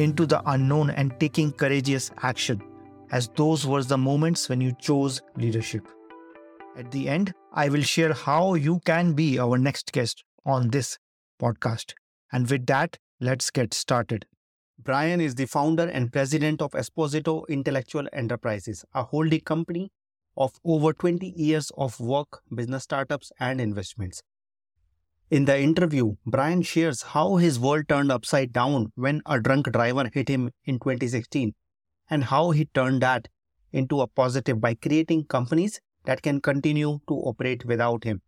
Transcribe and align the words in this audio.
into 0.00 0.24
the 0.24 0.42
unknown 0.50 0.88
and 0.90 1.18
taking 1.20 1.52
courageous 1.52 2.10
action, 2.22 2.62
as 3.12 3.28
those 3.36 3.66
were 3.66 3.82
the 3.82 3.98
moments 3.98 4.48
when 4.48 4.60
you 4.60 4.72
chose 4.80 5.20
leadership. 5.36 5.86
At 6.74 6.90
the 6.90 7.06
end, 7.06 7.34
I 7.52 7.68
will 7.68 7.82
share 7.82 8.14
how 8.14 8.54
you 8.54 8.80
can 8.86 9.12
be 9.12 9.38
our 9.38 9.58
next 9.58 9.92
guest 9.92 10.24
on 10.46 10.70
this 10.70 10.98
podcast. 11.38 11.92
And 12.32 12.48
with 12.48 12.64
that, 12.66 12.96
let's 13.20 13.50
get 13.50 13.74
started. 13.74 14.24
Brian 14.82 15.20
is 15.20 15.34
the 15.34 15.44
founder 15.44 15.86
and 15.86 16.10
president 16.10 16.62
of 16.62 16.70
Esposito 16.70 17.46
Intellectual 17.48 18.08
Enterprises, 18.14 18.86
a 18.94 19.02
holding 19.02 19.40
company 19.40 19.92
of 20.34 20.52
over 20.64 20.94
20 20.94 21.34
years 21.36 21.70
of 21.76 22.00
work, 22.00 22.40
business 22.54 22.84
startups, 22.84 23.32
and 23.38 23.60
investments. 23.60 24.22
In 25.30 25.44
the 25.44 25.56
interview, 25.60 26.16
Brian 26.26 26.60
shares 26.60 27.02
how 27.02 27.36
his 27.36 27.56
world 27.56 27.88
turned 27.88 28.10
upside 28.10 28.52
down 28.52 28.90
when 28.96 29.22
a 29.26 29.38
drunk 29.38 29.70
driver 29.70 30.10
hit 30.12 30.28
him 30.28 30.50
in 30.64 30.80
2016 30.80 31.54
and 32.10 32.24
how 32.24 32.50
he 32.50 32.64
turned 32.64 33.00
that 33.02 33.28
into 33.70 34.00
a 34.00 34.08
positive 34.08 34.60
by 34.60 34.74
creating 34.74 35.26
companies 35.26 35.80
that 36.04 36.22
can 36.22 36.40
continue 36.40 36.98
to 37.06 37.14
operate 37.14 37.64
without 37.64 38.02
him. 38.02 38.22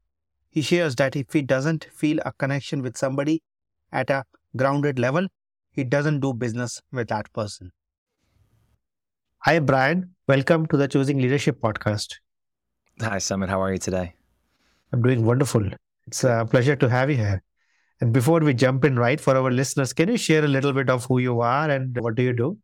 He 0.49 0.63
shares 0.63 0.95
that 0.95 1.17
if 1.17 1.33
he 1.33 1.43
doesn't 1.43 1.89
feel 1.93 2.21
a 2.25 2.33
connection 2.35 2.83
with 2.83 2.97
somebody 2.97 3.43
at 3.91 4.09
a 4.09 4.23
grounded 4.57 5.01
level, 5.01 5.27
he 5.73 5.83
doesn't 5.83 6.21
do 6.21 6.33
business 6.33 6.81
with 6.93 7.09
that 7.09 7.33
person. 7.33 7.73
Hi, 9.39 9.59
Brian. 9.59 10.15
Welcome 10.29 10.67
to 10.67 10.77
the 10.77 10.87
Choosing 10.87 11.19
Leadership 11.19 11.61
podcast. 11.61 12.19
Hi, 13.01 13.17
Sumit. 13.17 13.49
How 13.49 13.61
are 13.61 13.73
you 13.73 13.79
today? 13.79 14.15
I'm 14.93 15.03
doing 15.03 15.25
wonderful. 15.25 15.69
It's 16.07 16.25
a 16.25 16.47
pleasure 16.51 16.77
to 16.77 16.89
have 16.89 17.11
you 17.11 17.17
here. 17.17 17.43
And 18.01 18.13
before 18.13 18.41
we 18.41 18.55
jump 18.55 18.85
in, 18.85 18.99
right, 18.99 19.21
for 19.21 19.37
our 19.37 19.51
listeners, 19.51 19.93
can 19.93 20.09
you 20.09 20.17
share 20.17 20.45
a 20.45 20.49
little 20.49 20.73
bit 20.73 20.91
of 20.91 21.05
who 21.05 21.19
you 21.19 21.41
are 21.41 21.71
and 21.71 21.97
what 22.01 22.17
do 22.17 22.23
you 22.23 22.33
do? 22.33 22.59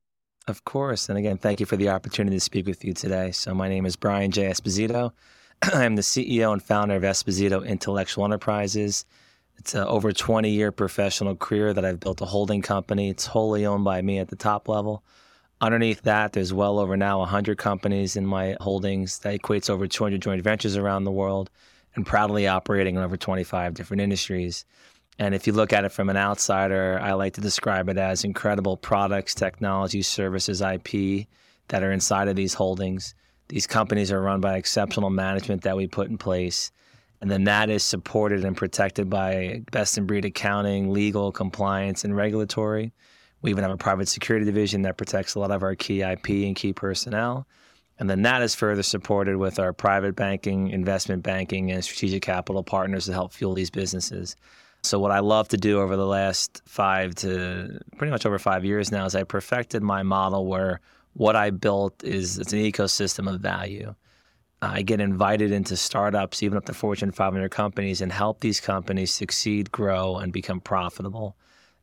Of 0.48 0.64
course. 0.64 1.08
And 1.08 1.18
again, 1.18 1.38
thank 1.38 1.60
you 1.60 1.66
for 1.66 1.76
the 1.76 1.90
opportunity 1.90 2.36
to 2.36 2.40
speak 2.40 2.66
with 2.66 2.84
you 2.84 2.92
today. 2.92 3.30
So, 3.30 3.54
my 3.54 3.68
name 3.68 3.86
is 3.86 3.96
Brian 3.96 4.30
J. 4.30 4.44
Esposito. 4.44 5.12
I'm 5.62 5.96
the 5.96 6.02
CEO 6.02 6.52
and 6.52 6.62
founder 6.62 6.96
of 6.96 7.02
Esposito 7.02 7.64
Intellectual 7.64 8.24
Enterprises. 8.24 9.04
It's 9.58 9.74
an 9.74 9.84
over 9.84 10.12
20 10.12 10.50
year 10.50 10.72
professional 10.72 11.36
career 11.36 11.74
that 11.74 11.84
I've 11.84 12.00
built 12.00 12.20
a 12.20 12.24
holding 12.24 12.62
company. 12.62 13.10
It's 13.10 13.26
wholly 13.26 13.66
owned 13.66 13.84
by 13.84 14.02
me 14.02 14.18
at 14.18 14.28
the 14.28 14.36
top 14.36 14.68
level. 14.68 15.04
Underneath 15.60 16.02
that, 16.02 16.32
there's 16.32 16.52
well 16.52 16.78
over 16.78 16.96
now 16.96 17.18
100 17.18 17.58
companies 17.58 18.16
in 18.16 18.24
my 18.24 18.56
holdings. 18.60 19.18
That 19.20 19.38
equates 19.38 19.68
over 19.68 19.86
200 19.86 20.22
joint 20.22 20.42
ventures 20.42 20.76
around 20.76 21.04
the 21.04 21.12
world 21.12 21.50
and 21.94 22.06
proudly 22.06 22.46
operating 22.46 22.96
in 22.96 23.02
over 23.02 23.16
25 23.16 23.74
different 23.74 24.00
industries. 24.00 24.64
And 25.18 25.34
if 25.34 25.46
you 25.46 25.52
look 25.52 25.72
at 25.72 25.84
it 25.84 25.92
from 25.92 26.10
an 26.10 26.16
outsider, 26.16 26.98
I 27.02 27.12
like 27.14 27.34
to 27.34 27.40
describe 27.40 27.88
it 27.88 27.98
as 27.98 28.24
incredible 28.24 28.76
products, 28.76 29.34
technology, 29.34 30.02
services, 30.02 30.60
IP 30.60 31.26
that 31.68 31.82
are 31.82 31.92
inside 31.92 32.28
of 32.28 32.36
these 32.36 32.54
holdings. 32.54 33.14
These 33.48 33.66
companies 33.66 34.12
are 34.12 34.20
run 34.20 34.40
by 34.40 34.56
exceptional 34.56 35.10
management 35.10 35.62
that 35.62 35.76
we 35.76 35.86
put 35.86 36.08
in 36.08 36.18
place. 36.18 36.70
And 37.20 37.30
then 37.30 37.44
that 37.44 37.68
is 37.68 37.82
supported 37.82 38.44
and 38.44 38.56
protected 38.56 39.10
by 39.10 39.62
best 39.72 39.98
in 39.98 40.06
breed 40.06 40.24
accounting, 40.24 40.92
legal, 40.92 41.32
compliance, 41.32 42.04
and 42.04 42.14
regulatory. 42.14 42.92
We 43.42 43.50
even 43.50 43.64
have 43.64 43.72
a 43.72 43.76
private 43.76 44.08
security 44.08 44.46
division 44.46 44.82
that 44.82 44.96
protects 44.96 45.34
a 45.34 45.40
lot 45.40 45.50
of 45.50 45.62
our 45.62 45.74
key 45.74 46.02
IP 46.02 46.28
and 46.28 46.54
key 46.54 46.72
personnel. 46.72 47.46
And 47.98 48.08
then 48.08 48.22
that 48.22 48.42
is 48.42 48.54
further 48.54 48.82
supported 48.82 49.36
with 49.36 49.58
our 49.58 49.72
private 49.72 50.14
banking, 50.14 50.70
investment 50.70 51.22
banking, 51.22 51.72
and 51.72 51.82
strategic 51.84 52.22
capital 52.22 52.62
partners 52.62 53.06
to 53.06 53.12
help 53.12 53.32
fuel 53.32 53.54
these 53.54 53.70
businesses. 53.70 54.36
So, 54.82 55.00
what 55.00 55.10
I 55.10 55.18
love 55.18 55.48
to 55.48 55.56
do 55.56 55.80
over 55.80 55.96
the 55.96 56.06
last 56.06 56.62
five 56.64 57.16
to 57.16 57.80
pretty 57.96 58.12
much 58.12 58.24
over 58.24 58.38
five 58.38 58.64
years 58.64 58.92
now 58.92 59.04
is 59.06 59.16
I 59.16 59.24
perfected 59.24 59.82
my 59.82 60.04
model 60.04 60.46
where 60.46 60.80
what 61.14 61.34
I 61.34 61.50
built 61.50 62.04
is 62.04 62.38
it's 62.38 62.52
an 62.52 62.60
ecosystem 62.60 63.32
of 63.32 63.40
value. 63.40 63.94
I 64.62 64.82
get 64.82 65.00
invited 65.00 65.50
into 65.50 65.76
startups, 65.76 66.42
even 66.42 66.58
up 66.58 66.66
to 66.66 66.74
Fortune 66.74 67.10
500 67.10 67.50
companies, 67.50 68.00
and 68.00 68.12
help 68.12 68.40
these 68.40 68.60
companies 68.60 69.12
succeed, 69.12 69.72
grow, 69.72 70.16
and 70.16 70.32
become 70.32 70.60
profitable 70.60 71.36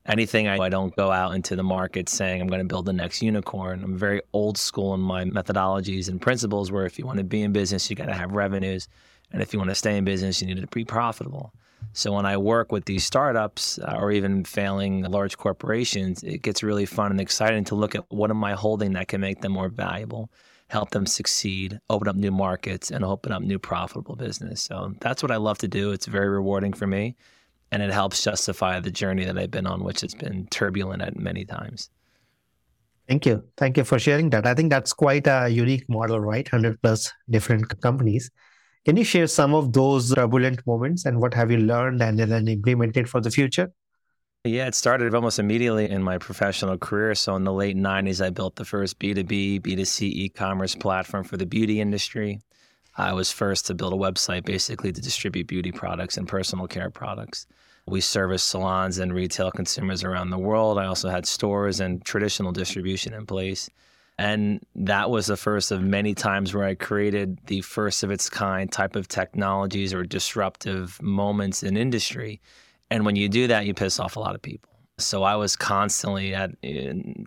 anything 0.06 0.48
I, 0.48 0.58
I 0.58 0.70
don't 0.70 0.96
go 0.96 1.12
out 1.12 1.34
into 1.34 1.56
the 1.56 1.64
market 1.64 2.10
saying 2.10 2.42
I'm 2.42 2.48
going 2.48 2.60
to 2.60 2.66
build 2.66 2.86
the 2.86 2.94
next 2.94 3.22
unicorn. 3.22 3.84
I'm 3.84 3.98
very 3.98 4.22
old 4.34 4.58
school 4.58 4.94
in 4.94 5.00
my 5.00 5.26
methodologies 5.26 6.10
and 6.10 6.22
principles 6.22 6.72
where 6.72 6.86
if 6.86 7.00
you 7.00 7.06
want 7.06 7.18
to 7.18 7.24
be 7.24 7.42
in 7.42 7.52
business, 7.52 7.90
you 7.90 7.96
got 7.96 8.06
to 8.06 8.14
have 8.14 8.32
revenues. 8.32 8.88
And 9.32 9.42
if 9.42 9.54
you 9.54 9.60
want 9.60 9.72
to 9.72 9.76
stay 9.76 9.98
in 9.98 10.06
business, 10.06 10.42
you 10.42 10.48
need 10.48 10.62
to 10.62 10.68
be 10.68 10.86
profitable. 10.86 11.54
So 11.94 12.14
when 12.14 12.26
I 12.26 12.38
work 12.38 12.72
with 12.72 12.86
these 12.86 13.06
startups 13.06 13.80
uh, 13.80 13.98
or 14.00 14.12
even 14.12 14.44
failing 14.44 15.04
large 15.04 15.38
corporations, 15.38 16.24
it 16.24 16.42
gets 16.42 16.64
really 16.64 16.86
fun 16.86 17.12
and 17.12 17.22
exciting 17.22 17.64
to 17.66 17.76
look 17.76 17.96
at 17.96 18.06
what 18.10 18.30
am 18.30 18.44
I 18.44 18.54
holding 18.54 18.94
that 18.94 19.08
can 19.08 19.22
make 19.22 19.42
them 19.42 19.54
more 19.54 19.70
valuable, 19.70 20.30
help 20.68 20.92
them 20.92 21.06
succeed, 21.06 21.80
open 21.90 22.08
up 22.08 22.16
new 22.16 22.32
markets, 22.32 22.92
and 22.92 23.04
open 23.04 23.32
up 23.32 23.42
new 23.42 23.60
profitable 23.60 24.16
business. 24.16 24.62
So 24.62 24.94
that's 25.00 25.24
what 25.24 25.32
I 25.32 25.38
love 25.38 25.58
to 25.60 25.68
do. 25.68 25.92
It's 25.92 26.06
very 26.06 26.30
rewarding 26.30 26.74
for 26.74 26.88
me 26.88 27.16
and 27.72 27.82
it 27.82 27.92
helps 27.92 28.24
justify 28.24 28.80
the 28.80 28.92
journey 28.92 29.26
that 29.26 29.38
I've 29.38 29.52
been 29.52 29.68
on, 29.68 29.84
which 29.84 30.02
has 30.02 30.14
been 30.14 30.48
turbulent 30.48 31.02
at 31.02 31.18
many 31.18 31.46
times. 31.46 31.90
Thank 33.08 33.26
you. 33.26 33.44
Thank 33.58 33.78
you 33.78 33.84
for 33.84 34.00
sharing 34.00 34.30
that. 34.32 34.48
I 34.48 34.54
think 34.54 34.72
that's 34.72 34.94
quite 34.94 35.28
a 35.28 35.48
unique 35.48 35.88
model, 35.90 36.20
right? 36.20 36.52
100 36.52 36.82
plus 36.82 37.12
different 37.30 37.80
companies. 37.82 38.32
Can 38.86 38.98
you 38.98 39.04
share 39.04 39.28
some 39.28 39.54
of 39.54 39.74
those 39.74 40.14
turbulent 40.14 40.66
moments 40.66 41.06
and 41.06 41.20
what 41.20 41.34
have 41.34 41.52
you 41.52 41.58
learned 41.58 42.02
and 42.02 42.20
then 42.20 42.48
implemented 42.48 43.10
for 43.10 43.22
the 43.22 43.32
future? 43.32 43.72
Yeah, 44.44 44.68
it 44.68 44.76
started 44.76 45.16
almost 45.16 45.40
immediately 45.40 45.90
in 45.90 46.04
my 46.04 46.20
professional 46.20 46.78
career. 46.78 47.16
So 47.16 47.36
in 47.36 47.44
the 47.44 47.54
late 47.54 47.76
90s, 47.76 48.24
I 48.24 48.30
built 48.30 48.56
the 48.56 48.66
first 48.66 49.00
B2B, 49.00 49.62
B2C 49.62 50.02
e 50.04 50.30
commerce 50.30 50.76
platform 50.76 51.24
for 51.24 51.36
the 51.36 51.48
beauty 51.48 51.82
industry. 51.82 52.42
I 52.96 53.14
was 53.14 53.32
first 53.32 53.66
to 53.68 53.74
build 53.74 53.94
a 53.94 53.98
website 53.98 54.46
basically 54.46 54.92
to 54.92 55.02
distribute 55.02 55.48
beauty 55.48 55.72
products 55.72 56.18
and 56.18 56.28
personal 56.28 56.68
care 56.68 56.92
products. 56.92 57.48
We 57.88 58.02
service 58.02 58.44
salons 58.44 58.98
and 58.98 59.14
retail 59.14 59.52
consumers 59.52 60.04
around 60.04 60.32
the 60.32 60.40
world. 60.40 60.80
I 60.80 60.86
also 60.86 61.10
had 61.10 61.26
stores 61.26 61.80
and 61.80 62.04
traditional 62.04 62.52
distribution 62.52 63.14
in 63.14 63.26
place. 63.26 63.70
And 64.18 64.66
that 64.76 65.10
was 65.10 65.28
the 65.28 65.38
first 65.38 65.72
of 65.72 65.82
many 65.82 66.16
times 66.16 66.54
where 66.54 66.64
I 66.64 66.76
created 66.76 67.38
the 67.48 67.62
first 67.62 68.04
of 68.04 68.12
its 68.12 68.30
kind 68.30 68.72
type 68.72 68.96
of 68.96 69.08
technologies 69.08 69.94
or 69.94 70.04
disruptive 70.04 71.02
moments 71.02 71.64
in 71.64 71.76
industry. 71.76 72.42
And 72.90 73.06
when 73.06 73.16
you 73.16 73.28
do 73.28 73.48
that, 73.48 73.66
you 73.66 73.74
piss 73.74 74.00
off 74.00 74.16
a 74.16 74.20
lot 74.20 74.36
of 74.36 74.42
people. 74.42 74.70
So 74.98 75.24
I 75.24 75.36
was 75.36 75.58
constantly 75.58 76.34
at 76.34 76.52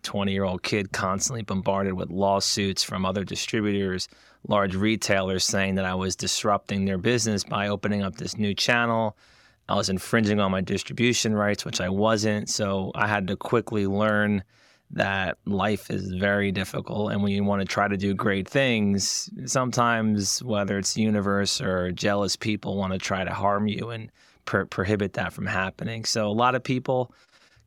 20 0.03 0.33
year 0.33 0.45
old 0.45 0.63
kid, 0.63 0.93
constantly 0.93 1.43
bombarded 1.43 1.93
with 1.93 2.09
lawsuits 2.11 2.83
from 2.83 3.05
other 3.05 3.25
distributors, 3.25 4.09
large 4.47 4.75
retailers 4.75 5.45
saying 5.45 5.75
that 5.75 5.85
I 5.85 5.95
was 5.95 6.17
disrupting 6.17 6.87
their 6.87 6.97
business 6.97 7.45
by 7.45 7.69
opening 7.69 8.03
up 8.03 8.17
this 8.17 8.39
new 8.39 8.55
channel. 8.55 9.19
I 9.69 9.75
was 9.75 9.89
infringing 9.89 10.41
on 10.41 10.51
my 10.51 10.61
distribution 10.61 11.35
rights, 11.35 11.65
which 11.65 11.81
I 11.81 11.89
wasn't. 11.89 12.49
So 12.49 12.91
I 12.95 13.07
had 13.07 13.27
to 13.29 13.37
quickly 13.37 13.87
learn 13.87 14.43
that 14.91 15.37
life 15.45 15.91
is 15.91 16.11
very 16.13 16.51
difficult. 16.51 17.13
And 17.13 17.23
when 17.23 17.33
you 17.33 17.45
want 17.45 17.61
to 17.61 17.67
try 17.67 17.89
to 17.89 17.97
do 17.97 18.15
great 18.15 18.49
things, 18.49 19.29
sometimes, 19.45 20.43
whether 20.43 20.79
it's 20.79 20.95
the 20.95 21.03
universe 21.03 21.61
or 21.61 21.93
jealous 21.93 22.37
people, 22.37 22.77
want 22.77 22.95
to 22.95 22.99
try 22.99 23.25
to 23.25 23.35
harm 23.35 23.69
you 23.69 23.91
and 23.91 24.11
pro- 24.47 24.65
prohibit 24.65 25.13
that 25.15 25.35
from 25.35 25.45
happening. 25.45 26.07
So 26.07 26.29
a 26.29 26.33
lot 26.33 26.55
of 26.55 26.65
people 26.65 27.13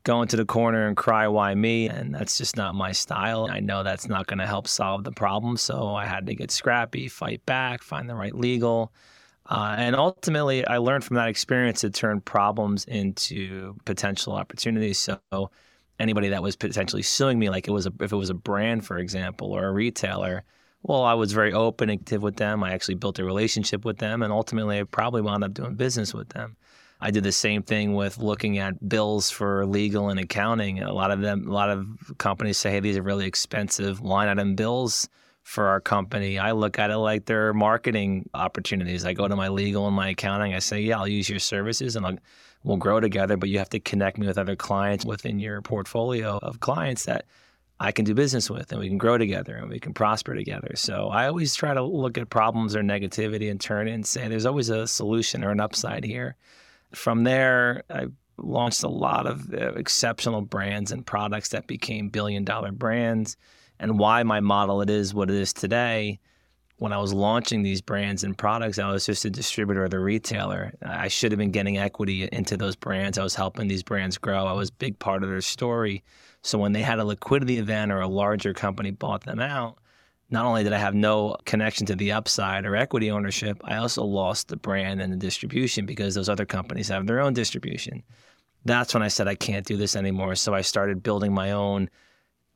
go 0.02 0.20
into 0.20 0.36
the 0.36 0.44
corner 0.44 0.88
and 0.88 0.96
cry, 0.96 1.28
why 1.28 1.54
me? 1.54 1.88
And 1.88 2.12
that's 2.12 2.36
just 2.36 2.56
not 2.56 2.74
my 2.74 2.90
style. 2.90 3.48
I 3.48 3.60
know 3.60 3.84
that's 3.84 4.08
not 4.08 4.26
going 4.26 4.40
to 4.40 4.46
help 4.46 4.66
solve 4.66 5.04
the 5.04 5.12
problem. 5.12 5.56
So 5.56 5.94
I 5.94 6.06
had 6.06 6.26
to 6.26 6.34
get 6.34 6.50
scrappy, 6.50 7.06
fight 7.06 7.46
back, 7.46 7.82
find 7.82 8.10
the 8.10 8.16
right 8.16 8.34
legal. 8.34 8.92
Uh, 9.52 9.74
and 9.76 9.94
ultimately, 9.94 10.66
I 10.66 10.78
learned 10.78 11.04
from 11.04 11.16
that 11.16 11.28
experience 11.28 11.82
to 11.82 11.90
turn 11.90 12.22
problems 12.22 12.86
into 12.86 13.76
potential 13.84 14.32
opportunities. 14.32 14.98
So 14.98 15.50
anybody 15.98 16.30
that 16.30 16.42
was 16.42 16.56
potentially 16.56 17.02
suing 17.02 17.38
me, 17.38 17.50
like 17.50 17.68
it 17.68 17.70
was 17.70 17.84
a, 17.86 17.92
if 18.00 18.12
it 18.12 18.16
was 18.16 18.30
a 18.30 18.34
brand, 18.34 18.86
for 18.86 18.96
example, 18.96 19.52
or 19.52 19.66
a 19.66 19.72
retailer, 19.72 20.44
well, 20.82 21.02
I 21.04 21.12
was 21.12 21.34
very 21.34 21.52
open 21.52 21.90
and 21.90 22.00
active 22.00 22.22
with 22.22 22.36
them. 22.36 22.64
I 22.64 22.72
actually 22.72 22.94
built 22.94 23.18
a 23.18 23.24
relationship 23.24 23.84
with 23.84 23.98
them, 23.98 24.22
and 24.22 24.32
ultimately, 24.32 24.80
I 24.80 24.84
probably 24.84 25.20
wound 25.20 25.44
up 25.44 25.52
doing 25.52 25.74
business 25.74 26.14
with 26.14 26.30
them. 26.30 26.56
I 27.02 27.10
did 27.10 27.22
the 27.22 27.30
same 27.30 27.62
thing 27.62 27.92
with 27.94 28.16
looking 28.16 28.56
at 28.56 28.88
bills 28.88 29.30
for 29.30 29.66
legal 29.66 30.08
and 30.08 30.18
accounting. 30.18 30.82
A 30.82 30.94
lot 30.94 31.10
of 31.10 31.20
them, 31.20 31.46
a 31.46 31.52
lot 31.52 31.68
of 31.68 31.86
companies 32.16 32.56
say, 32.56 32.70
"Hey, 32.70 32.80
these 32.80 32.96
are 32.96 33.02
really 33.02 33.26
expensive 33.26 34.00
line 34.00 34.28
item 34.28 34.54
bills." 34.54 35.10
For 35.42 35.66
our 35.66 35.80
company. 35.80 36.38
I 36.38 36.52
look 36.52 36.78
at 36.78 36.90
it 36.90 36.96
like 36.98 37.26
they're 37.26 37.52
marketing 37.52 38.28
opportunities. 38.32 39.04
I 39.04 39.12
go 39.12 39.26
to 39.26 39.36
my 39.36 39.48
legal 39.48 39.86
and 39.86 39.96
my 39.96 40.10
accounting. 40.10 40.54
I 40.54 40.60
say, 40.60 40.80
yeah, 40.80 40.98
I'll 40.98 41.08
use 41.08 41.28
your 41.28 41.40
services 41.40 41.96
and 41.96 42.06
I'll, 42.06 42.18
we'll 42.62 42.76
grow 42.76 43.00
together, 43.00 43.36
but 43.36 43.48
you 43.48 43.58
have 43.58 43.70
to 43.70 43.80
connect 43.80 44.18
me 44.18 44.26
with 44.26 44.38
other 44.38 44.56
clients 44.56 45.04
within 45.04 45.38
your 45.40 45.60
portfolio 45.60 46.38
of 46.38 46.60
clients 46.60 47.06
that 47.06 47.26
I 47.80 47.90
can 47.90 48.04
do 48.04 48.14
business 48.14 48.48
with 48.48 48.70
and 48.70 48.80
we 48.80 48.88
can 48.88 48.98
grow 48.98 49.18
together 49.18 49.56
and 49.56 49.68
we 49.68 49.80
can 49.80 49.92
prosper 49.92 50.34
together. 50.36 50.72
So 50.76 51.08
I 51.08 51.26
always 51.26 51.56
try 51.56 51.74
to 51.74 51.82
look 51.82 52.16
at 52.16 52.30
problems 52.30 52.76
or 52.76 52.82
negativity 52.82 53.50
and 53.50 53.60
turn 53.60 53.88
it 53.88 53.92
and 53.92 54.06
say 54.06 54.28
there's 54.28 54.46
always 54.46 54.68
a 54.68 54.86
solution 54.86 55.42
or 55.42 55.50
an 55.50 55.60
upside 55.60 56.04
here. 56.04 56.36
From 56.94 57.24
there, 57.24 57.82
I 57.90 58.06
launched 58.38 58.84
a 58.84 58.88
lot 58.88 59.26
of 59.26 59.52
uh, 59.52 59.72
exceptional 59.72 60.42
brands 60.42 60.92
and 60.92 61.04
products 61.04 61.48
that 61.48 61.66
became 61.66 62.08
billion 62.08 62.44
dollar 62.44 62.70
brands 62.70 63.36
and 63.82 63.98
why 63.98 64.22
my 64.22 64.38
model 64.40 64.80
it 64.80 64.88
is 64.88 65.12
what 65.12 65.28
it 65.28 65.36
is 65.36 65.52
today. 65.52 66.20
When 66.76 66.92
I 66.92 66.98
was 66.98 67.12
launching 67.12 67.62
these 67.62 67.80
brands 67.80 68.24
and 68.24 68.38
products, 68.38 68.78
I 68.78 68.90
was 68.90 69.06
just 69.06 69.24
a 69.24 69.30
distributor 69.30 69.84
or 69.84 69.88
the 69.88 69.98
retailer. 69.98 70.72
I 70.82 71.08
should 71.08 71.32
have 71.32 71.38
been 71.38 71.50
getting 71.50 71.78
equity 71.78 72.28
into 72.32 72.56
those 72.56 72.76
brands. 72.76 73.18
I 73.18 73.24
was 73.24 73.34
helping 73.34 73.68
these 73.68 73.82
brands 73.82 74.18
grow. 74.18 74.46
I 74.46 74.52
was 74.52 74.70
a 74.70 74.74
big 74.74 74.98
part 74.98 75.22
of 75.22 75.28
their 75.28 75.40
story. 75.40 76.02
So 76.42 76.58
when 76.58 76.72
they 76.72 76.82
had 76.82 76.98
a 76.98 77.04
liquidity 77.04 77.58
event 77.58 77.92
or 77.92 78.00
a 78.00 78.08
larger 78.08 78.54
company 78.54 78.92
bought 78.92 79.24
them 79.24 79.40
out, 79.40 79.78
not 80.30 80.46
only 80.46 80.64
did 80.64 80.72
I 80.72 80.78
have 80.78 80.94
no 80.94 81.36
connection 81.44 81.84
to 81.86 81.96
the 81.96 82.12
upside 82.12 82.64
or 82.64 82.74
equity 82.74 83.10
ownership, 83.10 83.60
I 83.64 83.76
also 83.76 84.04
lost 84.04 84.48
the 84.48 84.56
brand 84.56 85.02
and 85.02 85.12
the 85.12 85.16
distribution 85.16 85.86
because 85.86 86.14
those 86.14 86.28
other 86.28 86.46
companies 86.46 86.88
have 86.88 87.06
their 87.06 87.20
own 87.20 87.34
distribution. 87.34 88.02
That's 88.64 88.94
when 88.94 89.02
I 89.02 89.08
said 89.08 89.28
I 89.28 89.34
can't 89.34 89.66
do 89.66 89.76
this 89.76 89.94
anymore. 89.94 90.36
So 90.36 90.54
I 90.54 90.62
started 90.62 91.02
building 91.02 91.34
my 91.34 91.50
own 91.50 91.90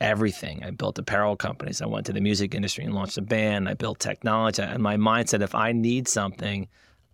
everything. 0.00 0.62
I 0.64 0.70
built 0.70 0.98
apparel 0.98 1.36
companies. 1.36 1.80
I 1.80 1.86
went 1.86 2.06
to 2.06 2.12
the 2.12 2.20
music 2.20 2.54
industry 2.54 2.84
and 2.84 2.94
launched 2.94 3.18
a 3.18 3.22
band. 3.22 3.68
I 3.68 3.74
built 3.74 3.98
technology. 3.98 4.62
And 4.62 4.82
my 4.82 4.96
mindset 4.96 5.42
if 5.42 5.54
I 5.54 5.72
need 5.72 6.08
something, 6.08 6.68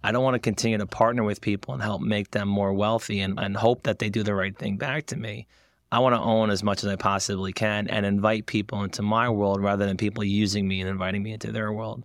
I 0.05 0.11
don't 0.11 0.25
want 0.25 0.35
to 0.35 0.41
continue 0.41 0.79
to 0.79 0.87
partner 0.87 1.23
with 1.23 1.41
people 1.41 1.75
and 1.75 1.83
help 1.83 2.03
make 2.03 2.33
them 2.33 2.49
more 2.49 2.73
wealthy 2.73 3.21
and, 3.21 3.39
and 3.39 3.57
hope 3.57 3.85
that 3.85 3.99
they 3.99 4.11
do 4.11 4.23
the 4.23 4.35
right 4.35 4.57
thing 4.57 4.77
back 4.77 5.07
to 5.07 5.17
me. 5.17 5.47
I 5.93 5.99
want 5.99 6.15
to 6.15 6.21
own 6.21 6.51
as 6.51 6.63
much 6.63 6.83
as 6.83 6.91
I 6.91 6.97
possibly 6.97 7.53
can 7.53 7.87
and 7.89 8.07
invite 8.07 8.47
people 8.47 8.83
into 8.83 9.03
my 9.03 9.29
world 9.29 9.63
rather 9.63 9.87
than 9.87 9.97
people 9.97 10.25
using 10.25 10.67
me 10.67 10.81
and 10.81 10.89
inviting 10.89 11.23
me 11.23 11.35
into 11.35 11.53
their 11.53 11.73
world. 11.73 12.05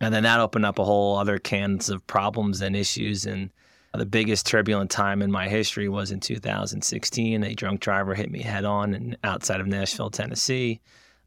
And 0.00 0.12
then 0.14 0.22
that 0.22 0.40
opened 0.40 0.64
up 0.64 0.78
a 0.78 0.84
whole 0.84 1.18
other 1.18 1.38
cans 1.38 1.90
of 1.90 2.06
problems 2.06 2.62
and 2.62 2.74
issues 2.74 3.26
and 3.26 3.50
the 3.98 4.06
biggest 4.06 4.46
turbulent 4.46 4.90
time 4.90 5.20
in 5.20 5.30
my 5.30 5.48
history 5.48 5.88
was 5.88 6.12
in 6.12 6.20
2016. 6.20 7.42
A 7.42 7.54
drunk 7.54 7.80
driver 7.80 8.14
hit 8.14 8.30
me 8.30 8.42
head 8.42 8.64
on 8.64 8.94
and 8.94 9.16
outside 9.24 9.60
of 9.60 9.66
Nashville, 9.66 10.10
Tennessee. 10.10 10.80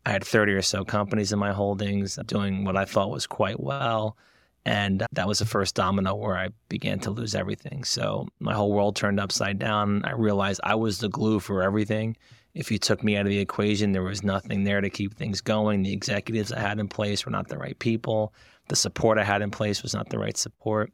I 0.05 0.11
had 0.11 0.23
30 0.23 0.53
or 0.53 0.61
so 0.61 0.83
companies 0.83 1.31
in 1.31 1.39
my 1.39 1.51
holdings 1.51 2.17
doing 2.25 2.63
what 2.65 2.77
I 2.77 2.85
thought 2.85 3.09
was 3.09 3.27
quite 3.27 3.59
well. 3.59 4.17
And 4.65 5.05
that 5.11 5.27
was 5.27 5.39
the 5.39 5.45
first 5.45 5.75
domino 5.75 6.15
where 6.15 6.37
I 6.37 6.49
began 6.69 6.99
to 7.01 7.11
lose 7.11 7.35
everything. 7.35 7.83
So 7.83 8.27
my 8.39 8.53
whole 8.53 8.71
world 8.71 8.95
turned 8.95 9.19
upside 9.19 9.59
down. 9.59 10.05
I 10.05 10.11
realized 10.13 10.61
I 10.63 10.75
was 10.75 10.99
the 10.99 11.09
glue 11.09 11.39
for 11.41 11.61
everything. 11.61 12.15
If 12.53 12.71
you 12.71 12.77
took 12.77 13.03
me 13.03 13.17
out 13.17 13.25
of 13.25 13.31
the 13.31 13.39
equation, 13.39 13.91
there 13.91 14.03
was 14.03 14.23
nothing 14.23 14.63
there 14.63 14.79
to 14.79 14.89
keep 14.89 15.15
things 15.15 15.41
going. 15.41 15.83
The 15.83 15.91
executives 15.91 16.51
I 16.51 16.59
had 16.59 16.79
in 16.79 16.87
place 16.87 17.25
were 17.25 17.31
not 17.31 17.49
the 17.49 17.57
right 17.57 17.77
people. 17.77 18.33
The 18.69 18.75
support 18.75 19.17
I 19.17 19.23
had 19.23 19.41
in 19.41 19.51
place 19.51 19.83
was 19.83 19.93
not 19.93 20.09
the 20.09 20.19
right 20.19 20.37
support. 20.37 20.93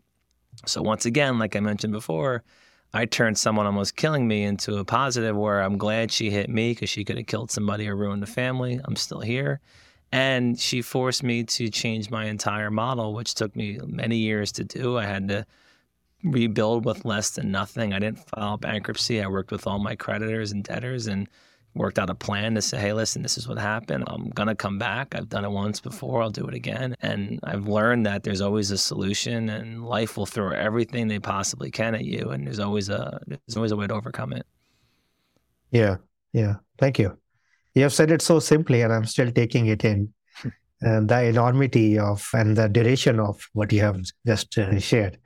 So 0.66 0.81
once 0.81 1.06
again, 1.06 1.40
like 1.40 1.56
I 1.56 1.60
mentioned 1.60 1.94
before, 1.94 2.44
I 2.94 3.06
turned 3.06 3.38
someone 3.38 3.66
almost 3.66 3.96
killing 3.96 4.28
me 4.28 4.44
into 4.44 4.78
a 4.78 4.86
positive 4.86 5.36
where 5.36 5.62
I'm 5.62 5.78
glad 5.78 6.12
she 6.12 6.31
hit 6.31 6.50
me 6.50 6.72
because 6.72 6.90
she 6.90 7.06
could 7.06 7.18
have 7.18 7.28
killed 7.28 7.51
somebody 7.51 7.88
or 7.88 7.96
ruined 7.96 8.24
the 8.24 8.28
family. 8.28 8.80
I'm 8.84 8.96
still 8.96 9.22
here. 9.22 9.62
And 10.12 10.60
she 10.60 10.81
forced 10.81 11.22
me 11.22 11.44
to 11.44 11.69
change 11.69 12.10
my 12.10 12.25
entire 12.25 12.72
model, 12.72 13.13
which 13.13 13.36
took 13.36 13.56
me 13.56 13.80
many 13.86 14.18
years 14.18 14.51
to 14.54 14.63
do. 14.63 14.98
I 14.98 15.06
had 15.06 15.28
to 15.28 15.46
rebuild 16.24 16.84
with 16.84 17.06
less 17.06 17.30
than 17.30 17.52
nothing. 17.52 17.94
I 17.94 18.00
didn't 18.00 18.28
file 18.28 18.57
bankruptcy. 18.57 19.22
I 19.22 19.28
worked 19.28 19.52
with 19.52 19.68
all 19.68 19.78
my 19.78 19.95
creditors 19.95 20.52
and 20.52 20.63
debtors 20.63 21.06
and 21.06 21.30
worked 21.75 22.00
out 22.00 22.10
a 22.10 22.16
plan 22.16 22.56
to 22.56 22.62
say, 22.62 22.80
hey, 22.80 22.94
listen, 22.94 23.21
this 23.21 23.38
is 23.38 23.48
what 23.48 23.57
happened. 23.57 24.04
I'm 24.07 24.30
going 24.30 24.48
to 24.48 24.56
come 24.56 24.77
back. 24.77 25.16
I've 25.16 25.30
done 25.30 25.45
it 25.45 25.51
once 25.51 25.80
before. 25.80 26.21
I'll 26.21 26.30
do 26.30 26.48
it 26.48 26.54
again. 26.54 26.95
And 27.01 27.39
I've 27.44 27.68
learned 27.68 28.06
that 28.06 28.24
there's 28.24 28.42
always 28.42 28.71
a 28.71 28.77
solution 28.77 29.50
and 29.50 29.86
life 29.86 30.18
will 30.18 30.25
throw 30.25 30.51
everything 30.51 31.07
they 31.07 31.19
possibly 31.19 31.71
can 31.71 31.95
at 31.95 32.06
you. 32.06 32.30
And 32.30 32.45
there's 32.45 32.60
always 32.60 32.89
a, 32.89 33.21
there's 33.27 33.56
always 33.56 33.71
a 33.71 33.75
way 33.75 33.88
to 33.88 33.94
overcome 33.94 34.33
it. 34.33 34.45
Yeah. 35.71 35.98
Yeah. 36.33 36.56
Thank 36.77 37.00
you. 37.00 37.18
You 37.75 37.83
have 37.83 37.94
said 37.94 38.12
it 38.12 38.21
so 38.21 38.39
simply 38.39 38.81
and 38.81 38.92
I'm 38.92 39.06
still 39.06 39.31
taking 39.31 39.68
it 39.68 39.86
in. 39.86 40.13
and 40.81 41.07
the 41.07 41.23
enormity 41.23 41.99
of 41.99 42.28
and 42.33 42.57
the 42.57 42.68
duration 42.68 43.19
of 43.19 43.47
what 43.54 43.71
you 43.71 43.81
have 43.81 44.02
just 44.26 44.57
uh, 44.57 44.80
shared. 44.80 45.18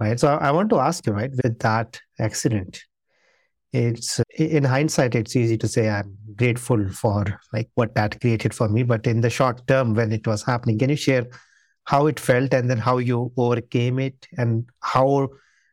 Right. 0.00 0.18
So 0.18 0.28
I 0.28 0.50
want 0.50 0.70
to 0.70 0.80
ask 0.80 1.06
you, 1.06 1.12
right, 1.12 1.30
with 1.30 1.60
that 1.60 2.00
accident, 2.18 2.80
it's 3.74 4.20
in 4.38 4.62
hindsight 4.62 5.16
it's 5.16 5.34
easy 5.34 5.58
to 5.58 5.66
say 5.66 5.88
i'm 5.90 6.16
grateful 6.36 6.88
for 6.90 7.24
like 7.52 7.68
what 7.74 7.94
that 7.94 8.20
created 8.20 8.54
for 8.54 8.68
me. 8.68 8.82
But 8.82 9.06
in 9.06 9.20
the 9.20 9.30
short 9.30 9.66
term 9.66 9.94
when 9.94 10.12
it 10.12 10.26
was 10.26 10.44
happening 10.44 10.78
can 10.78 10.90
you 10.90 10.96
share 10.96 11.26
how 11.84 12.06
it 12.06 12.18
felt 12.18 12.54
and 12.54 12.70
then 12.70 12.78
how 12.78 12.98
you 12.98 13.32
overcame 13.36 13.98
it 13.98 14.26
and 14.38 14.64
how 14.80 15.28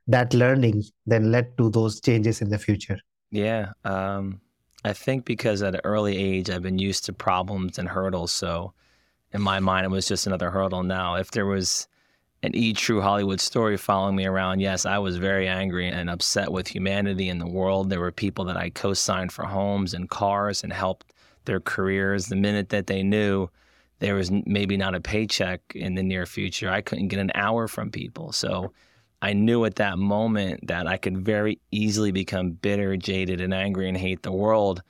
that 0.08 0.34
learning 0.34 0.84
then 1.06 1.32
led 1.32 1.58
to 1.58 1.70
those 1.70 2.02
changes 2.02 2.42
in 2.42 2.50
the 2.50 2.58
future? 2.58 3.00
Yeah 3.30 3.72
um, 3.86 4.42
i 4.84 4.94
think 4.94 5.26
because 5.26 5.62
at 5.62 5.76
an 5.76 5.82
early 5.84 6.18
age 6.18 6.50
i've 6.50 6.64
been 6.64 6.80
used 6.80 7.06
to 7.06 7.14
problems 7.14 7.78
and 7.78 7.88
hurdles. 7.88 8.32
So 8.32 8.74
in 9.32 9.42
my 9.42 9.60
mind 9.60 9.86
it 9.86 9.90
was 9.90 10.08
just 10.08 10.26
another 10.26 10.50
hurdle. 10.50 10.84
Now 10.84 11.16
if 11.16 11.32
there 11.32 11.46
was 11.46 11.88
an 12.44 12.56
E 12.56 12.74
True 12.74 13.02
Hollywood 13.02 13.40
story 13.40 13.78
following 13.78 14.16
me 14.16 14.26
around. 14.26 14.60
Yes, 14.60 14.86
I 14.86 14.98
was 14.98 15.18
very 15.18 15.48
angry 15.48 15.88
and 15.88 16.10
upset 16.10 16.52
with 16.52 16.68
humanity 16.68 17.30
and 17.30 17.40
the 17.40 17.48
world. 17.48 17.90
There 17.90 18.00
were 18.00 18.12
people 18.12 18.46
that 18.46 18.58
I 18.58 18.70
co 18.70 18.94
signed 18.94 19.32
for 19.32 19.46
homes 19.46 19.94
and 19.94 20.10
cars 20.10 20.64
and 20.64 20.74
helped 20.74 21.14
their 21.46 21.60
careers. 21.60 22.28
The 22.28 22.36
minute 22.36 22.70
that 22.70 22.88
they 22.88 23.04
knew 23.04 23.50
there 24.00 24.16
was 24.16 24.32
maybe 24.32 24.78
not 24.78 24.96
a 24.96 25.02
paycheck 25.02 25.62
in 25.76 25.94
the 25.96 26.04
near 26.04 26.26
future, 26.26 26.70
I 26.70 26.82
couldn't 26.82 27.10
get 27.10 27.20
an 27.20 27.32
hour 27.36 27.68
from 27.68 27.92
people. 27.92 28.32
So 28.32 28.74
I 29.22 29.34
knew 29.34 29.64
at 29.66 29.76
that 29.76 30.00
moment 30.00 30.68
that 30.68 30.88
I 30.88 30.98
could 30.98 31.20
very 31.20 31.60
easily 31.70 32.12
become 32.12 32.52
bitter, 32.52 32.98
jaded, 32.98 33.40
and 33.40 33.54
angry 33.54 33.88
and 33.88 33.98
hate 33.98 34.24
the 34.24 34.32
world 34.32 34.82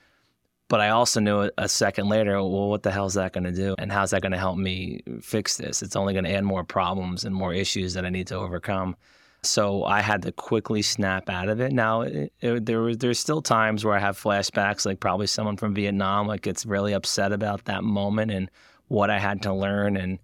but 0.71 0.79
I 0.79 0.91
also 0.91 1.19
knew 1.19 1.51
a 1.57 1.67
second 1.67 2.07
later, 2.07 2.35
well, 2.35 2.69
what 2.69 2.81
the 2.81 2.91
hell 2.91 3.05
is 3.05 3.15
that 3.15 3.33
going 3.33 3.43
to 3.43 3.51
do? 3.51 3.75
And 3.77 3.91
how's 3.91 4.11
that 4.11 4.21
going 4.21 4.31
to 4.31 4.37
help 4.37 4.57
me 4.57 5.01
fix 5.19 5.57
this? 5.57 5.83
It's 5.83 5.97
only 5.97 6.13
going 6.13 6.23
to 6.23 6.31
add 6.31 6.45
more 6.45 6.63
problems 6.63 7.25
and 7.25 7.35
more 7.35 7.53
issues 7.53 7.93
that 7.93 8.05
I 8.05 8.09
need 8.09 8.27
to 8.27 8.37
overcome. 8.37 8.95
So 9.43 9.83
I 9.83 9.99
had 9.99 10.21
to 10.21 10.31
quickly 10.31 10.81
snap 10.81 11.29
out 11.29 11.49
of 11.49 11.59
it. 11.59 11.73
Now, 11.73 12.03
it, 12.03 12.31
it, 12.39 12.65
there 12.65 12.79
was, 12.79 12.99
there's 12.99 13.19
still 13.19 13.41
times 13.41 13.83
where 13.83 13.95
I 13.95 13.99
have 13.99 14.17
flashbacks, 14.17 14.85
like 14.85 15.01
probably 15.01 15.27
someone 15.27 15.57
from 15.57 15.73
Vietnam, 15.73 16.25
like 16.25 16.39
gets 16.39 16.65
really 16.65 16.93
upset 16.93 17.33
about 17.33 17.65
that 17.65 17.83
moment 17.83 18.31
and 18.31 18.49
what 18.87 19.09
I 19.09 19.19
had 19.19 19.41
to 19.41 19.53
learn 19.53 19.97
and 19.97 20.19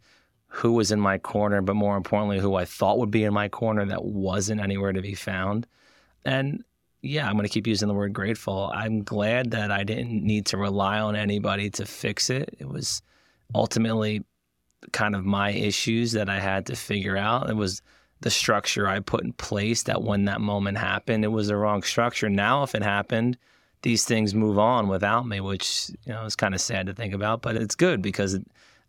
who 0.47 0.71
was 0.71 0.93
in 0.93 0.99
my 1.01 1.17
corner, 1.17 1.61
but 1.61 1.75
more 1.75 1.97
importantly, 1.97 2.39
who 2.39 2.55
I 2.55 2.63
thought 2.63 2.99
would 2.99 3.11
be 3.11 3.25
in 3.25 3.33
my 3.33 3.49
corner 3.49 3.85
that 3.85 4.05
wasn't 4.05 4.61
anywhere 4.61 4.93
to 4.93 5.01
be 5.01 5.13
found. 5.13 5.67
And 6.23 6.63
yeah, 7.01 7.27
I'm 7.27 7.33
going 7.33 7.43
to 7.43 7.49
keep 7.49 7.67
using 7.67 7.87
the 7.87 7.93
word 7.93 8.13
grateful. 8.13 8.71
I'm 8.73 9.03
glad 9.03 9.51
that 9.51 9.71
I 9.71 9.83
didn't 9.83 10.23
need 10.23 10.47
to 10.47 10.57
rely 10.57 10.99
on 10.99 11.15
anybody 11.15 11.69
to 11.71 11.85
fix 11.85 12.29
it. 12.29 12.55
It 12.59 12.67
was 12.67 13.01
ultimately 13.53 14.23
kind 14.91 15.15
of 15.15 15.25
my 15.25 15.51
issues 15.51 16.11
that 16.13 16.29
I 16.29 16.39
had 16.39 16.65
to 16.67 16.75
figure 16.75 17.17
out. 17.17 17.49
It 17.49 17.55
was 17.55 17.81
the 18.21 18.29
structure 18.29 18.87
I 18.87 18.99
put 18.99 19.23
in 19.23 19.33
place 19.33 19.83
that 19.83 20.01
when 20.01 20.25
that 20.25 20.41
moment 20.41 20.77
happened, 20.77 21.23
it 21.23 21.29
was 21.29 21.47
the 21.47 21.55
wrong 21.55 21.83
structure. 21.83 22.29
Now, 22.29 22.63
if 22.63 22.73
it 22.73 22.81
happened, 22.81 23.37
these 23.83 24.05
things 24.05 24.33
move 24.33 24.57
on 24.57 24.87
without 24.87 25.27
me, 25.27 25.39
which 25.39 25.91
you 26.05 26.13
know 26.13 26.25
is 26.25 26.35
kind 26.35 26.55
of 26.55 26.61
sad 26.61 26.87
to 26.87 26.93
think 26.93 27.13
about, 27.13 27.41
but 27.41 27.55
it's 27.55 27.75
good 27.75 28.01
because 28.01 28.39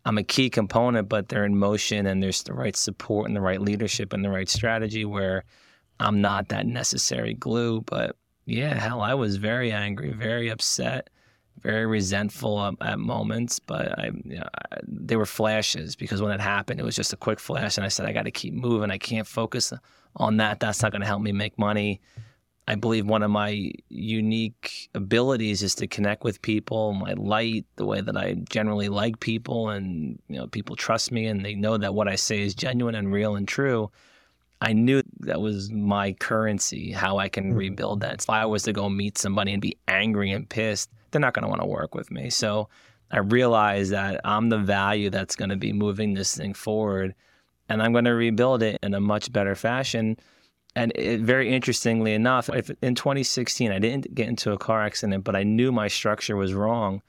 I'm 0.05 0.17
a 0.17 0.23
key 0.23 0.49
component. 0.49 1.09
But 1.09 1.29
they're 1.29 1.45
in 1.45 1.57
motion, 1.57 2.07
and 2.07 2.23
there's 2.23 2.41
the 2.43 2.53
right 2.53 2.75
support 2.75 3.27
and 3.27 3.35
the 3.35 3.41
right 3.41 3.61
leadership 3.61 4.13
and 4.13 4.25
the 4.25 4.31
right 4.31 4.49
strategy 4.49 5.05
where 5.05 5.43
I'm 5.99 6.21
not 6.21 6.49
that 6.49 6.65
necessary 6.65 7.33
glue. 7.33 7.81
But 7.81 8.15
yeah, 8.45 8.73
hell, 8.73 9.01
I 9.01 9.13
was 9.13 9.37
very 9.37 9.71
angry, 9.71 10.11
very 10.11 10.49
upset 10.49 11.09
very 11.61 11.85
resentful 11.85 12.75
at 12.81 12.99
moments, 12.99 13.59
but 13.59 13.97
I, 13.99 14.11
you 14.23 14.37
know, 14.37 14.47
I, 14.71 14.77
they 14.87 15.15
were 15.15 15.25
flashes 15.25 15.95
because 15.95 16.21
when 16.21 16.31
it 16.31 16.39
happened, 16.39 16.79
it 16.79 16.83
was 16.83 16.95
just 16.95 17.13
a 17.13 17.17
quick 17.17 17.39
flash, 17.39 17.77
and 17.77 17.85
I 17.85 17.89
said, 17.89 18.05
I 18.05 18.13
got 18.13 18.23
to 18.23 18.31
keep 18.31 18.53
moving. 18.53 18.91
I 18.91 18.97
can't 18.97 19.27
focus 19.27 19.73
on 20.15 20.37
that. 20.37 20.59
That's 20.59 20.81
not 20.81 20.91
going 20.91 21.01
to 21.01 21.07
help 21.07 21.21
me 21.21 21.31
make 21.31 21.57
money. 21.57 22.01
I 22.67 22.75
believe 22.75 23.07
one 23.07 23.23
of 23.23 23.31
my 23.31 23.71
unique 23.89 24.89
abilities 24.93 25.63
is 25.63 25.73
to 25.75 25.87
connect 25.87 26.23
with 26.23 26.41
people, 26.43 26.93
my 26.93 27.13
light, 27.13 27.65
the 27.77 27.85
way 27.85 27.99
that 27.99 28.15
I 28.15 28.35
generally 28.49 28.89
like 28.89 29.19
people, 29.19 29.69
and 29.69 30.19
you 30.27 30.37
know, 30.37 30.47
people 30.47 30.75
trust 30.75 31.11
me 31.11 31.25
and 31.25 31.43
they 31.43 31.55
know 31.55 31.77
that 31.77 31.95
what 31.95 32.07
I 32.07 32.15
say 32.15 32.41
is 32.41 32.53
genuine 32.53 32.95
and 32.95 33.11
real 33.11 33.35
and 33.35 33.47
true. 33.47 33.91
I 34.61 34.73
knew 34.73 35.01
that 35.21 35.41
was 35.41 35.71
my 35.71 36.13
currency, 36.13 36.91
how 36.91 37.17
I 37.17 37.29
can 37.29 37.45
mm-hmm. 37.45 37.57
rebuild 37.57 38.01
that. 38.01 38.21
If 38.21 38.29
I 38.29 38.45
was 38.45 38.63
to 38.63 38.73
go 38.73 38.89
meet 38.89 39.17
somebody 39.17 39.53
and 39.53 39.61
be 39.61 39.77
angry 39.87 40.31
and 40.31 40.49
pissed, 40.49 40.89
they're 41.11 41.21
not 41.21 41.33
going 41.33 41.43
to 41.43 41.49
want 41.49 41.61
to 41.61 41.67
work 41.67 41.95
with 41.95 42.11
me. 42.11 42.29
So 42.29 42.69
I 43.11 43.19
realize 43.19 43.89
that 43.89 44.21
I'm 44.23 44.49
the 44.49 44.57
value 44.57 45.09
that's 45.09 45.35
going 45.35 45.49
to 45.49 45.55
be 45.55 45.73
moving 45.73 46.13
this 46.13 46.35
thing 46.35 46.53
forward, 46.53 47.15
and 47.67 47.81
I'm 47.81 47.91
going 47.91 48.05
to 48.05 48.13
rebuild 48.13 48.63
it 48.63 48.79
in 48.83 48.93
a 48.93 48.99
much 48.99 49.31
better 49.31 49.55
fashion. 49.55 50.17
And 50.75 50.91
it, 50.95 51.21
very 51.21 51.53
interestingly 51.53 52.13
enough, 52.13 52.49
if 52.49 52.69
in 52.81 52.95
2016 52.95 53.71
I 53.71 53.79
didn't 53.79 54.13
get 54.13 54.27
into 54.27 54.51
a 54.51 54.57
car 54.57 54.83
accident, 54.83 55.23
but 55.23 55.35
I 55.35 55.43
knew 55.43 55.71
my 55.71 55.87
structure 55.87 56.35
was 56.35 56.53
wrong, 56.53 57.01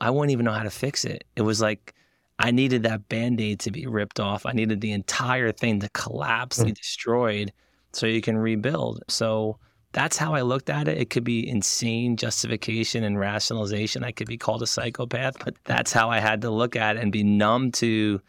I 0.00 0.10
wouldn't 0.10 0.32
even 0.32 0.44
know 0.46 0.52
how 0.52 0.64
to 0.64 0.70
fix 0.70 1.04
it. 1.04 1.24
It 1.36 1.42
was 1.42 1.60
like 1.60 1.94
I 2.42 2.50
needed 2.50 2.82
that 2.82 3.08
band 3.08 3.40
aid 3.40 3.60
to 3.60 3.70
be 3.70 3.86
ripped 3.86 4.18
off. 4.18 4.46
I 4.46 4.52
needed 4.52 4.80
the 4.80 4.92
entire 4.92 5.52
thing 5.52 5.80
to 5.80 5.88
collapse, 5.90 6.58
mm-hmm. 6.58 6.66
be 6.66 6.72
destroyed, 6.72 7.52
so 7.92 8.06
you 8.06 8.20
can 8.20 8.36
rebuild. 8.36 9.02
So 9.08 9.58
that's 9.92 10.16
how 10.16 10.34
I 10.34 10.40
looked 10.40 10.68
at 10.68 10.88
it. 10.88 10.98
It 10.98 11.10
could 11.10 11.24
be 11.24 11.48
insane 11.48 12.16
justification 12.16 13.04
and 13.04 13.18
rationalization. 13.18 14.02
I 14.02 14.10
could 14.10 14.26
be 14.26 14.38
called 14.38 14.62
a 14.62 14.66
psychopath, 14.66 15.36
but 15.44 15.54
that's 15.64 15.92
how 15.92 16.10
I 16.10 16.18
had 16.18 16.40
to 16.42 16.50
look 16.50 16.74
at 16.74 16.96
it 16.96 17.02
and 17.02 17.12
be 17.12 17.22
numb 17.22 17.70
to 17.72 18.20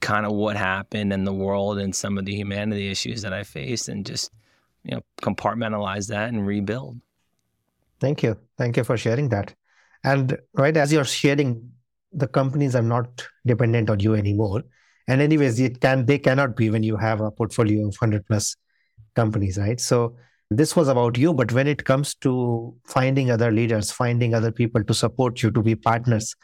kind 0.00 0.26
of 0.26 0.32
what 0.32 0.56
happened 0.56 1.12
in 1.12 1.24
the 1.24 1.32
world 1.32 1.78
and 1.78 1.94
some 1.94 2.18
of 2.18 2.24
the 2.24 2.34
humanity 2.34 2.90
issues 2.90 3.22
that 3.22 3.32
I 3.32 3.42
faced 3.42 3.88
and 3.88 4.04
just, 4.04 4.30
you 4.84 4.94
know, 4.94 5.02
compartmentalize 5.22 6.08
that 6.08 6.28
and 6.28 6.46
rebuild. 6.46 7.00
Thank 7.98 8.22
you. 8.22 8.36
Thank 8.58 8.76
you 8.76 8.84
for 8.84 8.96
sharing 8.96 9.30
that. 9.30 9.54
And 10.04 10.38
right 10.54 10.76
as 10.76 10.92
you're 10.92 11.04
sharing, 11.04 11.72
the 12.12 12.28
companies 12.28 12.74
are 12.74 12.82
not 12.82 13.26
dependent 13.46 13.90
on 13.90 14.00
you 14.00 14.14
anymore. 14.14 14.62
And 15.08 15.20
anyways, 15.20 15.58
it 15.60 15.80
can 15.80 16.06
they 16.06 16.18
cannot 16.18 16.56
be 16.56 16.70
when 16.70 16.82
you 16.82 16.96
have 16.96 17.20
a 17.20 17.30
portfolio 17.30 17.80
of 17.88 17.96
100 17.98 18.26
plus 18.26 18.56
companies, 19.14 19.58
right? 19.58 19.80
So 19.80 20.16
this 20.56 20.76
was 20.76 20.88
about 20.88 21.18
you 21.18 21.32
but 21.32 21.52
when 21.52 21.66
it 21.66 21.84
comes 21.84 22.14
to 22.14 22.74
finding 22.84 23.30
other 23.30 23.50
leaders 23.50 23.90
finding 23.90 24.34
other 24.34 24.52
people 24.52 24.84
to 24.84 24.94
support 24.94 25.42
you 25.42 25.50
to 25.50 25.62
be 25.62 25.74
partners 25.74 26.34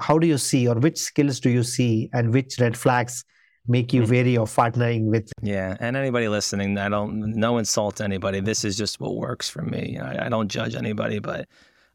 how 0.00 0.18
do 0.18 0.26
you 0.26 0.38
see 0.38 0.68
or 0.68 0.74
which 0.74 0.98
skills 0.98 1.40
do 1.40 1.50
you 1.50 1.62
see 1.62 2.08
and 2.12 2.32
which 2.32 2.58
red 2.60 2.76
flags 2.76 3.24
make 3.66 3.92
you 3.92 4.04
hmm. 4.04 4.10
wary 4.10 4.36
of 4.36 4.54
partnering 4.54 5.06
with 5.06 5.30
yeah 5.42 5.76
and 5.80 5.96
anybody 5.96 6.28
listening 6.28 6.78
i 6.78 6.88
don't 6.88 7.18
no 7.34 7.58
insult 7.58 7.96
to 7.96 8.04
anybody 8.04 8.40
this 8.40 8.64
is 8.64 8.76
just 8.76 9.00
what 9.00 9.16
works 9.16 9.48
for 9.48 9.62
me 9.62 9.98
I, 9.98 10.26
I 10.26 10.28
don't 10.28 10.48
judge 10.48 10.74
anybody 10.74 11.18
but 11.18 11.48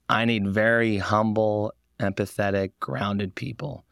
i 0.09 0.25
need 0.25 0.47
very 0.47 0.97
humble 0.97 1.73
empathetic 2.01 2.71
grounded 2.79 3.35
people 3.35 3.85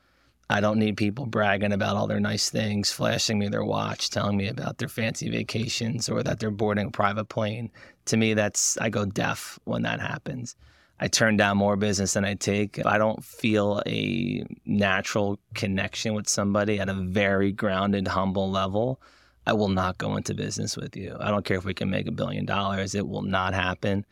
I 0.52 0.62
don't 0.62 0.80
need 0.80 0.98
people 0.98 1.28
bragging 1.28 1.74
about 1.74 1.96
all 1.96 2.08
their 2.08 2.20
nice 2.20 2.50
things, 2.50 2.92
flashing 2.92 3.38
me 3.38 3.50
their 3.50 3.64
watch, 3.64 4.10
telling 4.10 4.36
me 4.36 4.48
about 4.48 4.80
their 4.80 4.88
fancy 4.88 5.30
vacations 5.30 6.10
or 6.10 6.24
that 6.24 6.40
they're 6.40 6.50
boarding 6.50 6.88
a 6.88 6.92
private 6.92 7.26
plane. 7.26 7.70
To 8.06 8.18
me, 8.18 8.34
that's, 8.34 8.76
I 8.80 8.90
go 8.90 9.06
deaf 9.06 9.60
when 9.66 9.84
that 9.84 10.02
happens. 10.02 10.56
I 11.00 11.08
turn 11.08 11.38
down 11.38 11.58
more 11.58 11.76
business 11.76 12.14
than 12.14 12.26
I 12.26 12.34
take. 12.34 12.80
If 12.80 12.86
I 12.88 12.98
don't 12.98 13.24
feel 13.24 13.84
a 13.86 14.44
natural 14.66 15.40
connection 15.54 16.16
with 16.16 16.28
somebody 16.28 16.80
at 16.80 16.90
a 16.90 16.96
very 16.96 17.52
grounded, 17.52 18.08
humble 18.08 18.50
level, 18.50 19.00
I 19.46 19.54
will 19.54 19.70
not 19.70 20.00
go 20.00 20.18
into 20.18 20.34
business 20.34 20.76
with 20.76 20.98
you. 20.98 21.16
I 21.20 21.30
don't 21.30 21.46
care 21.46 21.58
if 21.58 21.66
we 21.66 21.76
can 21.76 21.92
make 21.92 22.08
a 22.08 22.12
billion 22.12 22.46
dollars, 22.46 22.96
it 22.96 23.08
will 23.08 23.22
not 23.22 23.54
happen. 23.54 24.04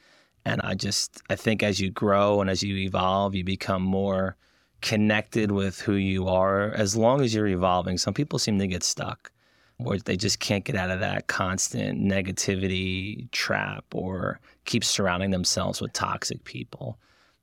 And 0.47 0.61
I 0.61 0.75
just, 0.75 1.21
I 1.29 1.35
think 1.35 1.61
as 1.61 1.81
you 1.81 1.91
grow 1.91 2.39
and 2.39 2.49
as 2.49 2.63
you 2.63 2.77
evolve, 2.77 3.35
you 3.35 3.43
become 3.43 3.81
more 3.81 4.37
connected 4.81 5.51
with 5.51 5.81
who 5.81 5.95
you 5.95 6.29
are 6.29 6.71
as 6.71 6.95
long 6.95 7.19
as 7.19 7.33
you're 7.33 7.47
evolving. 7.47 7.97
Some 7.97 8.13
people 8.13 8.39
seem 8.39 8.57
to 8.59 8.67
get 8.67 8.81
stuck 8.81 9.29
where 9.75 9.97
they 9.97 10.15
just 10.15 10.39
can't 10.39 10.63
get 10.63 10.77
out 10.77 10.89
of 10.89 11.01
that 11.01 11.27
constant 11.27 12.01
negativity 12.01 13.29
trap 13.31 13.83
or 13.93 14.39
keep 14.63 14.85
surrounding 14.85 15.31
themselves 15.31 15.81
with 15.81 15.91
toxic 15.91 16.45
people. 16.45 16.97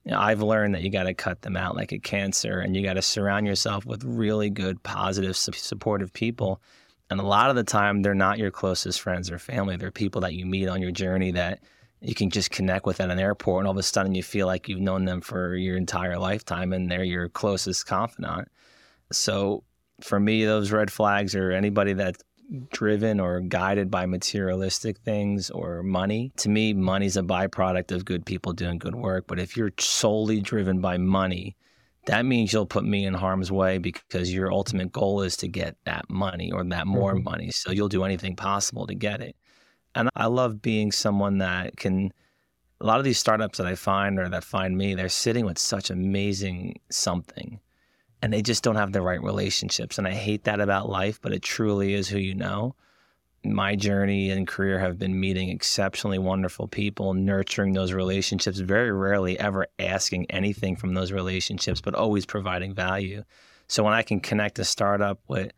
You 0.05 0.13
know, 0.13 0.19
I've 0.19 0.41
learned 0.41 0.75
that 0.75 0.83
you 0.83 0.89
got 0.89 1.03
to 1.03 1.13
cut 1.13 1.43
them 1.43 1.59
out 1.59 1.77
like 1.77 1.93
a 1.93 1.99
cancer 1.99 2.61
and 2.61 2.75
you 2.75 2.83
got 2.83 2.95
to 2.95 3.03
surround 3.03 3.47
yourself 3.47 3.85
with 3.85 4.03
really 4.03 4.49
good, 4.49 4.83
positive, 4.83 5.37
supportive 5.37 6.11
people. 6.15 6.63
And 7.11 7.21
a 7.21 7.25
lot 7.25 7.51
of 7.51 7.57
the 7.57 7.65
time, 7.65 8.01
they're 8.01 8.15
not 8.15 8.39
your 8.39 8.51
closest 8.51 9.03
friends 9.03 9.31
or 9.31 9.39
family. 9.39 9.77
They're 9.77 9.91
people 9.91 10.23
that 10.23 10.33
you 10.33 10.47
meet 10.47 10.69
on 10.69 10.81
your 10.81 10.91
journey 10.91 11.33
that 11.33 11.61
you 12.05 12.15
can 12.15 12.31
just 12.31 12.51
connect 12.51 12.87
with 12.87 13.01
at 13.01 13.11
an 13.11 13.19
airport 13.19 13.61
and 13.61 13.67
all 13.67 13.73
of 13.73 13.79
a 13.79 13.83
sudden 13.83 14.15
you 14.15 14.23
feel 14.23 14.47
like 14.47 14.69
you've 14.69 14.81
known 14.81 15.05
them 15.05 15.21
for 15.21 15.57
your 15.57 15.77
entire 15.77 16.19
lifetime 16.19 16.73
and 16.73 16.91
they're 16.91 17.05
your 17.05 17.29
closest 17.29 17.87
confidant. 17.87 18.49
So 19.13 19.65
for 20.01 20.21
me, 20.21 20.45
those 20.45 20.73
red 20.73 20.91
flags 20.91 21.35
are 21.35 21.53
anybody 21.53 21.93
that's 21.93 22.23
driven 22.71 23.21
or 23.21 23.41
guided 23.41 23.91
by 23.91 24.07
materialistic 24.07 24.99
things 24.99 25.51
or 25.51 25.83
money. 25.83 26.33
To 26.39 26.49
me, 26.49 26.75
money's 26.75 27.17
a 27.17 27.23
byproduct 27.23 27.93
of 27.93 28.05
good 28.05 28.27
people 28.27 28.53
doing 28.53 28.79
good 28.79 28.95
work. 28.95 29.27
But 29.27 29.39
if 29.39 29.57
you're 29.57 29.73
solely 29.79 30.41
driven 30.41 30.81
by 30.81 30.99
money, 30.99 31.57
that 32.07 32.27
means 32.27 32.53
you'll 32.53 32.67
put 32.67 32.85
me 32.85 33.07
in 33.07 33.15
harm's 33.15 33.51
way 33.51 33.79
because 33.79 34.33
your 34.33 34.53
ultimate 34.53 34.93
goal 34.93 35.23
is 35.23 35.37
to 35.39 35.49
get 35.49 35.77
that 35.85 36.11
money 36.11 36.53
or 36.53 36.65
that 36.65 36.87
more 36.87 37.15
mm-hmm. 37.15 37.25
money. 37.25 37.51
So 37.51 37.71
you'll 37.71 37.89
do 37.89 38.05
anything 38.05 38.37
possible 38.37 38.87
to 38.87 38.95
get 38.95 39.21
it. 39.23 39.37
And 39.95 40.11
I 40.17 40.27
love 40.27 40.63
being 40.63 40.93
someone 40.93 41.39
that 41.39 41.77
can. 41.77 42.13
A 42.81 42.87
lot 42.87 42.99
of 42.99 43.05
these 43.05 43.19
startups 43.19 43.59
that 43.59 43.67
I 43.67 43.77
find 43.77 44.19
or 44.19 44.29
that 44.29 44.45
find 44.45 44.77
me, 44.77 44.95
they're 44.95 45.09
sitting 45.09 45.47
with 45.47 45.59
such 45.59 45.91
amazing 45.91 46.81
something 46.91 47.61
and 48.25 48.33
they 48.33 48.41
just 48.41 48.65
don't 48.65 48.77
have 48.77 48.93
the 48.93 49.03
right 49.03 49.23
relationships. 49.23 49.99
And 49.99 50.09
I 50.09 50.13
hate 50.13 50.45
that 50.45 50.59
about 50.59 50.89
life, 50.89 51.21
but 51.21 51.35
it 51.35 51.43
truly 51.43 51.93
is 51.93 52.09
who 52.09 52.17
you 52.17 52.35
know. 52.35 52.75
My 53.45 53.77
journey 53.77 54.31
and 54.31 54.49
career 54.49 54.79
have 54.79 54.99
been 54.99 55.21
meeting 55.21 55.51
exceptionally 55.51 56.19
wonderful 56.19 56.67
people, 56.67 57.13
nurturing 57.13 57.75
those 57.75 57.93
relationships, 57.93 58.61
very 58.61 58.91
rarely 58.93 59.39
ever 59.39 59.67
asking 59.79 60.31
anything 60.31 60.75
from 60.75 60.95
those 60.95 61.13
relationships, 61.13 61.83
but 61.83 61.95
always 61.95 62.25
providing 62.25 62.73
value. 62.73 63.25
So 63.69 63.85
when 63.85 63.93
I 63.93 64.01
can 64.01 64.21
connect 64.21 64.59
a 64.59 64.65
startup 64.65 65.21
with 65.29 65.53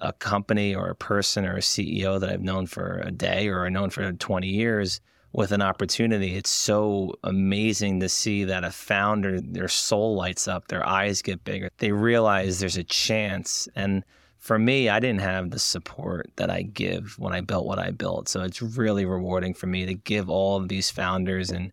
a 0.00 0.12
company 0.12 0.74
or 0.74 0.88
a 0.88 0.94
person 0.94 1.46
or 1.46 1.56
a 1.56 1.60
CEO 1.60 2.18
that 2.20 2.28
I've 2.28 2.42
known 2.42 2.66
for 2.66 3.02
a 3.04 3.10
day 3.10 3.48
or 3.48 3.68
known 3.70 3.90
for 3.90 4.12
20 4.12 4.48
years 4.48 5.00
with 5.32 5.52
an 5.52 5.62
opportunity. 5.62 6.34
It's 6.34 6.50
so 6.50 7.14
amazing 7.22 8.00
to 8.00 8.08
see 8.08 8.44
that 8.44 8.64
a 8.64 8.70
founder, 8.70 9.40
their 9.40 9.68
soul 9.68 10.16
lights 10.16 10.48
up, 10.48 10.68
their 10.68 10.86
eyes 10.86 11.22
get 11.22 11.44
bigger. 11.44 11.68
They 11.78 11.92
realize 11.92 12.58
there's 12.58 12.76
a 12.76 12.84
chance. 12.84 13.68
And 13.76 14.04
for 14.38 14.58
me, 14.58 14.88
I 14.88 15.00
didn't 15.00 15.20
have 15.20 15.50
the 15.50 15.58
support 15.58 16.30
that 16.36 16.50
I 16.50 16.62
give 16.62 17.18
when 17.18 17.32
I 17.32 17.40
built 17.40 17.66
what 17.66 17.78
I 17.78 17.90
built. 17.90 18.28
So 18.28 18.42
it's 18.42 18.62
really 18.62 19.04
rewarding 19.04 19.54
for 19.54 19.66
me 19.66 19.84
to 19.86 19.94
give 19.94 20.30
all 20.30 20.56
of 20.56 20.68
these 20.68 20.90
founders 20.90 21.50
and 21.50 21.72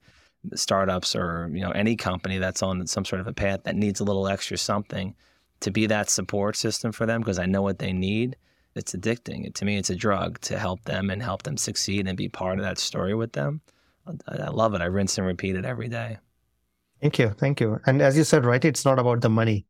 startups 0.53 1.15
or 1.15 1.49
you 1.53 1.61
know 1.61 1.71
any 1.71 1.95
company 1.95 2.37
that's 2.37 2.61
on 2.61 2.85
some 2.85 3.03
sort 3.03 3.19
of 3.19 3.25
a 3.25 3.33
path 3.33 3.63
that 3.63 3.75
needs 3.75 3.99
a 3.99 4.03
little 4.03 4.27
extra 4.27 4.57
something 4.57 5.15
to 5.61 5.71
be 5.71 5.87
that 5.87 6.09
support 6.09 6.55
system 6.55 6.91
for 6.91 7.05
them 7.05 7.21
because 7.21 7.39
I 7.39 7.45
know 7.45 7.61
what 7.61 7.79
they 7.79 7.93
need. 7.93 8.35
It's 8.75 8.93
addicting. 8.93 9.45
It, 9.45 9.55
to 9.55 9.65
me, 9.65 9.77
it's 9.77 9.89
a 9.89 9.95
drug 9.95 10.39
to 10.41 10.59
help 10.59 10.83
them 10.83 11.09
and 11.09 11.21
help 11.21 11.43
them 11.43 11.57
succeed 11.57 12.07
and 12.07 12.17
be 12.17 12.27
part 12.27 12.59
of 12.59 12.65
that 12.65 12.77
story 12.77 13.15
with 13.15 13.31
them. 13.33 13.61
I, 14.05 14.43
I 14.43 14.49
love 14.49 14.73
it. 14.73 14.81
I 14.81 14.85
rinse 14.85 15.17
and 15.17 15.25
repeat 15.25 15.55
it 15.55 15.65
every 15.65 15.87
day. 15.87 16.17
Thank 17.01 17.19
you. 17.19 17.29
Thank 17.29 17.59
you. 17.61 17.79
And 17.85 18.01
as 18.01 18.17
you 18.17 18.23
said, 18.23 18.45
right, 18.45 18.63
it's 18.63 18.85
not 18.85 18.99
about 18.99 19.21
the 19.21 19.29
money. 19.29 19.65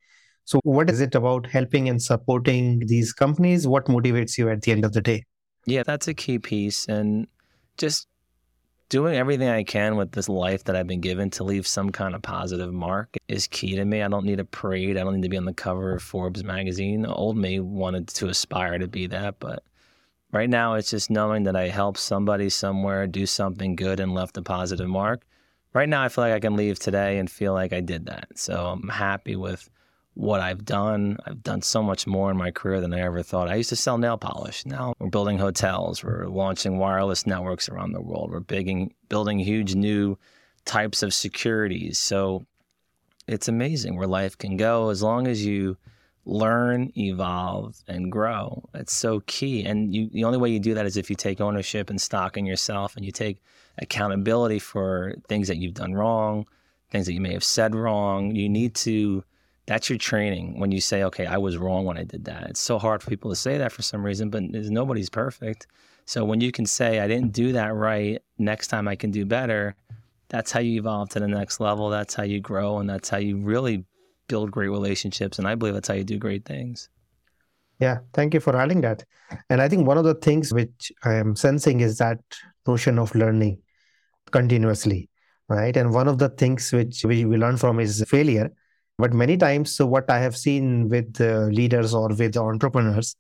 So, 0.45 0.59
what 0.63 0.89
is 0.89 1.01
it 1.01 1.15
about 1.15 1.47
helping 1.47 1.89
and 1.89 2.01
supporting 2.01 2.79
these 2.85 3.13
companies? 3.13 3.67
What 3.67 3.85
motivates 3.85 4.37
you 4.37 4.49
at 4.49 4.61
the 4.61 4.71
end 4.71 4.85
of 4.85 4.93
the 4.93 5.01
day? 5.01 5.23
Yeah, 5.65 5.83
that's 5.83 6.07
a 6.07 6.13
key 6.13 6.37
piece. 6.37 6.85
And 6.87 7.27
just 7.77 8.07
doing 8.89 9.15
everything 9.15 9.49
I 9.49 9.63
can 9.63 9.95
with 9.95 10.11
this 10.11 10.29
life 10.29 10.63
that 10.65 10.75
I've 10.75 10.87
been 10.87 11.01
given 11.01 11.29
to 11.31 11.43
leave 11.43 11.65
some 11.65 11.91
kind 11.91 12.13
of 12.15 12.21
positive 12.21 12.73
mark 12.73 13.15
is 13.27 13.47
key 13.47 13.75
to 13.75 13.85
me. 13.85 14.01
I 14.01 14.07
don't 14.07 14.25
need 14.25 14.39
a 14.39 14.45
parade. 14.45 14.97
I 14.97 15.03
don't 15.03 15.15
need 15.15 15.23
to 15.23 15.29
be 15.29 15.37
on 15.37 15.45
the 15.45 15.53
cover 15.53 15.93
of 15.93 16.03
Forbes 16.03 16.43
magazine. 16.43 17.05
Old 17.05 17.37
me 17.37 17.59
wanted 17.59 18.07
to 18.09 18.27
aspire 18.27 18.77
to 18.77 18.87
be 18.87 19.07
that, 19.07 19.39
but 19.39 19.63
right 20.31 20.49
now 20.49 20.75
it's 20.75 20.91
just 20.91 21.09
knowing 21.09 21.43
that 21.43 21.55
I 21.55 21.67
helped 21.69 21.99
somebody 21.99 22.49
somewhere 22.49 23.07
do 23.07 23.25
something 23.25 23.75
good 23.75 23.99
and 23.99 24.13
left 24.13 24.37
a 24.37 24.41
positive 24.41 24.87
mark. 24.87 25.25
Right 25.73 25.89
now 25.89 26.03
I 26.03 26.09
feel 26.09 26.23
like 26.23 26.33
I 26.33 26.39
can 26.39 26.55
leave 26.55 26.79
today 26.79 27.17
and 27.17 27.29
feel 27.29 27.53
like 27.53 27.73
I 27.73 27.81
did 27.81 28.05
that. 28.05 28.27
So 28.35 28.67
I'm 28.67 28.87
happy 28.87 29.35
with 29.35 29.69
what 30.15 30.41
I've 30.41 30.65
done. 30.65 31.17
I've 31.25 31.43
done 31.43 31.61
so 31.61 31.83
much 31.83 32.07
more 32.07 32.31
in 32.31 32.37
my 32.37 32.49
career 32.49 32.81
than 32.81 32.93
I 32.93 33.01
ever 33.01 33.21
thought. 33.21 33.49
I 33.49 33.55
used 33.55 33.69
to 33.69 33.75
sell 33.75 33.97
nail 33.97 34.17
polish. 34.17 34.65
Now 34.65 34.93
we're 34.97 35.09
building 35.09 35.37
hotels. 35.37 36.03
We're 36.03 36.27
launching 36.27 36.77
wireless 36.77 37.27
networks 37.27 37.69
around 37.69 37.91
the 37.91 38.01
world. 38.01 38.31
We're 38.31 38.39
bigging, 38.39 38.93
building 39.09 39.39
huge 39.39 39.75
new 39.75 40.17
types 40.63 41.03
of 41.03 41.13
securities. 41.13 41.99
So 41.99 42.45
it's 43.27 43.47
amazing 43.47 43.97
where 43.97 44.07
life 44.07 44.37
can 44.37 44.57
go 44.57 44.89
as 44.89 45.03
long 45.03 45.27
as 45.27 45.45
you 45.45 45.77
learn, 46.25 46.91
evolve, 46.97 47.83
and 47.87 48.11
grow. 48.11 48.67
It's 48.73 48.93
so 48.93 49.21
key. 49.27 49.63
And 49.63 49.93
you, 49.93 50.09
the 50.09 50.23
only 50.23 50.37
way 50.37 50.49
you 50.49 50.59
do 50.59 50.73
that 50.73 50.85
is 50.85 50.97
if 50.97 51.09
you 51.09 51.15
take 51.15 51.41
ownership 51.41 51.89
and 51.89 52.01
stock 52.01 52.37
in 52.37 52.45
yourself 52.45 52.95
and 52.95 53.05
you 53.05 53.11
take 53.11 53.43
accountability 53.77 54.59
for 54.59 55.15
things 55.27 55.47
that 55.49 55.57
you've 55.57 55.73
done 55.73 55.93
wrong, 55.93 56.47
things 56.89 57.05
that 57.05 57.13
you 57.13 57.21
may 57.21 57.33
have 57.33 57.43
said 57.43 57.75
wrong. 57.75 58.33
You 58.33 58.47
need 58.47 58.73
to 58.75 59.23
that's 59.65 59.89
your 59.89 59.97
training 59.97 60.59
when 60.59 60.71
you 60.71 60.79
say, 60.79 61.03
okay, 61.03 61.25
I 61.25 61.37
was 61.37 61.57
wrong 61.57 61.85
when 61.85 61.97
I 61.97 62.03
did 62.03 62.25
that. 62.25 62.43
It's 62.49 62.59
so 62.59 62.77
hard 62.77 63.01
for 63.01 63.09
people 63.09 63.31
to 63.31 63.35
say 63.35 63.57
that 63.57 63.71
for 63.71 63.81
some 63.81 64.05
reason, 64.05 64.29
but 64.29 64.43
nobody's 64.43 65.09
perfect. 65.09 65.67
So 66.05 66.23
when 66.23 66.39
you 66.39 66.51
can 66.51 66.67
say, 66.67 66.99
I 66.99 67.07
didn't 67.07 67.31
do 67.31 67.51
that 67.53 67.73
right, 67.73 68.21
next 68.37 68.67
time 68.67 68.87
I 68.87 68.95
can 68.95 69.09
do 69.09 69.25
better, 69.25 69.75
that's 70.29 70.51
how 70.51 70.59
you 70.59 70.79
evolve 70.79 71.09
to 71.09 71.19
the 71.19 71.27
next 71.27 71.59
level. 71.59 71.89
That's 71.89 72.13
how 72.13 72.23
you 72.23 72.39
grow, 72.39 72.77
and 72.77 72.89
that's 72.89 73.09
how 73.09 73.17
you 73.17 73.37
really 73.37 73.85
build 74.27 74.51
great 74.51 74.69
relationships. 74.69 75.39
And 75.39 75.47
I 75.47 75.55
believe 75.55 75.73
that's 75.73 75.87
how 75.87 75.95
you 75.95 76.03
do 76.03 76.17
great 76.17 76.45
things. 76.45 76.89
Yeah, 77.79 77.99
thank 78.13 78.33
you 78.33 78.39
for 78.39 78.55
adding 78.55 78.81
that. 78.81 79.03
And 79.49 79.61
I 79.61 79.67
think 79.67 79.87
one 79.87 79.97
of 79.97 80.03
the 80.03 80.15
things 80.15 80.53
which 80.53 80.91
I 81.03 81.15
am 81.15 81.35
sensing 81.35 81.81
is 81.81 81.97
that 81.97 82.19
notion 82.67 82.99
of 82.99 83.13
learning 83.15 83.59
continuously, 84.31 85.09
right? 85.49 85.75
And 85.75 85.93
one 85.93 86.07
of 86.07 86.19
the 86.19 86.29
things 86.29 86.71
which 86.71 87.03
we, 87.03 87.25
we 87.25 87.37
learn 87.37 87.57
from 87.57 87.79
is 87.79 88.03
failure 88.07 88.51
but 88.97 89.13
many 89.13 89.37
times, 89.37 89.71
so 89.71 89.85
what 89.85 90.09
I 90.09 90.19
have 90.19 90.35
seen 90.37 90.89
with 90.89 91.19
leaders 91.19 91.93
or 91.93 92.09
with 92.09 92.37
entrepreneurs, 92.37 93.15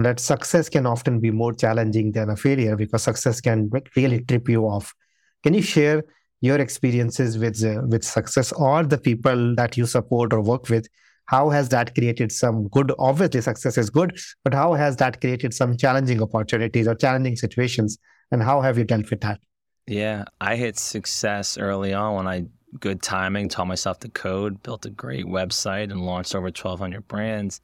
that 0.00 0.18
success 0.18 0.68
can 0.68 0.86
often 0.86 1.20
be 1.20 1.30
more 1.30 1.52
challenging 1.52 2.12
than 2.12 2.30
a 2.30 2.36
failure 2.36 2.74
because 2.74 3.02
success 3.02 3.40
can 3.40 3.70
really 3.96 4.20
trip 4.24 4.48
you 4.48 4.64
off. 4.64 4.94
Can 5.42 5.54
you 5.54 5.62
share 5.62 6.02
your 6.40 6.56
experiences 6.58 7.38
with 7.38 7.62
uh, 7.62 7.82
with 7.86 8.02
success 8.02 8.50
or 8.52 8.82
the 8.82 8.96
people 8.96 9.54
that 9.56 9.76
you 9.76 9.86
support 9.86 10.32
or 10.32 10.40
work 10.40 10.70
with? 10.70 10.88
How 11.26 11.50
has 11.50 11.68
that 11.68 11.94
created 11.94 12.32
some 12.32 12.68
good? 12.68 12.92
Obviously, 12.98 13.42
success 13.42 13.78
is 13.78 13.90
good, 13.90 14.18
but 14.42 14.54
how 14.54 14.72
has 14.72 14.96
that 14.96 15.20
created 15.20 15.54
some 15.54 15.76
challenging 15.76 16.22
opportunities 16.22 16.88
or 16.88 16.94
challenging 16.94 17.36
situations? 17.36 17.98
And 18.32 18.42
how 18.42 18.62
have 18.62 18.78
you 18.78 18.84
dealt 18.84 19.10
with 19.10 19.20
that? 19.20 19.38
Yeah, 19.86 20.24
I 20.40 20.56
hit 20.56 20.78
success 20.78 21.58
early 21.58 21.92
on 21.92 22.14
when 22.14 22.26
I 22.26 22.46
good 22.78 23.02
timing, 23.02 23.48
taught 23.48 23.66
myself 23.66 23.98
to 24.00 24.08
code, 24.08 24.62
built 24.62 24.86
a 24.86 24.90
great 24.90 25.26
website, 25.26 25.90
and 25.90 26.04
launched 26.06 26.34
over 26.34 26.46
1,200 26.46 27.08
brands. 27.08 27.60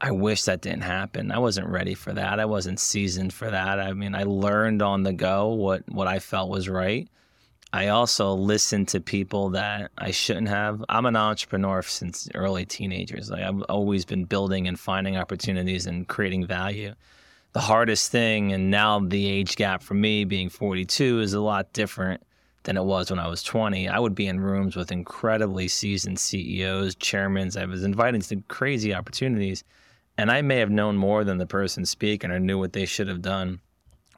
I 0.00 0.12
wish 0.12 0.44
that 0.44 0.60
didn't 0.60 0.82
happen. 0.82 1.32
I 1.32 1.38
wasn't 1.38 1.68
ready 1.68 1.94
for 1.94 2.12
that. 2.12 2.38
I 2.38 2.44
wasn't 2.44 2.78
seasoned 2.78 3.32
for 3.32 3.50
that. 3.50 3.80
I 3.80 3.92
mean, 3.92 4.14
I 4.14 4.22
learned 4.24 4.80
on 4.80 5.02
the 5.02 5.12
go 5.12 5.48
what, 5.48 5.82
what 5.88 6.06
I 6.06 6.20
felt 6.20 6.50
was 6.50 6.68
right. 6.68 7.08
I 7.72 7.88
also 7.88 8.32
listened 8.32 8.88
to 8.88 9.00
people 9.00 9.50
that 9.50 9.90
I 9.98 10.10
shouldn't 10.10 10.48
have. 10.48 10.84
I'm 10.88 11.04
an 11.04 11.16
entrepreneur 11.16 11.82
since 11.82 12.28
early 12.34 12.64
teenagers. 12.64 13.30
Like 13.30 13.42
I've 13.42 13.60
always 13.62 14.04
been 14.04 14.24
building 14.24 14.68
and 14.68 14.78
finding 14.78 15.16
opportunities 15.16 15.86
and 15.86 16.08
creating 16.08 16.46
value. 16.46 16.94
The 17.52 17.60
hardest 17.60 18.10
thing, 18.10 18.52
and 18.52 18.70
now 18.70 19.00
the 19.00 19.26
age 19.26 19.56
gap 19.56 19.82
for 19.82 19.94
me 19.94 20.24
being 20.24 20.48
42 20.48 21.20
is 21.20 21.34
a 21.34 21.40
lot 21.40 21.72
different 21.72 22.22
than 22.64 22.76
it 22.76 22.84
was 22.84 23.10
when 23.10 23.18
I 23.18 23.28
was 23.28 23.42
20. 23.42 23.88
I 23.88 23.98
would 23.98 24.14
be 24.14 24.26
in 24.26 24.40
rooms 24.40 24.76
with 24.76 24.92
incredibly 24.92 25.68
seasoned 25.68 26.18
CEOs, 26.18 26.94
chairmen. 26.96 27.50
I 27.56 27.64
was 27.64 27.84
invited 27.84 28.22
to 28.22 28.42
crazy 28.48 28.94
opportunities, 28.94 29.64
and 30.16 30.30
I 30.30 30.42
may 30.42 30.58
have 30.58 30.70
known 30.70 30.96
more 30.96 31.24
than 31.24 31.38
the 31.38 31.46
person 31.46 31.86
speaking 31.86 32.30
or 32.30 32.38
knew 32.38 32.58
what 32.58 32.72
they 32.72 32.84
should 32.84 33.08
have 33.08 33.22
done 33.22 33.60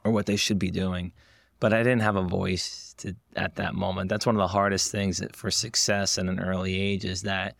or 0.03 0.11
what 0.11 0.25
they 0.25 0.35
should 0.35 0.59
be 0.59 0.71
doing, 0.71 1.11
but 1.59 1.73
I 1.73 1.83
didn't 1.83 2.01
have 2.01 2.15
a 2.15 2.23
voice 2.23 2.95
to, 2.97 3.15
at 3.35 3.55
that 3.55 3.75
moment. 3.75 4.09
That's 4.09 4.25
one 4.25 4.35
of 4.35 4.39
the 4.41 4.47
hardest 4.47 4.91
things 4.91 5.21
for 5.33 5.51
success 5.51 6.17
at 6.17 6.25
an 6.25 6.39
early 6.39 6.79
age 6.79 7.05
is 7.05 7.21
that 7.21 7.55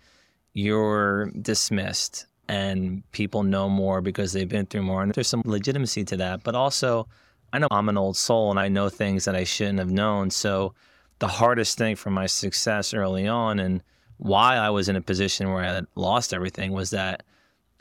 you're 0.53 1.31
dismissed 1.41 2.25
and 2.47 3.09
people 3.11 3.43
know 3.43 3.69
more 3.69 4.01
because 4.01 4.33
they've 4.33 4.49
been 4.49 4.65
through 4.65 4.81
more. 4.83 5.03
And 5.03 5.13
there's 5.13 5.27
some 5.27 5.43
legitimacy 5.45 6.03
to 6.05 6.17
that, 6.17 6.43
but 6.43 6.55
also 6.55 7.07
I 7.53 7.59
know 7.59 7.67
I'm 7.71 7.89
an 7.89 7.97
old 7.97 8.17
soul 8.17 8.49
and 8.49 8.59
I 8.59 8.69
know 8.69 8.89
things 8.89 9.25
that 9.25 9.35
I 9.35 9.43
shouldn't 9.43 9.79
have 9.79 9.91
known. 9.91 10.29
So 10.29 10.73
the 11.19 11.27
hardest 11.27 11.77
thing 11.77 11.95
for 11.95 12.09
my 12.09 12.25
success 12.25 12.93
early 12.93 13.27
on 13.27 13.59
and 13.59 13.83
why 14.17 14.55
I 14.55 14.69
was 14.69 14.87
in 14.87 14.95
a 14.95 15.01
position 15.01 15.51
where 15.51 15.63
I 15.63 15.73
had 15.73 15.87
lost 15.95 16.33
everything 16.33 16.71
was 16.71 16.91
that 16.91 17.23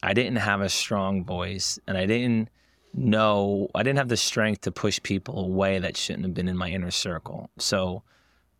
I 0.03 0.15
didn't 0.15 0.37
have 0.37 0.61
a 0.61 0.69
strong 0.69 1.25
voice 1.25 1.79
and 1.87 1.97
I 1.97 2.07
didn't 2.07 2.49
know, 2.95 3.69
I 3.75 3.83
didn't 3.83 3.99
have 3.99 4.09
the 4.09 4.17
strength 4.17 4.63
to 4.63 4.73
push 4.73 5.01
people 5.03 5.45
away 5.45 5.79
that 5.79 5.97
shouldn't 5.97 6.25
have 6.25 6.35
been 6.35 6.49
in 6.49 6.57
my 6.57 6.69
inner 6.69 6.91
circle. 6.91 7.51
So 7.59 8.03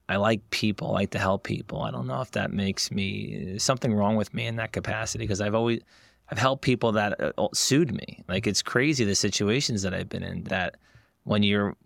I 0.09 0.17
like 0.17 0.49
people, 0.51 0.89
I 0.89 0.93
like 0.93 1.11
to 1.11 1.19
help 1.19 1.43
people. 1.43 1.83
I 1.83 1.91
don't 1.91 2.07
know 2.07 2.21
if 2.21 2.33
that 2.33 2.53
makes 2.53 2.91
me 2.91 3.59
something 3.59 3.95
wrong 3.95 4.17
with 4.17 4.33
me 4.35 4.47
in 4.47 4.57
that 4.57 4.73
capacity 4.73 5.25
because 5.25 5.41
I've 5.41 5.55
always, 5.55 5.81
I've 6.31 6.39
helped 6.39 6.63
people 6.63 6.93
that 6.93 7.21
uh, 7.21 7.49
sued 7.55 7.95
me. 7.95 8.23
Like 8.29 8.47
it's 8.47 8.63
crazy 8.63 9.05
the 9.05 9.15
situations 9.15 9.83
that 9.83 9.95
I've 9.95 10.09
been 10.09 10.23
in 10.23 10.45
that 10.45 10.77
when 11.25 11.43
you're 11.43 11.77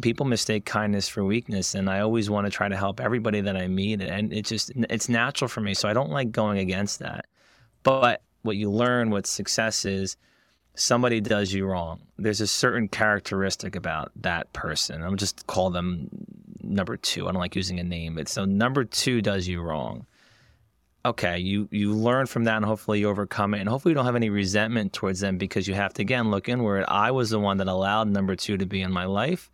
people 0.00 0.24
mistake 0.24 0.64
kindness 0.64 1.06
for 1.06 1.22
weakness 1.22 1.74
and 1.74 1.90
i 1.90 2.00
always 2.00 2.30
want 2.30 2.46
to 2.46 2.50
try 2.50 2.66
to 2.66 2.76
help 2.76 2.98
everybody 2.98 3.42
that 3.42 3.58
i 3.58 3.66
meet 3.66 4.00
and 4.00 4.32
it's 4.32 4.48
just 4.48 4.72
it's 4.88 5.06
natural 5.06 5.48
for 5.48 5.60
me 5.60 5.74
so 5.74 5.86
i 5.86 5.92
don't 5.92 6.10
like 6.10 6.32
going 6.32 6.58
against 6.58 6.98
that. 7.00 7.26
But 7.82 8.22
what 8.42 8.56
you 8.56 8.70
learn 8.70 9.10
what 9.10 9.26
success 9.26 9.84
is 9.84 10.16
somebody 10.74 11.20
does 11.20 11.52
you 11.52 11.66
wrong. 11.66 12.00
There's 12.18 12.40
a 12.40 12.46
certain 12.46 12.88
characteristic 12.88 13.76
about 13.76 14.12
that 14.16 14.52
person. 14.52 15.02
I'm 15.02 15.16
just 15.16 15.46
call 15.46 15.70
them 15.70 16.08
number 16.62 16.96
two. 16.96 17.28
I 17.28 17.32
don't 17.32 17.40
like 17.40 17.56
using 17.56 17.80
a 17.80 17.84
name 17.84 18.14
but 18.14 18.28
so 18.28 18.44
number 18.44 18.84
two 18.84 19.20
does 19.22 19.48
you 19.48 19.62
wrong 19.62 20.06
okay, 21.04 21.38
you 21.38 21.68
you 21.70 21.92
learn 21.92 22.26
from 22.26 22.44
that 22.44 22.56
and 22.56 22.64
hopefully 22.64 23.00
you 23.00 23.08
overcome 23.08 23.54
it. 23.54 23.60
And 23.60 23.68
hopefully 23.68 23.92
you 23.92 23.94
don't 23.94 24.06
have 24.06 24.16
any 24.16 24.30
resentment 24.30 24.92
towards 24.92 25.20
them 25.20 25.38
because 25.38 25.66
you 25.66 25.74
have 25.74 25.94
to 25.94 26.02
again 26.02 26.30
look 26.30 26.48
inward. 26.48 26.84
I 26.88 27.10
was 27.10 27.30
the 27.30 27.40
one 27.40 27.58
that 27.58 27.68
allowed 27.68 28.08
number 28.08 28.36
two 28.36 28.56
to 28.56 28.66
be 28.66 28.82
in 28.82 28.92
my 28.92 29.04
life. 29.04 29.50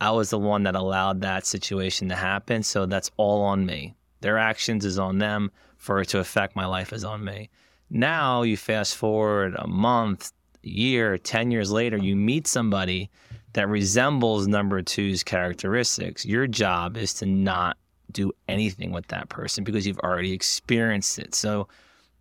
I 0.00 0.10
was 0.12 0.30
the 0.30 0.38
one 0.38 0.62
that 0.64 0.74
allowed 0.74 1.20
that 1.20 1.46
situation 1.46 2.08
to 2.08 2.16
happen. 2.16 2.62
So 2.62 2.86
that's 2.86 3.10
all 3.16 3.42
on 3.42 3.66
me. 3.66 3.94
Their 4.20 4.38
actions 4.38 4.84
is 4.84 4.98
on 4.98 5.18
them. 5.18 5.50
For 5.76 6.02
it 6.02 6.08
to 6.08 6.18
affect 6.18 6.56
my 6.56 6.66
life 6.66 6.92
is 6.92 7.04
on 7.04 7.24
me. 7.24 7.48
Now 7.88 8.42
you 8.42 8.58
fast 8.58 8.96
forward 8.96 9.56
a 9.58 9.66
month, 9.66 10.30
year, 10.62 11.16
10 11.16 11.50
years 11.50 11.72
later, 11.72 11.96
you 11.96 12.14
meet 12.14 12.46
somebody 12.46 13.10
that 13.54 13.68
resembles 13.68 14.46
number 14.46 14.82
two's 14.82 15.22
characteristics. 15.22 16.26
Your 16.26 16.46
job 16.46 16.98
is 16.98 17.14
to 17.14 17.26
not 17.26 17.78
do 18.12 18.32
anything 18.48 18.92
with 18.92 19.06
that 19.08 19.28
person 19.28 19.64
because 19.64 19.86
you've 19.86 19.98
already 20.00 20.32
experienced 20.32 21.18
it. 21.18 21.34
So 21.34 21.68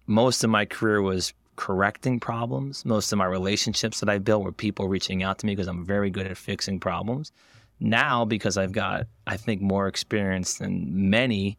most 0.08 0.44
of 0.44 0.50
my 0.50 0.66
career 0.66 1.02
was 1.02 1.34
correcting 1.56 2.20
problems. 2.20 2.86
Most 2.86 3.12
of 3.12 3.18
my 3.18 3.26
relationships 3.26 4.00
that 4.00 4.10
I 4.10 4.18
built 4.18 4.44
were 4.44 4.52
people 4.52 4.88
reaching 4.88 5.24
out 5.24 5.40
to 5.40 5.46
me 5.46 5.54
because 5.54 5.68
I'm 5.68 5.86
very 5.86 6.10
good 6.10 6.26
at 6.26 6.38
fixing 6.38 6.80
problems. 6.80 7.32
Now, 7.80 8.26
because 8.26 8.58
I've 8.58 8.72
got, 8.72 9.08
I 9.28 9.38
think, 9.38 9.62
more 9.62 9.88
experience 9.88 10.58
than 10.58 11.10
many, 11.10 11.58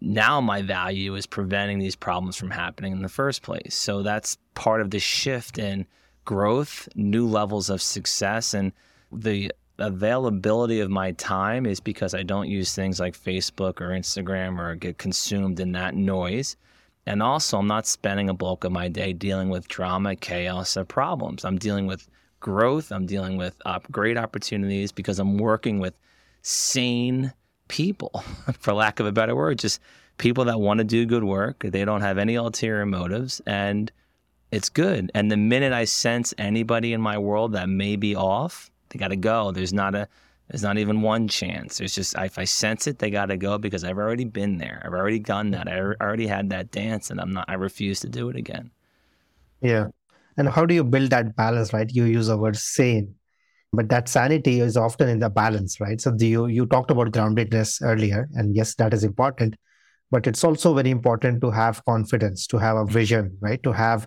now 0.00 0.40
my 0.40 0.62
value 0.62 1.14
is 1.14 1.26
preventing 1.26 1.78
these 1.78 1.96
problems 1.96 2.36
from 2.36 2.50
happening 2.50 2.92
in 2.92 3.02
the 3.02 3.08
first 3.08 3.42
place. 3.42 3.74
So 3.74 4.02
that's 4.02 4.36
part 4.54 4.80
of 4.80 4.90
the 4.90 4.98
shift 4.98 5.58
in 5.58 5.86
growth, 6.24 6.88
new 6.94 7.26
levels 7.26 7.70
of 7.70 7.80
success, 7.80 8.52
and 8.52 8.72
the 9.12 9.52
availability 9.78 10.80
of 10.80 10.90
my 10.90 11.12
time 11.12 11.66
is 11.66 11.80
because 11.80 12.14
I 12.14 12.22
don't 12.22 12.48
use 12.48 12.74
things 12.74 12.98
like 12.98 13.16
Facebook 13.16 13.80
or 13.80 13.88
Instagram 13.88 14.58
or 14.58 14.74
get 14.74 14.98
consumed 14.98 15.60
in 15.60 15.72
that 15.72 15.94
noise. 15.94 16.56
And 17.06 17.22
also, 17.22 17.58
I'm 17.58 17.68
not 17.68 17.86
spending 17.86 18.28
a 18.28 18.34
bulk 18.34 18.64
of 18.64 18.72
my 18.72 18.88
day 18.88 19.12
dealing 19.12 19.48
with 19.48 19.68
drama, 19.68 20.16
chaos, 20.16 20.76
or 20.76 20.84
problems. 20.84 21.44
I'm 21.44 21.58
dealing 21.58 21.86
with 21.86 22.08
growth. 22.40 22.90
I'm 22.90 23.06
dealing 23.06 23.36
with 23.36 23.56
great 23.90 24.18
opportunities 24.18 24.92
because 24.92 25.18
I'm 25.18 25.38
working 25.38 25.78
with 25.78 25.94
sane 26.42 27.32
people, 27.68 28.24
for 28.58 28.72
lack 28.72 29.00
of 29.00 29.06
a 29.06 29.12
better 29.12 29.36
word, 29.36 29.58
just 29.58 29.80
people 30.18 30.44
that 30.46 30.60
want 30.60 30.78
to 30.78 30.84
do 30.84 31.06
good 31.06 31.24
work. 31.24 31.60
They 31.60 31.84
don't 31.84 32.00
have 32.00 32.18
any 32.18 32.34
ulterior 32.34 32.86
motives, 32.86 33.40
and 33.46 33.90
it's 34.50 34.68
good. 34.68 35.10
And 35.14 35.30
the 35.30 35.36
minute 35.36 35.72
I 35.72 35.84
sense 35.84 36.34
anybody 36.38 36.92
in 36.92 37.00
my 37.00 37.18
world 37.18 37.52
that 37.52 37.68
may 37.68 37.96
be 37.96 38.16
off, 38.16 38.70
they 38.96 39.04
got 39.04 39.08
to 39.08 39.16
go. 39.16 39.52
There's 39.52 39.72
not 39.72 39.94
a 39.94 40.08
There's 40.48 40.62
not 40.62 40.78
even 40.78 41.02
one 41.02 41.28
chance. 41.28 41.78
There's 41.78 41.94
just 41.94 42.14
if 42.18 42.38
I 42.38 42.44
sense 42.44 42.86
it, 42.86 42.98
they 42.98 43.10
got 43.10 43.26
to 43.26 43.36
go 43.36 43.58
because 43.58 43.84
I've 43.84 43.98
already 43.98 44.24
been 44.24 44.58
there. 44.58 44.80
I've 44.84 44.92
already 44.92 45.18
done 45.18 45.50
that. 45.50 45.68
I 45.68 45.80
already 45.80 46.26
had 46.26 46.50
that 46.50 46.70
dance, 46.70 47.10
and 47.10 47.20
I'm 47.20 47.32
not. 47.32 47.46
I 47.48 47.54
refuse 47.54 48.00
to 48.00 48.08
do 48.08 48.28
it 48.30 48.36
again. 48.36 48.70
Yeah, 49.60 49.88
and 50.36 50.48
how 50.48 50.64
do 50.66 50.74
you 50.74 50.84
build 50.84 51.10
that 51.10 51.34
balance? 51.36 51.72
Right? 51.72 51.90
You 51.90 52.04
use 52.04 52.28
the 52.28 52.38
word 52.38 52.56
sane, 52.56 53.14
but 53.72 53.88
that 53.88 54.08
sanity 54.08 54.60
is 54.60 54.76
often 54.76 55.08
in 55.08 55.18
the 55.18 55.30
balance, 55.30 55.80
right? 55.80 56.00
So 56.00 56.14
you 56.18 56.46
you 56.46 56.66
talked 56.66 56.90
about 56.90 57.10
groundedness 57.10 57.82
earlier, 57.82 58.28
and 58.34 58.54
yes, 58.54 58.74
that 58.76 58.94
is 58.94 59.04
important. 59.04 59.56
But 60.12 60.28
it's 60.28 60.44
also 60.44 60.74
very 60.74 60.90
important 60.90 61.40
to 61.40 61.50
have 61.50 61.84
confidence, 61.84 62.46
to 62.48 62.58
have 62.58 62.76
a 62.76 62.86
vision, 62.86 63.36
right? 63.40 63.60
To 63.64 63.72
have 63.72 64.06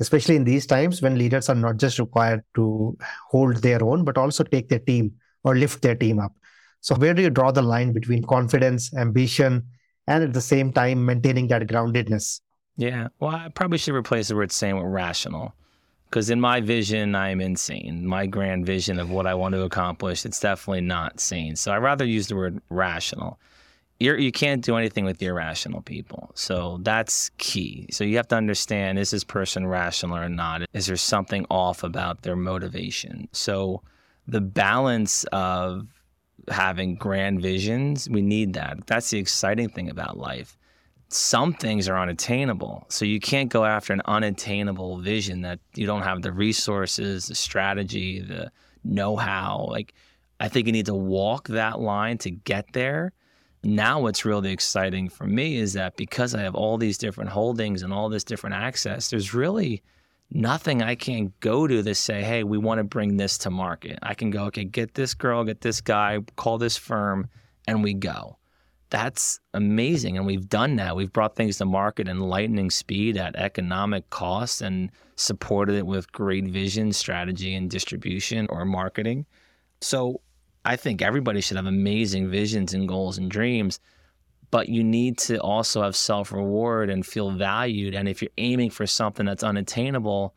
especially 0.00 0.36
in 0.36 0.44
these 0.44 0.66
times 0.66 1.02
when 1.02 1.16
leaders 1.16 1.48
are 1.48 1.54
not 1.54 1.76
just 1.76 1.98
required 1.98 2.42
to 2.54 2.96
hold 3.28 3.56
their 3.56 3.82
own, 3.84 4.04
but 4.04 4.18
also 4.18 4.42
take 4.42 4.68
their 4.68 4.78
team 4.80 5.12
or 5.44 5.54
lift 5.54 5.82
their 5.82 5.94
team 5.94 6.18
up. 6.18 6.32
So, 6.80 6.94
where 6.94 7.14
do 7.14 7.22
you 7.22 7.30
draw 7.30 7.50
the 7.52 7.62
line 7.62 7.92
between 7.92 8.24
confidence, 8.24 8.92
ambition, 8.94 9.66
and 10.06 10.24
at 10.24 10.32
the 10.32 10.40
same 10.40 10.72
time 10.72 11.04
maintaining 11.04 11.48
that 11.48 11.62
groundedness? 11.66 12.40
Yeah, 12.76 13.08
well, 13.18 13.34
I 13.34 13.48
probably 13.48 13.78
should 13.78 13.94
replace 13.94 14.28
the 14.28 14.36
word 14.36 14.50
sane 14.50 14.76
with 14.76 14.86
rational. 14.86 15.54
Because 16.06 16.30
in 16.30 16.40
my 16.40 16.60
vision, 16.60 17.14
I'm 17.14 17.40
insane. 17.40 18.04
My 18.04 18.26
grand 18.26 18.66
vision 18.66 18.98
of 18.98 19.10
what 19.10 19.28
I 19.28 19.34
want 19.34 19.54
to 19.54 19.62
accomplish, 19.62 20.24
it's 20.24 20.40
definitely 20.40 20.80
not 20.80 21.20
sane. 21.20 21.54
So 21.54 21.70
I'd 21.70 21.84
rather 21.84 22.04
use 22.04 22.26
the 22.26 22.34
word 22.34 22.60
rational. 22.68 23.38
You're, 24.00 24.18
you 24.18 24.32
can 24.32 24.58
not 24.58 24.64
do 24.64 24.76
anything 24.76 25.04
with 25.04 25.22
irrational 25.22 25.82
people. 25.82 26.32
So 26.34 26.78
that's 26.82 27.30
key. 27.36 27.86
So 27.90 28.02
you 28.02 28.16
have 28.16 28.28
to 28.28 28.36
understand 28.36 28.98
is 28.98 29.10
this 29.10 29.24
person 29.24 29.66
rational 29.66 30.16
or 30.16 30.28
not? 30.28 30.62
Is 30.72 30.86
there 30.86 30.96
something 30.96 31.44
off 31.50 31.84
about 31.84 32.22
their 32.22 32.36
motivation? 32.36 33.28
So 33.32 33.82
the 34.26 34.40
balance 34.40 35.24
of 35.32 35.86
having 36.48 36.94
grand 36.94 37.42
visions, 37.42 38.08
we 38.08 38.22
need 38.22 38.54
that. 38.54 38.86
That's 38.86 39.10
the 39.10 39.18
exciting 39.18 39.68
thing 39.68 39.90
about 39.90 40.16
life. 40.16 40.56
Some 41.08 41.52
things 41.52 41.88
are 41.88 41.98
unattainable. 41.98 42.86
So 42.88 43.04
you 43.04 43.20
can't 43.20 43.50
go 43.50 43.64
after 43.64 43.92
an 43.92 44.02
unattainable 44.06 44.98
vision 44.98 45.42
that 45.42 45.58
you 45.74 45.86
don't 45.86 46.02
have 46.02 46.22
the 46.22 46.32
resources, 46.32 47.26
the 47.26 47.34
strategy, 47.34 48.20
the 48.20 48.50
know 48.84 49.16
how. 49.16 49.66
Like, 49.68 49.92
I 50.38 50.48
think 50.48 50.66
you 50.66 50.72
need 50.72 50.86
to 50.86 50.94
walk 50.94 51.48
that 51.48 51.80
line 51.80 52.18
to 52.18 52.30
get 52.30 52.72
there. 52.72 53.12
Now, 53.62 54.00
what's 54.00 54.24
really 54.24 54.52
exciting 54.52 55.08
for 55.08 55.26
me 55.26 55.56
is 55.56 55.74
that 55.74 55.96
because 55.96 56.34
I 56.34 56.40
have 56.40 56.54
all 56.54 56.78
these 56.78 56.96
different 56.96 57.30
holdings 57.30 57.82
and 57.82 57.92
all 57.92 58.08
this 58.08 58.24
different 58.24 58.56
access, 58.56 59.10
there's 59.10 59.34
really 59.34 59.82
nothing 60.30 60.82
I 60.82 60.94
can 60.94 61.32
go 61.40 61.66
to 61.66 61.82
to 61.82 61.94
say, 61.94 62.22
hey, 62.22 62.42
we 62.42 62.56
want 62.56 62.78
to 62.78 62.84
bring 62.84 63.16
this 63.16 63.36
to 63.38 63.50
market. 63.50 63.98
I 64.02 64.14
can 64.14 64.30
go, 64.30 64.44
okay, 64.44 64.64
get 64.64 64.94
this 64.94 65.12
girl, 65.12 65.44
get 65.44 65.60
this 65.60 65.80
guy, 65.80 66.20
call 66.36 66.56
this 66.56 66.76
firm, 66.76 67.28
and 67.66 67.82
we 67.82 67.92
go. 67.92 68.38
That's 68.88 69.38
amazing. 69.54 70.16
And 70.16 70.26
we've 70.26 70.48
done 70.48 70.76
that. 70.76 70.96
We've 70.96 71.12
brought 71.12 71.36
things 71.36 71.58
to 71.58 71.64
market 71.64 72.08
in 72.08 72.20
lightning 72.20 72.70
speed 72.70 73.16
at 73.16 73.36
economic 73.36 74.08
cost 74.10 74.62
and 74.62 74.90
supported 75.16 75.76
it 75.76 75.86
with 75.86 76.10
great 76.12 76.46
vision, 76.46 76.92
strategy, 76.92 77.54
and 77.54 77.70
distribution 77.70 78.46
or 78.50 78.64
marketing. 78.64 79.26
So 79.80 80.22
I 80.64 80.76
think 80.76 81.02
everybody 81.02 81.40
should 81.40 81.56
have 81.56 81.66
amazing 81.66 82.30
visions 82.30 82.74
and 82.74 82.86
goals 82.86 83.18
and 83.18 83.30
dreams 83.30 83.80
but 84.50 84.68
you 84.68 84.82
need 84.82 85.18
to 85.18 85.40
also 85.40 85.82
have 85.82 85.94
self 85.94 86.32
reward 86.32 86.90
and 86.90 87.06
feel 87.06 87.30
valued. 87.30 87.94
And 87.94 88.08
if 88.08 88.20
you're 88.20 88.30
aiming 88.38 88.70
for 88.70 88.86
something 88.86 89.26
that's 89.26 89.42
unattainable, 89.42 90.34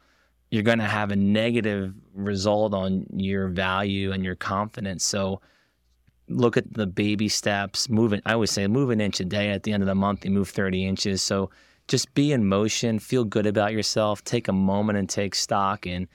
you're 0.51 0.63
going 0.63 0.79
to 0.79 0.85
have 0.85 1.11
a 1.11 1.15
negative 1.15 1.93
result 2.13 2.73
on 2.73 3.07
your 3.11 3.47
value 3.47 4.11
and 4.11 4.23
your 4.23 4.35
confidence. 4.35 5.03
So 5.03 5.41
look 6.29 6.57
at 6.57 6.71
the 6.73 6.85
baby 6.85 7.27
steps, 7.27 7.89
moving. 7.89 8.21
I 8.25 8.33
always 8.33 8.51
say 8.51 8.67
move 8.67 8.91
an 8.91 9.01
inch 9.01 9.19
a 9.19 9.25
day. 9.25 9.49
At 9.49 9.63
the 9.63 9.73
end 9.73 9.81
of 9.81 9.87
the 9.87 9.95
month, 9.95 10.25
you 10.25 10.31
move 10.31 10.49
30 10.49 10.85
inches. 10.85 11.23
So 11.23 11.49
just 11.87 12.13
be 12.13 12.31
in 12.31 12.45
motion, 12.45 12.99
feel 12.99 13.25
good 13.25 13.47
about 13.47 13.73
yourself, 13.73 14.23
take 14.23 14.47
a 14.47 14.53
moment 14.53 14.99
and 14.99 15.09
take 15.09 15.33
stock 15.33 15.87
and 15.87 16.07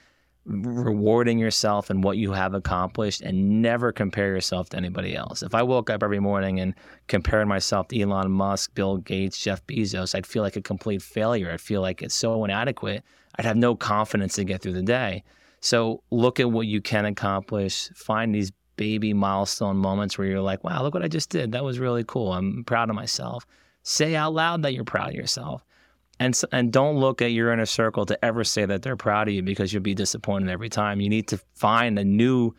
rewarding 0.48 1.38
yourself 1.38 1.90
and 1.90 2.02
what 2.02 2.16
you 2.16 2.32
have 2.32 2.54
accomplished 2.54 3.20
and 3.20 3.62
never 3.62 3.92
compare 3.92 4.28
yourself 4.28 4.70
to 4.70 4.76
anybody 4.76 5.14
else. 5.14 5.42
If 5.42 5.54
I 5.54 5.62
woke 5.62 5.90
up 5.90 6.02
every 6.02 6.20
morning 6.20 6.58
and 6.60 6.74
compared 7.06 7.46
myself 7.46 7.88
to 7.88 8.00
Elon 8.00 8.30
Musk, 8.30 8.74
Bill 8.74 8.96
Gates, 8.96 9.38
Jeff 9.38 9.66
Bezos, 9.66 10.14
I'd 10.14 10.26
feel 10.26 10.42
like 10.42 10.56
a 10.56 10.62
complete 10.62 11.02
failure. 11.02 11.50
I'd 11.50 11.60
feel 11.60 11.82
like 11.82 12.02
it's 12.02 12.14
so 12.14 12.44
inadequate. 12.44 13.04
I'd 13.38 13.44
have 13.44 13.56
no 13.56 13.76
confidence 13.76 14.34
to 14.34 14.44
get 14.44 14.62
through 14.62 14.72
the 14.72 14.82
day. 14.82 15.22
So 15.60 16.02
look 16.10 16.40
at 16.40 16.50
what 16.50 16.66
you 16.66 16.80
can 16.80 17.04
accomplish, 17.04 17.90
find 17.94 18.34
these 18.34 18.52
baby 18.76 19.12
milestone 19.12 19.76
moments 19.76 20.16
where 20.16 20.26
you're 20.26 20.40
like, 20.40 20.64
wow, 20.64 20.82
look 20.82 20.94
what 20.94 21.02
I 21.02 21.08
just 21.08 21.30
did. 21.30 21.52
That 21.52 21.64
was 21.64 21.78
really 21.78 22.04
cool. 22.04 22.32
I'm 22.32 22.64
proud 22.64 22.88
of 22.88 22.96
myself. 22.96 23.44
Say 23.82 24.14
out 24.14 24.32
loud 24.32 24.62
that 24.62 24.72
you're 24.72 24.84
proud 24.84 25.10
of 25.10 25.14
yourself 25.14 25.64
and 26.20 26.38
and 26.52 26.72
don't 26.72 26.96
look 26.96 27.22
at 27.22 27.32
your 27.32 27.52
inner 27.52 27.66
circle 27.66 28.06
to 28.06 28.24
ever 28.24 28.44
say 28.44 28.64
that 28.66 28.82
they're 28.82 28.96
proud 28.96 29.28
of 29.28 29.34
you 29.34 29.42
because 29.42 29.72
you'll 29.72 29.82
be 29.82 29.94
disappointed 29.94 30.48
every 30.50 30.68
time. 30.68 31.00
You 31.00 31.08
need 31.08 31.28
to 31.28 31.38
find 31.54 31.98
a 31.98 32.04
new 32.04 32.54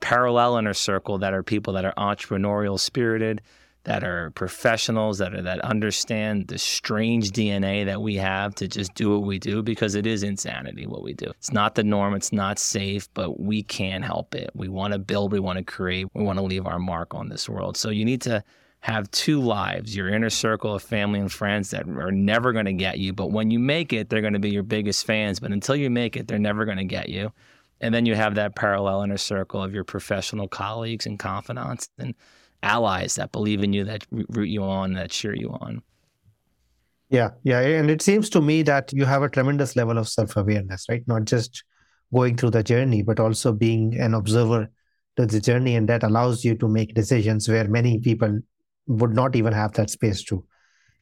parallel 0.00 0.56
inner 0.58 0.74
circle 0.74 1.18
that 1.18 1.32
are 1.32 1.42
people 1.42 1.72
that 1.74 1.84
are 1.84 1.94
entrepreneurial 1.96 2.78
spirited, 2.78 3.40
that 3.84 4.02
are 4.02 4.30
professionals, 4.32 5.18
that 5.18 5.34
are 5.34 5.42
that 5.42 5.60
understand 5.60 6.48
the 6.48 6.58
strange 6.58 7.30
DNA 7.30 7.84
that 7.84 8.02
we 8.02 8.16
have 8.16 8.54
to 8.56 8.68
just 8.68 8.94
do 8.94 9.10
what 9.10 9.22
we 9.22 9.38
do 9.38 9.62
because 9.62 9.94
it 9.94 10.06
is 10.06 10.22
insanity 10.22 10.86
what 10.86 11.02
we 11.02 11.14
do. 11.14 11.26
It's 11.26 11.52
not 11.52 11.76
the 11.76 11.84
norm, 11.84 12.14
it's 12.14 12.32
not 12.32 12.58
safe, 12.58 13.08
but 13.14 13.38
we 13.38 13.62
can't 13.62 14.04
help 14.04 14.34
it. 14.34 14.50
We 14.54 14.68
want 14.68 14.92
to 14.92 14.98
build, 14.98 15.32
we 15.32 15.40
want 15.40 15.58
to 15.58 15.64
create, 15.64 16.08
we 16.14 16.24
want 16.24 16.38
to 16.38 16.44
leave 16.44 16.66
our 16.66 16.78
mark 16.80 17.14
on 17.14 17.28
this 17.28 17.48
world. 17.48 17.76
So 17.76 17.90
you 17.90 18.04
need 18.04 18.22
to 18.22 18.42
have 18.80 19.10
two 19.10 19.40
lives 19.40 19.96
your 19.96 20.08
inner 20.08 20.30
circle 20.30 20.74
of 20.74 20.82
family 20.82 21.18
and 21.18 21.32
friends 21.32 21.70
that 21.70 21.88
are 21.88 22.12
never 22.12 22.52
going 22.52 22.66
to 22.66 22.72
get 22.72 22.98
you. 22.98 23.12
But 23.12 23.32
when 23.32 23.50
you 23.50 23.58
make 23.58 23.92
it, 23.92 24.08
they're 24.08 24.20
going 24.20 24.34
to 24.34 24.38
be 24.38 24.50
your 24.50 24.62
biggest 24.62 25.04
fans. 25.04 25.40
But 25.40 25.50
until 25.50 25.76
you 25.76 25.90
make 25.90 26.16
it, 26.16 26.28
they're 26.28 26.38
never 26.38 26.64
going 26.64 26.78
to 26.78 26.84
get 26.84 27.08
you. 27.08 27.32
And 27.80 27.94
then 27.94 28.06
you 28.06 28.14
have 28.14 28.36
that 28.36 28.54
parallel 28.54 29.02
inner 29.02 29.16
circle 29.16 29.62
of 29.62 29.74
your 29.74 29.84
professional 29.84 30.48
colleagues 30.48 31.06
and 31.06 31.18
confidants 31.18 31.88
and 31.98 32.14
allies 32.62 33.16
that 33.16 33.32
believe 33.32 33.62
in 33.62 33.72
you, 33.72 33.84
that 33.84 34.06
root 34.10 34.48
you 34.48 34.62
on, 34.62 34.94
that 34.94 35.10
cheer 35.10 35.34
you 35.34 35.50
on. 35.60 35.82
Yeah, 37.10 37.30
yeah. 37.44 37.60
And 37.60 37.90
it 37.90 38.02
seems 38.02 38.30
to 38.30 38.40
me 38.40 38.62
that 38.62 38.92
you 38.92 39.04
have 39.04 39.22
a 39.22 39.28
tremendous 39.28 39.76
level 39.76 39.98
of 39.98 40.08
self 40.08 40.36
awareness, 40.36 40.86
right? 40.88 41.06
Not 41.06 41.24
just 41.24 41.62
going 42.12 42.36
through 42.36 42.50
the 42.50 42.62
journey, 42.62 43.02
but 43.02 43.20
also 43.20 43.52
being 43.52 43.98
an 43.98 44.14
observer 44.14 44.68
to 45.16 45.26
the 45.26 45.40
journey. 45.40 45.76
And 45.76 45.88
that 45.88 46.02
allows 46.02 46.44
you 46.44 46.56
to 46.56 46.68
make 46.68 46.94
decisions 46.94 47.48
where 47.48 47.68
many 47.68 48.00
people 48.00 48.40
would 48.86 49.14
not 49.14 49.36
even 49.36 49.52
have 49.52 49.72
that 49.72 49.90
space 49.90 50.22
to. 50.24 50.44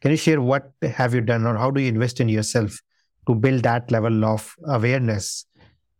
Can 0.00 0.10
you 0.10 0.16
share 0.16 0.40
what 0.40 0.70
have 0.82 1.14
you 1.14 1.20
done 1.20 1.46
or 1.46 1.56
how 1.56 1.70
do 1.70 1.80
you 1.80 1.88
invest 1.88 2.20
in 2.20 2.28
yourself 2.28 2.78
to 3.26 3.34
build 3.34 3.62
that 3.62 3.90
level 3.90 4.24
of 4.24 4.54
awareness 4.66 5.46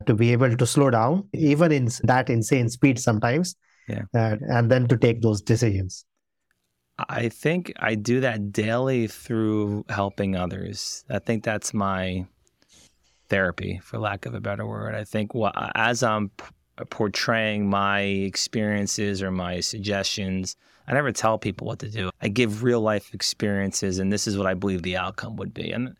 to 0.07 0.14
be 0.14 0.33
able 0.33 0.55
to 0.55 0.66
slow 0.66 0.90
down, 0.90 1.29
even 1.33 1.73
in 1.73 1.88
that 2.03 2.29
insane 2.29 2.68
speed 2.68 2.99
sometimes, 2.99 3.57
yeah. 3.88 4.03
Uh, 4.14 4.37
and 4.49 4.70
then 4.70 4.87
to 4.88 4.97
take 4.97 5.23
those 5.23 5.40
decisions? 5.40 6.05
I 7.09 7.29
think 7.29 7.73
I 7.79 7.94
do 7.94 8.20
that 8.20 8.53
daily 8.53 9.07
through 9.09 9.85
helping 9.88 10.37
others. 10.37 11.05
I 11.11 11.18
think 11.18 11.42
that's 11.42 11.75
my 11.75 12.27
therapy, 13.29 13.81
for 13.83 13.99
lack 13.99 14.27
of 14.27 14.35
a 14.35 14.40
better 14.40 14.66
word. 14.66 14.94
I 14.94 15.05
think 15.05 15.35
what, 15.35 15.55
as 15.75 16.03
I'm 16.03 16.31
portraying 16.90 17.68
my 17.68 18.01
experiences 18.01 19.23
or 19.23 19.31
my 19.31 19.61
suggestions, 19.61 20.57
I 20.87 20.92
never 20.92 21.12
tell 21.12 21.38
people 21.38 21.66
what 21.66 21.79
to 21.81 21.88
do. 21.88 22.11
I 22.20 22.29
give 22.29 22.62
real 22.62 22.81
life 22.81 23.14
experiences, 23.14 23.99
and 23.99 24.12
this 24.12 24.27
is 24.27 24.37
what 24.37 24.47
I 24.47 24.55
believe 24.55 24.83
the 24.83 24.97
outcome 24.97 25.37
would 25.37 25.55
be. 25.55 25.70
And 25.70 25.97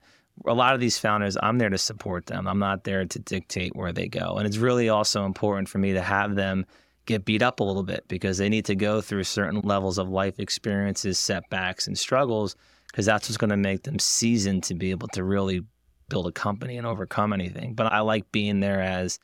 a 0.47 0.53
lot 0.53 0.75
of 0.75 0.81
these 0.81 0.99
founders, 0.99 1.37
I'm 1.43 1.59
there 1.59 1.71
to 1.71 1.79
support 1.79 2.27
them. 2.27 2.47
I'm 2.47 2.59
not 2.59 2.85
there 2.85 3.05
to 3.05 3.19
dictate 3.19 3.75
where 3.75 3.93
they 3.93 4.09
go. 4.09 4.37
And 4.37 4.47
it's 4.47 4.59
really 4.59 4.89
also 4.89 5.25
important 5.25 5.69
for 5.69 5.79
me 5.79 5.93
to 5.93 6.03
have 6.03 6.35
them 6.35 6.67
get 7.07 7.25
beat 7.25 7.43
up 7.43 7.61
a 7.61 7.65
little 7.65 7.83
bit 7.83 8.05
because 8.09 8.39
they 8.39 8.49
need 8.49 8.65
to 8.67 8.75
go 8.75 9.01
through 9.01 9.25
certain 9.25 9.61
levels 9.61 9.99
of 9.99 10.09
life 10.09 10.39
experiences, 10.39 11.19
setbacks, 11.19 11.87
and 11.87 11.99
struggles 11.99 12.57
because 12.89 13.07
that's 13.07 13.29
what's 13.29 13.37
going 13.37 13.51
to 13.51 13.57
make 13.57 13.83
them 13.83 13.99
seasoned 13.99 14.63
to 14.65 14.75
be 14.75 14.91
able 14.91 15.09
to 15.09 15.25
really 15.25 15.63
build 16.09 16.27
a 16.27 16.33
company 16.33 16.77
and 16.77 16.87
overcome 16.87 17.33
anything. 17.33 17.75
But 17.75 17.93
I 17.93 18.01
like 18.01 18.31
being 18.33 18.61
there 18.61 18.81
as 18.81 19.19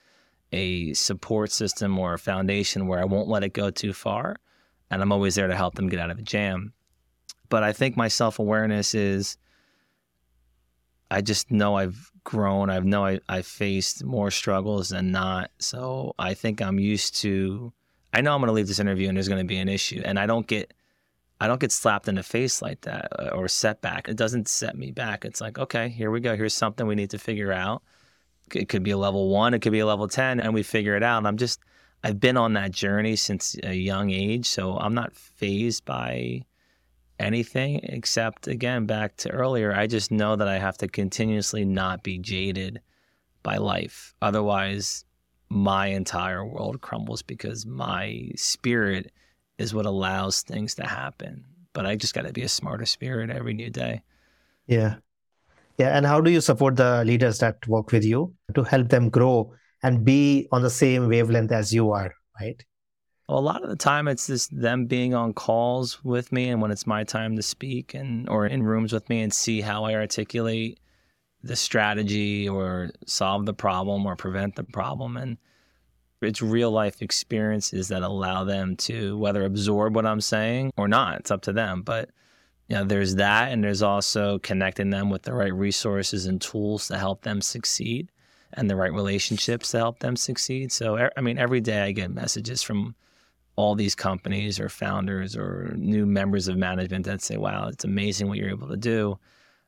a 0.52 0.92
support 0.94 1.52
system 1.52 1.98
or 1.98 2.14
a 2.14 2.18
foundation 2.18 2.86
where 2.86 3.00
I 3.00 3.04
won't 3.04 3.28
let 3.28 3.44
it 3.44 3.52
go 3.52 3.70
too 3.70 3.92
far 3.92 4.36
and 4.90 5.02
I'm 5.02 5.12
always 5.12 5.34
there 5.34 5.48
to 5.48 5.56
help 5.56 5.74
them 5.74 5.88
get 5.88 6.00
out 6.00 6.10
of 6.10 6.18
a 6.18 6.22
jam. 6.22 6.72
But 7.48 7.62
I 7.62 7.72
think 7.72 7.96
my 7.96 8.08
self 8.08 8.38
awareness 8.38 8.94
is 8.94 9.36
I 11.10 11.20
just 11.20 11.50
know 11.50 11.76
I've 11.76 12.10
grown. 12.22 12.70
I 12.70 12.78
know 12.78 13.04
I, 13.04 13.20
I've 13.28 13.46
faced 13.46 14.04
more 14.04 14.30
struggles 14.30 14.90
than 14.90 15.10
not. 15.10 15.50
So 15.58 16.14
I 16.18 16.34
think 16.34 16.62
I'm 16.62 16.78
used 16.78 17.16
to. 17.22 17.72
I 18.14 18.20
know 18.20 18.34
I'm 18.34 18.40
going 18.40 18.48
to 18.48 18.52
leave 18.52 18.68
this 18.68 18.80
interview 18.80 19.08
and 19.08 19.16
there's 19.16 19.28
going 19.28 19.40
to 19.40 19.46
be 19.46 19.58
an 19.58 19.68
issue, 19.68 20.02
and 20.04 20.18
I 20.18 20.26
don't 20.26 20.46
get. 20.46 20.72
I 21.42 21.46
don't 21.46 21.58
get 21.58 21.72
slapped 21.72 22.06
in 22.06 22.16
the 22.16 22.22
face 22.22 22.60
like 22.60 22.82
that 22.82 23.08
uh, 23.18 23.30
or 23.30 23.48
setback. 23.48 24.10
It 24.10 24.16
doesn't 24.18 24.46
set 24.46 24.76
me 24.76 24.90
back. 24.90 25.24
It's 25.24 25.40
like, 25.40 25.58
okay, 25.58 25.88
here 25.88 26.10
we 26.10 26.20
go. 26.20 26.36
Here's 26.36 26.52
something 26.52 26.86
we 26.86 26.94
need 26.94 27.08
to 27.10 27.18
figure 27.18 27.50
out. 27.50 27.82
It 28.54 28.68
could 28.68 28.82
be 28.82 28.90
a 28.90 28.98
level 28.98 29.30
one, 29.30 29.54
it 29.54 29.60
could 29.60 29.72
be 29.72 29.78
a 29.78 29.86
level 29.86 30.06
10, 30.06 30.38
and 30.38 30.52
we 30.52 30.62
figure 30.62 30.96
it 30.96 31.02
out. 31.02 31.16
And 31.16 31.26
I'm 31.26 31.38
just, 31.38 31.60
I've 32.02 32.20
been 32.20 32.36
on 32.36 32.54
that 32.54 32.70
journey 32.70 33.16
since 33.16 33.56
a 33.62 33.74
young 33.74 34.10
age, 34.10 34.46
so 34.46 34.78
I'm 34.78 34.94
not 34.94 35.14
phased 35.14 35.84
by 35.84 36.44
anything 37.18 37.80
except 37.82 38.48
again 38.48 38.86
back 38.86 39.14
to 39.14 39.30
earlier 39.30 39.74
i 39.74 39.86
just 39.86 40.10
know 40.10 40.36
that 40.36 40.48
i 40.48 40.58
have 40.58 40.78
to 40.78 40.88
continuously 40.88 41.66
not 41.66 42.02
be 42.02 42.16
jaded 42.16 42.80
by 43.42 43.56
life. 43.56 44.14
Otherwise 44.22 45.04
my 45.48 45.88
entire 45.88 46.44
world 46.44 46.80
crumbles 46.80 47.22
because 47.22 47.66
my 47.66 48.30
spirit 48.36 49.10
is 49.58 49.74
what 49.74 49.84
allows 49.84 50.42
things 50.42 50.74
to 50.76 50.86
happen. 50.86 51.44
But 51.72 51.86
i 51.86 51.96
just 51.96 52.14
got 52.14 52.26
to 52.26 52.32
be 52.32 52.42
a 52.42 52.48
smarter 52.48 52.86
spirit 52.86 53.30
every 53.30 53.54
new 53.54 53.70
day. 53.70 54.02
Yeah. 54.66 54.96
Yeah 55.78 55.96
and 55.96 56.06
how 56.06 56.20
do 56.20 56.30
you 56.30 56.40
support 56.40 56.76
the 56.76 57.04
leaders 57.04 57.38
that 57.38 57.66
work 57.66 57.90
with 57.90 58.04
you 58.04 58.34
to 58.54 58.62
help 58.62 58.88
them 58.88 59.08
grow 59.08 59.52
and 59.82 60.04
be 60.04 60.48
on 60.52 60.62
the 60.62 60.70
same 60.70 61.08
wavelength 61.08 61.52
as 61.52 61.72
you 61.72 61.90
are 61.90 62.14
right 62.40 62.64
well, 63.28 63.38
a 63.38 63.40
lot 63.40 63.62
of 63.62 63.70
the 63.70 63.76
time 63.76 64.08
it's 64.08 64.26
just 64.26 64.50
them 64.60 64.86
being 64.86 65.14
on 65.14 65.34
calls 65.34 66.02
with 66.02 66.32
me 66.32 66.48
and 66.48 66.60
when 66.60 66.72
it's 66.72 66.86
my 66.86 67.04
time 67.04 67.36
to 67.36 67.42
speak 67.42 67.94
and 67.94 68.28
or 68.28 68.44
in 68.44 68.64
rooms 68.64 68.92
with 68.92 69.08
me 69.08 69.20
and 69.20 69.32
see 69.32 69.60
how 69.60 69.84
I 69.84 69.94
articulate 69.94 70.80
the 71.44 71.54
strategy 71.54 72.48
or 72.48 72.90
solve 73.06 73.46
the 73.46 73.54
problem 73.54 74.04
or 74.04 74.16
prevent 74.16 74.56
the 74.56 74.64
problem 74.64 75.16
and 75.16 75.38
it's 76.22 76.42
real 76.42 76.70
life 76.70 77.02
experiences 77.02 77.88
that 77.88 78.02
allow 78.02 78.44
them 78.44 78.76
to 78.76 79.16
whether 79.16 79.44
absorb 79.44 79.94
what 79.94 80.06
I'm 80.06 80.20
saying 80.20 80.72
or 80.76 80.88
not. 80.88 81.20
It's 81.20 81.30
up 81.30 81.42
to 81.42 81.52
them. 81.52 81.82
But 81.82 82.10
you 82.68 82.76
know, 82.76 82.84
there's 82.84 83.14
that 83.14 83.52
and 83.52 83.64
there's 83.64 83.82
also 83.82 84.38
connecting 84.40 84.90
them 84.90 85.08
with 85.08 85.22
the 85.22 85.32
right 85.32 85.54
resources 85.54 86.26
and 86.26 86.40
tools 86.40 86.88
to 86.88 86.98
help 86.98 87.22
them 87.22 87.40
succeed 87.40 88.10
and 88.54 88.68
the 88.68 88.76
right 88.76 88.92
relationships 88.92 89.70
to 89.70 89.78
help 89.78 90.00
them 90.00 90.16
succeed. 90.16 90.72
So 90.72 91.10
I 91.16 91.20
mean 91.20 91.38
every 91.38 91.60
day 91.60 91.82
I 91.82 91.92
get 91.92 92.10
messages 92.10 92.62
from 92.62 92.94
all 93.56 93.74
these 93.74 93.94
companies 93.94 94.58
or 94.58 94.68
founders 94.68 95.36
or 95.36 95.74
new 95.76 96.06
members 96.06 96.48
of 96.48 96.56
management 96.56 97.04
that 97.04 97.20
say, 97.20 97.36
wow, 97.36 97.68
it's 97.68 97.84
amazing 97.84 98.26
what 98.26 98.38
you're 98.38 98.48
able 98.48 98.68
to 98.68 98.76
do. 98.76 99.18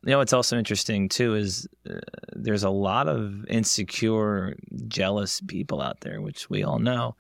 You 0.05 0.11
know, 0.11 0.18
what's 0.18 0.33
also 0.33 0.57
interesting 0.57 1.09
too 1.09 1.35
is 1.35 1.68
uh, 1.88 1.99
there's 2.33 2.64
a 2.64 2.71
lot 2.71 3.07
of 3.07 3.45
insecure, 3.47 4.57
jealous 4.88 5.40
people 5.42 5.81
out 5.81 6.01
there, 6.01 6.21
which 6.21 6.51
we 6.51 6.64
all 6.64 6.79
know. 6.79 7.14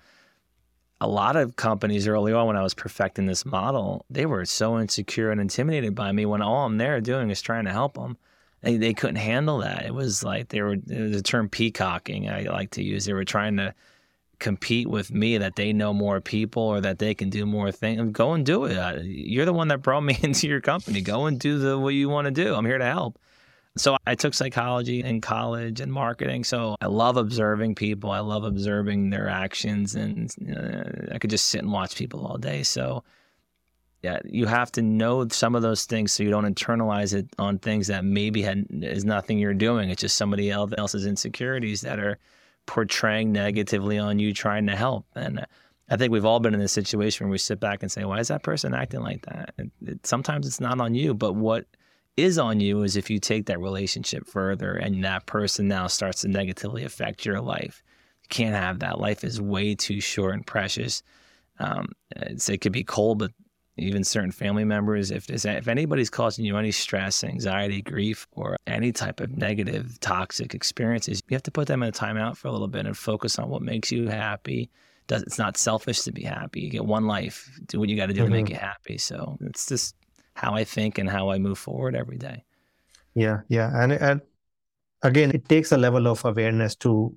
A 1.00 1.06
lot 1.06 1.36
of 1.36 1.56
companies 1.56 2.08
early 2.08 2.32
on, 2.32 2.46
when 2.46 2.56
I 2.56 2.62
was 2.62 2.74
perfecting 2.74 3.26
this 3.26 3.44
model, 3.44 4.06
they 4.08 4.24
were 4.24 4.44
so 4.44 4.78
insecure 4.78 5.30
and 5.30 5.40
intimidated 5.40 5.94
by 5.94 6.10
me 6.12 6.26
when 6.26 6.42
all 6.42 6.64
I'm 6.64 6.78
there 6.78 7.00
doing 7.00 7.30
is 7.30 7.42
trying 7.42 7.66
to 7.66 7.72
help 7.72 7.94
them. 7.94 8.16
They, 8.62 8.76
they 8.76 8.94
couldn't 8.94 9.16
handle 9.16 9.58
that. 9.58 9.84
It 9.84 9.94
was 9.94 10.22
like 10.22 10.48
they 10.48 10.62
were, 10.62 10.76
the 10.76 11.22
term 11.22 11.48
peacocking 11.48 12.28
I 12.28 12.42
like 12.42 12.70
to 12.72 12.82
use. 12.82 13.04
They 13.04 13.12
were 13.12 13.24
trying 13.24 13.56
to 13.56 13.74
compete 14.42 14.88
with 14.88 15.12
me 15.12 15.38
that 15.38 15.54
they 15.54 15.72
know 15.72 15.94
more 15.94 16.20
people 16.20 16.64
or 16.64 16.80
that 16.80 16.98
they 16.98 17.14
can 17.14 17.30
do 17.30 17.46
more 17.46 17.70
things 17.70 18.10
go 18.12 18.32
and 18.32 18.44
do 18.44 18.64
it. 18.64 19.04
You're 19.04 19.44
the 19.44 19.52
one 19.52 19.68
that 19.68 19.82
brought 19.82 20.02
me 20.02 20.18
into 20.22 20.48
your 20.48 20.60
company. 20.60 21.00
Go 21.00 21.26
and 21.26 21.38
do 21.38 21.58
the 21.58 21.78
what 21.78 21.94
you 21.94 22.08
want 22.08 22.26
to 22.26 22.30
do. 22.30 22.54
I'm 22.54 22.66
here 22.66 22.78
to 22.78 22.84
help. 22.84 23.18
So 23.76 23.96
i 24.06 24.14
took 24.14 24.34
psychology 24.34 25.02
in 25.02 25.20
college 25.22 25.80
and 25.80 25.90
marketing. 25.90 26.44
So 26.44 26.76
i 26.80 26.86
love 26.86 27.16
observing 27.16 27.76
people. 27.76 28.10
I 28.10 28.18
love 28.18 28.44
observing 28.44 29.10
their 29.10 29.28
actions 29.28 29.94
and 29.94 30.30
uh, 30.54 31.14
i 31.14 31.18
could 31.18 31.30
just 31.30 31.48
sit 31.48 31.62
and 31.62 31.72
watch 31.72 31.96
people 31.96 32.26
all 32.26 32.36
day. 32.36 32.64
So 32.64 33.04
yeah, 34.02 34.18
you 34.24 34.46
have 34.46 34.72
to 34.72 34.82
know 34.82 35.28
some 35.28 35.54
of 35.54 35.62
those 35.62 35.84
things 35.84 36.12
so 36.12 36.24
you 36.24 36.30
don't 36.30 36.52
internalize 36.52 37.14
it 37.14 37.28
on 37.38 37.58
things 37.58 37.86
that 37.86 38.04
maybe 38.04 38.42
had 38.42 38.66
is 38.70 39.04
nothing 39.04 39.38
you're 39.38 39.54
doing. 39.54 39.90
It's 39.90 40.00
just 40.00 40.16
somebody 40.16 40.50
else's 40.50 41.06
insecurities 41.06 41.82
that 41.82 42.00
are 42.00 42.18
portraying 42.66 43.30
negatively 43.30 43.98
on 43.98 44.18
you 44.18 44.34
trying 44.34 44.66
to 44.66 44.74
help. 44.74 45.06
And 45.14 45.46
I 45.88 45.96
think 45.96 46.10
we've 46.10 46.24
all 46.24 46.40
been 46.40 46.54
in 46.54 46.60
this 46.60 46.72
situation 46.72 47.26
where 47.26 47.30
we 47.32 47.38
sit 47.38 47.60
back 47.60 47.82
and 47.82 47.92
say, 47.92 48.04
why 48.04 48.18
is 48.18 48.28
that 48.28 48.42
person 48.42 48.74
acting 48.74 49.02
like 49.02 49.24
that? 49.26 49.54
It, 49.56 49.70
it, 49.86 50.06
sometimes 50.06 50.48
it's 50.48 50.60
not 50.60 50.80
on 50.80 50.96
you, 50.96 51.14
but 51.14 51.34
what 51.34 51.66
is 52.16 52.38
on 52.38 52.58
you 52.58 52.82
is 52.82 52.96
if 52.96 53.08
you 53.08 53.20
take 53.20 53.46
that 53.46 53.60
relationship 53.60 54.26
further 54.26 54.72
and 54.72 55.04
that 55.04 55.26
person 55.26 55.68
now 55.68 55.86
starts 55.86 56.22
to 56.22 56.28
negatively 56.28 56.84
affect 56.84 57.24
your 57.24 57.40
life. 57.40 57.84
You 58.24 58.28
can't 58.30 58.56
have 58.56 58.80
that. 58.80 58.98
Life 58.98 59.22
is 59.22 59.40
way 59.40 59.76
too 59.76 60.00
short 60.00 60.34
and 60.34 60.46
precious. 60.46 61.04
Um, 61.58 61.92
it 62.16 62.60
could 62.60 62.72
be 62.72 62.84
cold, 62.84 63.18
but 63.18 63.30
even 63.78 64.04
certain 64.04 64.30
family 64.30 64.64
members, 64.64 65.10
if 65.10 65.30
if 65.30 65.68
anybody's 65.68 66.10
causing 66.10 66.44
you 66.44 66.56
any 66.58 66.72
stress, 66.72 67.24
anxiety, 67.24 67.80
grief, 67.80 68.26
or 68.32 68.56
any 68.66 68.92
type 68.92 69.20
of 69.20 69.36
negative, 69.36 69.98
toxic 70.00 70.54
experiences, 70.54 71.22
you 71.28 71.34
have 71.34 71.42
to 71.44 71.50
put 71.50 71.68
them 71.68 71.82
in 71.82 71.88
a 71.88 71.92
timeout 71.92 72.36
for 72.36 72.48
a 72.48 72.52
little 72.52 72.68
bit 72.68 72.86
and 72.86 72.96
focus 72.96 73.38
on 73.38 73.48
what 73.48 73.62
makes 73.62 73.90
you 73.90 74.08
happy. 74.08 74.70
Does 75.06 75.22
it's 75.22 75.38
not 75.38 75.56
selfish 75.56 76.02
to 76.02 76.12
be 76.12 76.22
happy. 76.22 76.60
You 76.60 76.70
get 76.70 76.84
one 76.84 77.06
life. 77.06 77.50
Do 77.66 77.80
what 77.80 77.88
you 77.88 77.96
got 77.96 78.06
to 78.06 78.12
do 78.12 78.20
mm-hmm. 78.20 78.30
to 78.32 78.36
make 78.36 78.44
mm-hmm. 78.46 78.54
you 78.54 78.60
happy. 78.60 78.98
So 78.98 79.38
it's 79.40 79.66
just 79.66 79.96
how 80.34 80.54
I 80.54 80.64
think 80.64 80.98
and 80.98 81.08
how 81.08 81.30
I 81.30 81.38
move 81.38 81.58
forward 81.58 81.96
every 81.96 82.18
day. 82.18 82.44
Yeah, 83.14 83.40
yeah, 83.48 83.70
and 83.74 83.92
and 83.92 84.20
again, 85.02 85.30
it 85.32 85.48
takes 85.48 85.72
a 85.72 85.78
level 85.78 86.06
of 86.08 86.24
awareness 86.24 86.76
to 86.76 87.14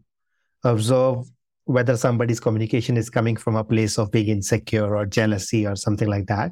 observe 0.63 1.29
whether 1.65 1.97
somebody's 1.97 2.39
communication 2.39 2.95
is 2.97 3.09
coming 3.09 3.35
from 3.35 3.55
a 3.55 3.63
place 3.63 3.97
of 3.97 4.11
being 4.11 4.29
insecure 4.29 4.95
or 4.95 5.05
jealousy 5.05 5.65
or 5.65 5.75
something 5.75 6.07
like 6.07 6.27
that. 6.27 6.51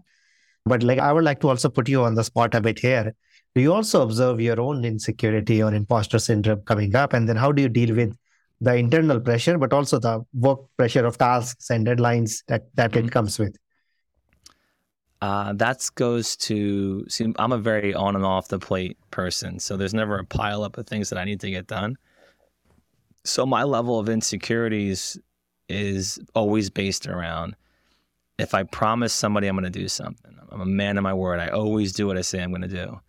But 0.65 0.83
like 0.83 0.99
I 0.99 1.11
would 1.11 1.23
like 1.23 1.39
to 1.41 1.49
also 1.49 1.69
put 1.69 1.89
you 1.89 2.03
on 2.03 2.15
the 2.15 2.23
spot 2.23 2.55
a 2.55 2.61
bit 2.61 2.79
here. 2.79 3.13
Do 3.55 3.61
you 3.61 3.73
also 3.73 4.01
observe 4.01 4.41
your 4.41 4.59
own 4.59 4.83
insecurity 4.83 5.61
or 5.61 5.73
imposter 5.73 6.17
syndrome 6.17 6.61
coming 6.61 6.95
up? 6.95 7.13
And 7.13 7.29
then 7.29 7.35
how 7.35 7.51
do 7.51 7.61
you 7.61 7.69
deal 7.69 7.95
with 7.95 8.17
the 8.59 8.75
internal 8.75 9.19
pressure, 9.19 9.57
but 9.57 9.73
also 9.73 9.99
the 9.99 10.25
work 10.33 10.61
pressure 10.77 11.05
of 11.05 11.17
tasks 11.17 11.69
and 11.69 11.85
deadlines 11.85 12.43
that, 12.47 12.63
that 12.75 12.95
it 12.95 13.11
comes 13.11 13.37
with? 13.37 13.55
Uh, 15.21 15.53
that 15.53 15.87
goes 15.95 16.35
to 16.35 17.07
see, 17.07 17.31
I'm 17.37 17.51
a 17.51 17.57
very 17.57 17.93
on 17.93 18.15
and 18.15 18.25
off 18.25 18.47
the 18.47 18.59
plate 18.59 18.97
person. 19.11 19.59
So 19.59 19.77
there's 19.77 19.93
never 19.93 20.17
a 20.17 20.25
pile 20.25 20.63
up 20.63 20.77
of 20.77 20.87
things 20.87 21.09
that 21.09 21.19
I 21.19 21.23
need 21.23 21.39
to 21.41 21.51
get 21.51 21.67
done. 21.67 21.95
So 23.25 23.45
my 23.45 23.63
level 23.63 23.99
of 23.99 24.09
insecurities 24.09 25.17
is 25.69 26.19
always 26.35 26.69
based 26.69 27.07
around 27.07 27.55
if 28.39 28.53
I 28.53 28.63
promise 28.63 29.13
somebody 29.13 29.47
I'm 29.47 29.55
going 29.55 29.71
to 29.71 29.79
do 29.79 29.87
something, 29.87 30.37
I'm 30.51 30.61
a 30.61 30.65
man 30.65 30.97
of 30.97 31.03
my 31.03 31.13
word. 31.13 31.39
I 31.39 31.49
always 31.49 31.93
do 31.93 32.07
what 32.07 32.17
I 32.17 32.21
say 32.21 32.41
I'm 32.41 32.49
going 32.51 32.61
to 32.61 32.67
do. 32.67 32.99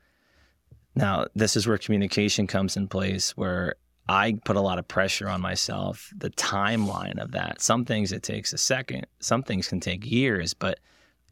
Now, 0.95 1.27
this 1.35 1.57
is 1.57 1.67
where 1.67 1.79
communication 1.79 2.47
comes 2.47 2.77
in 2.77 2.89
place, 2.89 3.37
where 3.37 3.75
I 4.09 4.39
put 4.45 4.57
a 4.57 4.61
lot 4.61 4.79
of 4.79 4.87
pressure 4.87 5.29
on 5.29 5.41
myself, 5.41 6.13
the 6.17 6.31
timeline 6.31 7.21
of 7.21 7.33
that. 7.33 7.61
Some 7.61 7.85
things 7.85 8.13
it 8.13 8.23
takes 8.23 8.53
a 8.53 8.59
second, 8.59 9.07
some 9.19 9.43
things 9.43 9.67
can 9.67 9.81
take 9.81 10.09
years, 10.09 10.55
but 10.55 10.79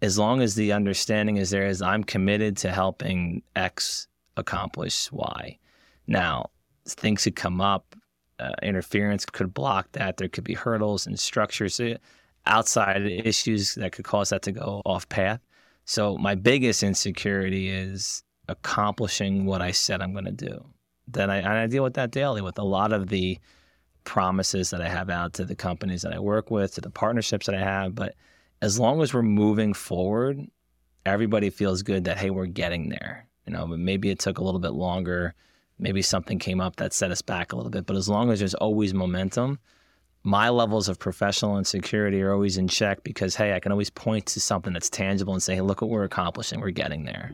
as 0.01 0.18
long 0.18 0.40
as 0.40 0.55
the 0.55 0.73
understanding 0.73 1.37
is 1.37 1.51
there, 1.51 1.66
is 1.66 1.81
I'm 1.81 2.03
committed 2.03 2.57
to 2.59 2.73
helping 2.73 3.42
X 3.55 4.09
accomplish 4.37 5.12
Y. 5.12 5.59
Now, 6.09 6.51
things 6.87 7.23
could 7.25 7.37
come 7.37 7.61
up 7.61 7.95
uh, 8.38 8.53
interference 8.62 9.25
could 9.27 9.55
block 9.55 9.92
that. 9.92 10.16
There 10.16 10.29
could 10.29 10.45
be 10.45 10.55
hurdles 10.55 11.07
and 11.07 11.18
structures 11.18 11.79
uh, 11.81 11.97
outside 12.47 13.03
issues 13.03 13.75
that 13.77 13.92
could 13.92 14.05
cause 14.05 14.31
that 14.31 14.42
to 14.42 14.53
go 14.53 14.83
off 14.85 15.09
path. 15.09 15.40
So 15.85 16.16
my 16.16 16.35
biggest 16.35 16.83
insecurity 16.83 17.68
is 17.68 18.23
accomplishing 18.49 19.47
what 19.47 19.62
I 19.62 19.71
said 19.71 20.01
I'm 20.01 20.12
going 20.12 20.25
to 20.25 20.33
do. 20.33 20.64
Then 21.09 21.31
I, 21.31 21.64
I 21.64 21.66
deal 21.66 21.83
with 21.83 21.95
that 21.95 22.11
daily 22.11 22.40
with 22.40 22.59
a 22.59 22.64
lot 22.64 22.92
of 22.92 23.09
the 23.09 23.38
promises 24.05 24.71
that 24.71 24.81
I 24.81 24.88
have 24.88 25.11
out 25.11 25.35
to 25.35 25.45
the 25.45 25.55
companies 25.55 26.03
that 26.03 26.12
I 26.12 26.18
work 26.18 26.51
with, 26.51 26.75
to 26.75 26.81
the 26.81 26.90
partnerships 26.90 27.47
that 27.47 27.55
I 27.55 27.61
have. 27.61 27.95
But 27.95 28.14
as 28.61 28.79
long 28.79 29.03
as 29.03 29.12
we're 29.12 29.23
moving 29.23 29.75
forward, 29.75 30.40
everybody 31.05 31.51
feels 31.51 31.83
good 31.83 32.05
that 32.05 32.18
hey, 32.18 32.31
we're 32.31 32.47
getting 32.47 32.88
there. 32.88 33.27
You 33.47 33.53
know, 33.53 33.66
but 33.66 33.81
maybe 33.81 34.11
it 34.11 34.21
took 34.21 34.38
a 34.38 34.45
little 34.45 34.61
bit 34.61 34.73
longer 34.73 35.35
maybe 35.83 36.01
something 36.01 36.38
came 36.38 36.61
up 36.61 36.77
that 36.77 36.92
set 36.92 37.11
us 37.11 37.21
back 37.21 37.53
a 37.53 37.57
little 37.57 37.71
bit. 37.71 37.85
But 37.87 37.97
as 37.97 38.09
long 38.09 38.31
as 38.31 38.38
there's 38.38 38.55
always 38.55 38.95
momentum, 38.95 39.59
my 40.23 40.49
levels 40.49 40.88
of 40.88 40.99
professional 40.99 41.59
insecurity 41.59 42.23
are 42.23 42.33
always 42.33 42.57
in 42.57 42.68
check 42.68 43.03
because, 43.03 43.35
hey, 43.35 43.55
I 43.55 43.61
can 43.61 43.73
always 43.73 43.90
point 43.90 44.27
to 44.27 44.40
something 44.40 44.73
that's 44.73 44.88
tangible 44.88 45.33
and 45.33 45.42
say, 45.42 45.57
hey, 45.57 45.61
look 45.61 45.83
what 45.83 45.90
we're 45.90 46.05
accomplishing. 46.05 46.61
We're 46.61 46.71
getting 46.71 47.05
there. 47.05 47.33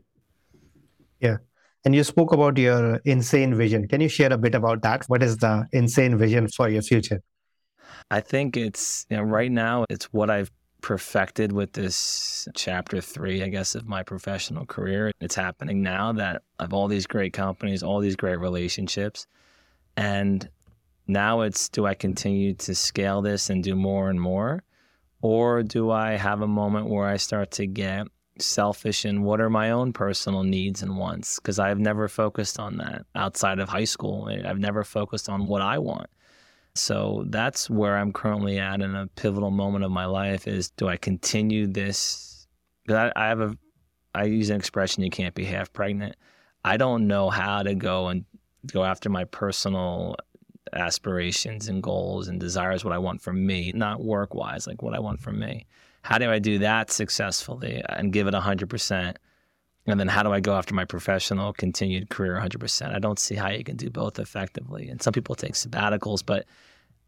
Yeah. 1.20 1.36
And 1.84 1.94
you 1.94 2.02
spoke 2.02 2.32
about 2.32 2.56
your 2.56 3.00
insane 3.04 3.54
vision. 3.54 3.86
Can 3.86 4.00
you 4.00 4.08
share 4.08 4.32
a 4.32 4.38
bit 4.38 4.54
about 4.54 4.82
that? 4.82 5.04
What 5.08 5.22
is 5.22 5.36
the 5.36 5.66
insane 5.72 6.16
vision 6.18 6.48
for 6.48 6.68
your 6.68 6.82
future? 6.82 7.20
I 8.10 8.20
think 8.20 8.56
it's, 8.56 9.06
you 9.10 9.18
know, 9.18 9.22
right 9.22 9.52
now, 9.52 9.84
it's 9.90 10.06
what 10.06 10.30
I've 10.30 10.50
perfected 10.80 11.52
with 11.52 11.72
this 11.72 12.48
chapter 12.54 13.00
three, 13.00 13.42
I 13.42 13.48
guess, 13.48 13.74
of 13.74 13.86
my 13.86 14.02
professional 14.02 14.66
career. 14.66 15.12
It's 15.20 15.34
happening 15.34 15.82
now 15.82 16.12
that 16.12 16.42
I 16.58 16.64
have 16.64 16.72
all 16.72 16.88
these 16.88 17.06
great 17.06 17.32
companies, 17.32 17.82
all 17.82 18.00
these 18.00 18.16
great 18.16 18.38
relationships. 18.38 19.26
And 19.96 20.48
now 21.06 21.40
it's 21.40 21.68
do 21.68 21.86
I 21.86 21.94
continue 21.94 22.54
to 22.54 22.74
scale 22.74 23.22
this 23.22 23.50
and 23.50 23.64
do 23.64 23.74
more 23.74 24.10
and 24.10 24.20
more? 24.20 24.62
Or 25.20 25.62
do 25.62 25.90
I 25.90 26.12
have 26.12 26.42
a 26.42 26.46
moment 26.46 26.88
where 26.88 27.06
I 27.06 27.16
start 27.16 27.50
to 27.52 27.66
get 27.66 28.06
selfish 28.38 29.04
and 29.04 29.24
what 29.24 29.40
are 29.40 29.50
my 29.50 29.72
own 29.72 29.92
personal 29.92 30.44
needs 30.44 30.82
and 30.82 30.96
wants? 30.96 31.40
Because 31.40 31.58
I've 31.58 31.80
never 31.80 32.06
focused 32.08 32.60
on 32.60 32.76
that 32.76 33.04
outside 33.16 33.58
of 33.58 33.68
high 33.68 33.84
school. 33.84 34.30
I've 34.44 34.60
never 34.60 34.84
focused 34.84 35.28
on 35.28 35.46
what 35.46 35.62
I 35.62 35.78
want. 35.78 36.08
So 36.78 37.24
that's 37.28 37.68
where 37.68 37.96
I'm 37.96 38.12
currently 38.12 38.58
at 38.58 38.80
in 38.80 38.94
a 38.94 39.06
pivotal 39.08 39.50
moment 39.50 39.84
of 39.84 39.90
my 39.90 40.06
life 40.06 40.46
is 40.46 40.70
do 40.70 40.88
I 40.88 40.96
continue 40.96 41.66
this? 41.66 42.46
Because 42.84 43.10
I, 43.16 43.24
I 43.24 43.28
have 43.28 43.40
a, 43.40 43.56
I 44.14 44.24
use 44.24 44.50
an 44.50 44.56
expression, 44.56 45.02
you 45.02 45.10
can't 45.10 45.34
be 45.34 45.44
half 45.44 45.72
pregnant. 45.72 46.16
I 46.64 46.76
don't 46.76 47.06
know 47.06 47.30
how 47.30 47.62
to 47.62 47.74
go 47.74 48.08
and 48.08 48.24
go 48.66 48.84
after 48.84 49.08
my 49.08 49.24
personal 49.24 50.16
aspirations 50.72 51.68
and 51.68 51.82
goals 51.82 52.28
and 52.28 52.38
desires, 52.38 52.84
what 52.84 52.92
I 52.92 52.98
want 52.98 53.22
from 53.22 53.46
me, 53.46 53.72
not 53.74 54.02
work 54.02 54.34
wise, 54.34 54.66
like 54.66 54.82
what 54.82 54.94
I 54.94 55.00
want 55.00 55.20
from 55.20 55.38
me. 55.38 55.66
How 56.02 56.18
do 56.18 56.30
I 56.30 56.38
do 56.38 56.58
that 56.58 56.90
successfully 56.90 57.82
and 57.88 58.12
give 58.12 58.26
it 58.26 58.34
100%? 58.34 59.16
And 59.88 59.98
then 59.98 60.06
how 60.06 60.22
do 60.22 60.32
I 60.32 60.40
go 60.40 60.54
after 60.54 60.74
my 60.74 60.84
professional 60.84 61.54
continued 61.54 62.10
career 62.10 62.38
100%? 62.40 62.94
I 62.94 62.98
don't 62.98 63.18
see 63.18 63.34
how 63.34 63.48
you 63.48 63.64
can 63.64 63.76
do 63.76 63.88
both 63.88 64.18
effectively. 64.18 64.88
And 64.88 65.02
some 65.02 65.14
people 65.14 65.34
take 65.34 65.54
sabbaticals, 65.54 66.22
but 66.24 66.44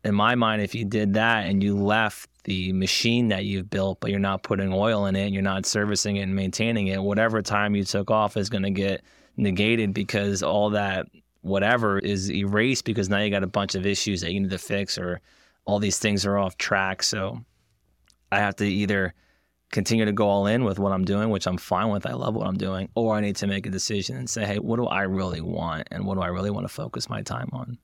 in 0.02 0.14
my 0.14 0.34
mind, 0.34 0.62
if 0.62 0.74
you 0.74 0.86
did 0.86 1.12
that 1.14 1.44
and 1.44 1.62
you 1.62 1.76
left 1.76 2.30
the 2.44 2.72
machine 2.72 3.28
that 3.28 3.44
you've 3.44 3.68
built, 3.68 4.00
but 4.00 4.10
you're 4.10 4.18
not 4.18 4.42
putting 4.42 4.72
oil 4.72 5.04
in 5.04 5.14
it, 5.14 5.30
you're 5.30 5.42
not 5.42 5.66
servicing 5.66 6.16
it 6.16 6.22
and 6.22 6.34
maintaining 6.34 6.86
it, 6.86 7.02
whatever 7.02 7.42
time 7.42 7.74
you 7.74 7.84
took 7.84 8.10
off 8.10 8.38
is 8.38 8.48
going 8.48 8.62
to 8.62 8.70
get 8.70 9.02
negated 9.36 9.92
because 9.92 10.42
all 10.42 10.70
that 10.70 11.06
whatever 11.42 11.98
is 11.98 12.30
erased 12.30 12.84
because 12.84 13.08
now 13.08 13.18
you 13.18 13.30
got 13.30 13.42
a 13.42 13.46
bunch 13.46 13.74
of 13.74 13.86
issues 13.86 14.22
that 14.22 14.32
you 14.32 14.40
need 14.40 14.50
to 14.50 14.58
fix 14.58 14.96
or 14.96 15.20
all 15.66 15.78
these 15.78 15.98
things 15.98 16.24
are 16.24 16.38
off 16.38 16.56
track. 16.56 17.02
So 17.02 17.44
I 18.32 18.38
have 18.38 18.56
to 18.56 18.64
either 18.66 19.14
continue 19.70 20.04
to 20.04 20.12
go 20.12 20.28
all 20.28 20.46
in 20.46 20.64
with 20.64 20.78
what 20.78 20.92
I'm 20.92 21.04
doing, 21.04 21.30
which 21.30 21.46
I'm 21.46 21.56
fine 21.56 21.90
with. 21.90 22.06
I 22.06 22.12
love 22.12 22.34
what 22.34 22.46
I'm 22.46 22.56
doing, 22.56 22.88
or 22.94 23.14
I 23.14 23.20
need 23.20 23.36
to 23.36 23.46
make 23.46 23.66
a 23.66 23.70
decision 23.70 24.16
and 24.16 24.28
say, 24.28 24.44
hey, 24.44 24.58
what 24.58 24.76
do 24.76 24.86
I 24.86 25.02
really 25.02 25.40
want 25.40 25.88
and 25.90 26.04
what 26.04 26.16
do 26.16 26.22
I 26.22 26.28
really 26.28 26.50
want 26.50 26.64
to 26.64 26.72
focus 26.72 27.08
my 27.08 27.22
time 27.22 27.48
on? 27.52 27.78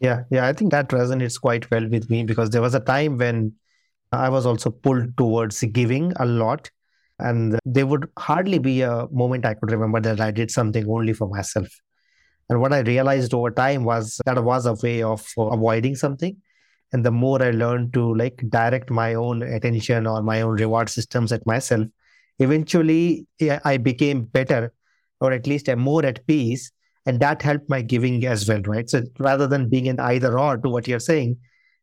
Yeah, 0.00 0.24
yeah, 0.30 0.46
I 0.46 0.52
think 0.52 0.70
that 0.72 0.88
resonates 0.88 1.40
quite 1.40 1.70
well 1.70 1.88
with 1.88 2.10
me 2.10 2.24
because 2.24 2.50
there 2.50 2.62
was 2.62 2.74
a 2.74 2.80
time 2.80 3.16
when 3.16 3.54
I 4.12 4.28
was 4.28 4.46
also 4.46 4.70
pulled 4.70 5.16
towards 5.16 5.62
giving 5.62 6.12
a 6.16 6.26
lot. 6.26 6.70
And 7.18 7.58
there 7.64 7.86
would 7.86 8.10
hardly 8.18 8.58
be 8.58 8.82
a 8.82 9.06
moment 9.10 9.46
I 9.46 9.54
could 9.54 9.70
remember 9.70 10.00
that 10.00 10.20
I 10.20 10.30
did 10.30 10.50
something 10.50 10.86
only 10.88 11.14
for 11.14 11.28
myself. 11.28 11.68
And 12.50 12.60
what 12.60 12.72
I 12.72 12.80
realized 12.80 13.32
over 13.32 13.50
time 13.50 13.84
was 13.84 14.20
that 14.26 14.42
was 14.44 14.66
a 14.66 14.74
way 14.74 15.02
of 15.02 15.26
avoiding 15.38 15.96
something. 15.96 16.36
And 16.92 17.04
the 17.04 17.10
more 17.10 17.42
I 17.42 17.50
learned 17.50 17.92
to 17.94 18.14
like 18.14 18.42
direct 18.48 18.90
my 18.90 19.14
own 19.14 19.42
attention 19.42 20.06
or 20.06 20.22
my 20.22 20.40
own 20.40 20.54
reward 20.54 20.88
systems 20.88 21.32
at 21.32 21.44
myself, 21.46 21.86
eventually 22.38 23.26
I 23.64 23.76
became 23.76 24.24
better 24.24 24.72
or 25.20 25.32
at 25.32 25.46
least 25.46 25.68
I'm 25.68 25.80
more 25.80 26.04
at 26.04 26.26
peace. 26.26 26.70
And 27.06 27.20
that 27.20 27.42
helped 27.42 27.68
my 27.68 27.82
giving 27.82 28.24
as 28.26 28.48
well, 28.48 28.62
right? 28.62 28.88
So 28.88 29.02
rather 29.18 29.46
than 29.46 29.68
being 29.68 29.88
an 29.88 30.00
either 30.00 30.38
or 30.38 30.56
to 30.58 30.68
what 30.68 30.88
you're 30.88 30.98
saying, 31.00 31.38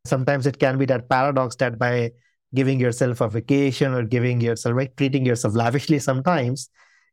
sometimes 0.06 0.46
it 0.46 0.60
can 0.60 0.78
be 0.78 0.86
that 0.86 1.10
paradox 1.10 1.56
that 1.58 1.80
by 1.80 2.12
giving 2.54 2.80
yourself 2.80 3.22
a 3.22 3.30
vacation 3.30 3.94
or 3.94 4.04
giving 4.04 4.42
yourself, 4.42 4.76
right, 4.76 4.96
treating 4.98 5.26
yourself 5.26 5.56
lavishly 5.56 5.98
sometimes, 6.00 6.70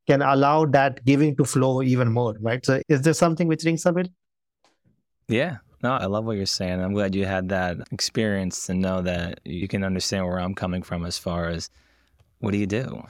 can 0.07 0.23
allow 0.23 0.67
that 0.67 1.05
giving 1.05 1.37
to 1.37 1.45
flow 1.45 1.83
even 1.83 2.13
more, 2.13 2.35
right? 2.41 2.65
So 2.67 2.83
is 2.89 3.03
there 3.03 3.15
something 3.15 3.47
which 3.47 3.65
rings 3.65 3.87
a 3.87 3.93
bell? 3.93 4.07
Yeah. 5.29 5.59
No, 5.83 5.93
I 5.93 6.07
love 6.07 6.25
what 6.25 6.37
you're 6.37 6.47
saying. 6.47 6.83
I'm 6.83 6.93
glad 6.93 7.15
you 7.15 7.25
had 7.25 7.49
that 7.49 7.79
experience 7.91 8.67
to 8.67 8.75
know 8.75 9.01
that 9.03 9.41
you 9.45 9.67
can 9.67 9.83
understand 9.83 10.27
where 10.27 10.39
I'm 10.39 10.55
coming 10.55 10.83
from 10.83 11.07
as 11.07 11.17
far 11.17 11.49
as 11.49 11.71
what 12.41 12.53
do 12.53 12.59
you 12.59 12.67
do? 12.67 13.03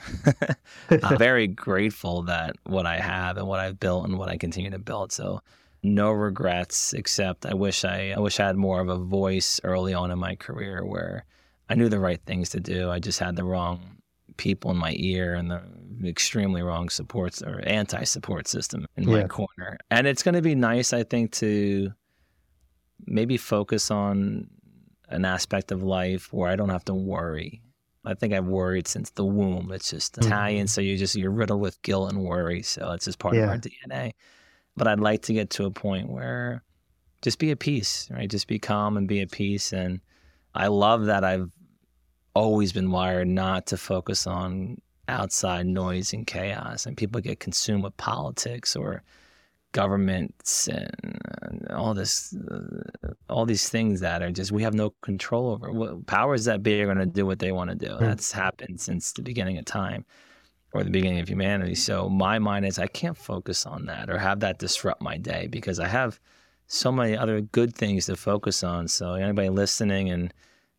I'm 1.03 1.17
very 1.17 1.47
grateful 1.47 2.23
that 2.23 2.55
what 2.65 2.85
I 2.85 2.97
have 2.97 3.37
and 3.37 3.47
what 3.47 3.59
I've 3.59 3.79
built 3.79 4.05
and 4.05 4.17
what 4.17 4.29
I 4.29 4.37
continue 4.37 4.69
to 4.69 4.79
build. 4.79 5.11
So 5.11 5.41
no 5.83 6.11
regrets 6.11 6.93
except 6.93 7.45
I 7.45 7.53
wish 7.53 7.83
I 7.83 8.13
I 8.15 8.19
wish 8.19 8.39
I 8.39 8.45
had 8.45 8.55
more 8.55 8.81
of 8.81 8.89
a 8.89 8.97
voice 8.97 9.59
early 9.63 9.93
on 9.93 10.11
in 10.11 10.19
my 10.19 10.35
career 10.35 10.85
where 10.85 11.25
I 11.69 11.75
knew 11.75 11.89
the 11.89 11.99
right 11.99 12.21
things 12.25 12.49
to 12.49 12.59
do. 12.59 12.91
I 12.91 12.99
just 12.99 13.19
had 13.19 13.35
the 13.35 13.45
wrong 13.45 13.97
people 14.37 14.71
in 14.71 14.77
my 14.77 14.93
ear 14.97 15.35
and 15.35 15.49
the 15.49 15.61
extremely 16.05 16.61
wrong 16.61 16.89
supports 16.89 17.41
or 17.41 17.61
anti 17.65 18.03
support 18.03 18.47
system 18.47 18.85
in 18.97 19.07
yeah. 19.07 19.21
my 19.21 19.27
corner. 19.27 19.77
And 19.89 20.07
it's 20.07 20.23
going 20.23 20.35
to 20.35 20.41
be 20.41 20.55
nice, 20.55 20.93
I 20.93 21.03
think, 21.03 21.31
to 21.33 21.93
maybe 23.05 23.37
focus 23.37 23.91
on 23.91 24.47
an 25.09 25.25
aspect 25.25 25.71
of 25.71 25.83
life 25.83 26.31
where 26.31 26.49
I 26.49 26.55
don't 26.55 26.69
have 26.69 26.85
to 26.85 26.93
worry. 26.93 27.61
I 28.03 28.15
think 28.15 28.33
I've 28.33 28.47
worried 28.47 28.87
since 28.87 29.11
the 29.11 29.25
womb. 29.25 29.71
It's 29.71 29.91
just 29.91 30.15
mm-hmm. 30.15 30.27
Italian, 30.27 30.67
so 30.67 30.81
you're 30.81 30.97
just 30.97 31.15
you're 31.15 31.31
riddled 31.31 31.61
with 31.61 31.81
guilt 31.81 32.11
and 32.11 32.23
worry. 32.23 32.63
So 32.63 32.91
it's 32.91 33.05
just 33.05 33.19
part 33.19 33.35
yeah. 33.35 33.43
of 33.43 33.49
our 33.49 33.57
DNA. 33.57 34.13
But 34.75 34.87
I'd 34.87 34.99
like 34.99 35.23
to 35.23 35.33
get 35.33 35.49
to 35.51 35.65
a 35.65 35.71
point 35.71 36.09
where 36.09 36.63
just 37.21 37.37
be 37.37 37.51
at 37.51 37.59
peace, 37.59 38.07
right? 38.09 38.29
Just 38.29 38.47
be 38.47 38.57
calm 38.57 38.97
and 38.97 39.07
be 39.07 39.21
at 39.21 39.31
peace. 39.31 39.73
And 39.73 39.99
I 40.55 40.67
love 40.67 41.05
that 41.05 41.23
I've 41.23 41.51
always 42.33 42.73
been 42.73 42.89
wired 42.89 43.27
not 43.27 43.67
to 43.67 43.77
focus 43.77 44.25
on 44.25 44.77
outside 45.07 45.67
noise 45.67 46.13
and 46.13 46.25
chaos, 46.25 46.85
and 46.85 46.97
people 46.97 47.21
get 47.21 47.39
consumed 47.39 47.83
with 47.83 47.97
politics 47.97 48.75
or 48.75 49.03
governments 49.71 50.67
and 50.67 51.67
all 51.69 51.93
this, 51.93 52.35
uh, 52.51 53.13
all 53.29 53.45
these 53.45 53.69
things 53.69 53.99
that 54.01 54.21
are 54.21 54.31
just 54.31 54.51
we 54.51 54.63
have 54.63 54.73
no 54.73 54.91
control 55.01 55.51
over. 55.51 55.97
Powers 56.05 56.45
that 56.45 56.63
be 56.63 56.81
are 56.81 56.85
going 56.85 56.97
to 56.97 57.05
do 57.05 57.25
what 57.25 57.39
they 57.39 57.51
want 57.51 57.69
to 57.69 57.75
do. 57.75 57.93
Mm. 57.93 57.99
That's 57.99 58.31
happened 58.31 58.81
since 58.81 59.13
the 59.13 59.21
beginning 59.21 59.57
of 59.57 59.65
time 59.65 60.05
or 60.73 60.83
the 60.83 60.89
beginning 60.89 61.19
of 61.19 61.29
humanity. 61.29 61.75
So 61.75 62.09
my 62.09 62.39
mind 62.39 62.65
is 62.65 62.79
I 62.79 62.87
can't 62.87 63.17
focus 63.17 63.65
on 63.65 63.85
that 63.85 64.09
or 64.09 64.17
have 64.17 64.39
that 64.41 64.59
disrupt 64.59 65.01
my 65.01 65.17
day 65.17 65.47
because 65.47 65.79
I 65.79 65.87
have 65.87 66.19
so 66.67 66.91
many 66.91 67.17
other 67.17 67.41
good 67.41 67.75
things 67.75 68.05
to 68.05 68.15
focus 68.15 68.63
on. 68.63 68.87
So 68.87 69.13
anybody 69.13 69.49
listening 69.49 70.09
and 70.09 70.33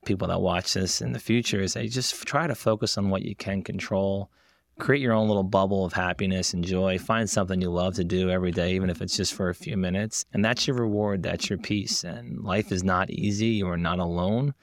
people 0.04 0.28
that 0.28 0.40
watch 0.40 0.74
this 0.74 1.00
in 1.00 1.12
the 1.12 1.18
future 1.18 1.60
is 1.60 1.74
they 1.74 1.86
just 1.86 2.14
try 2.26 2.46
to 2.46 2.54
focus 2.54 2.96
on 2.96 3.10
what 3.10 3.22
you 3.22 3.36
can 3.36 3.62
control. 3.62 4.30
Create 4.78 5.02
your 5.02 5.12
own 5.12 5.28
little 5.28 5.42
bubble 5.42 5.84
of 5.84 5.92
happiness 5.92 6.54
and 6.54 6.64
joy. 6.64 6.98
Find 6.98 7.28
something 7.28 7.60
you 7.60 7.70
love 7.70 7.94
to 7.96 8.04
do 8.04 8.30
every 8.30 8.50
day, 8.50 8.74
even 8.74 8.90
if 8.90 9.00
it's 9.02 9.16
just 9.16 9.34
for 9.34 9.48
a 9.48 9.54
few 9.54 9.76
minutes. 9.76 10.24
And 10.32 10.44
that's 10.44 10.66
your 10.66 10.76
reward. 10.76 11.22
That's 11.22 11.48
your 11.48 11.58
peace. 11.58 12.04
And 12.04 12.42
life 12.42 12.72
is 12.72 12.82
not 12.82 13.10
easy. 13.10 13.46
You 13.46 13.68
are 13.68 13.76
not 13.76 13.98
alone. 13.98 14.54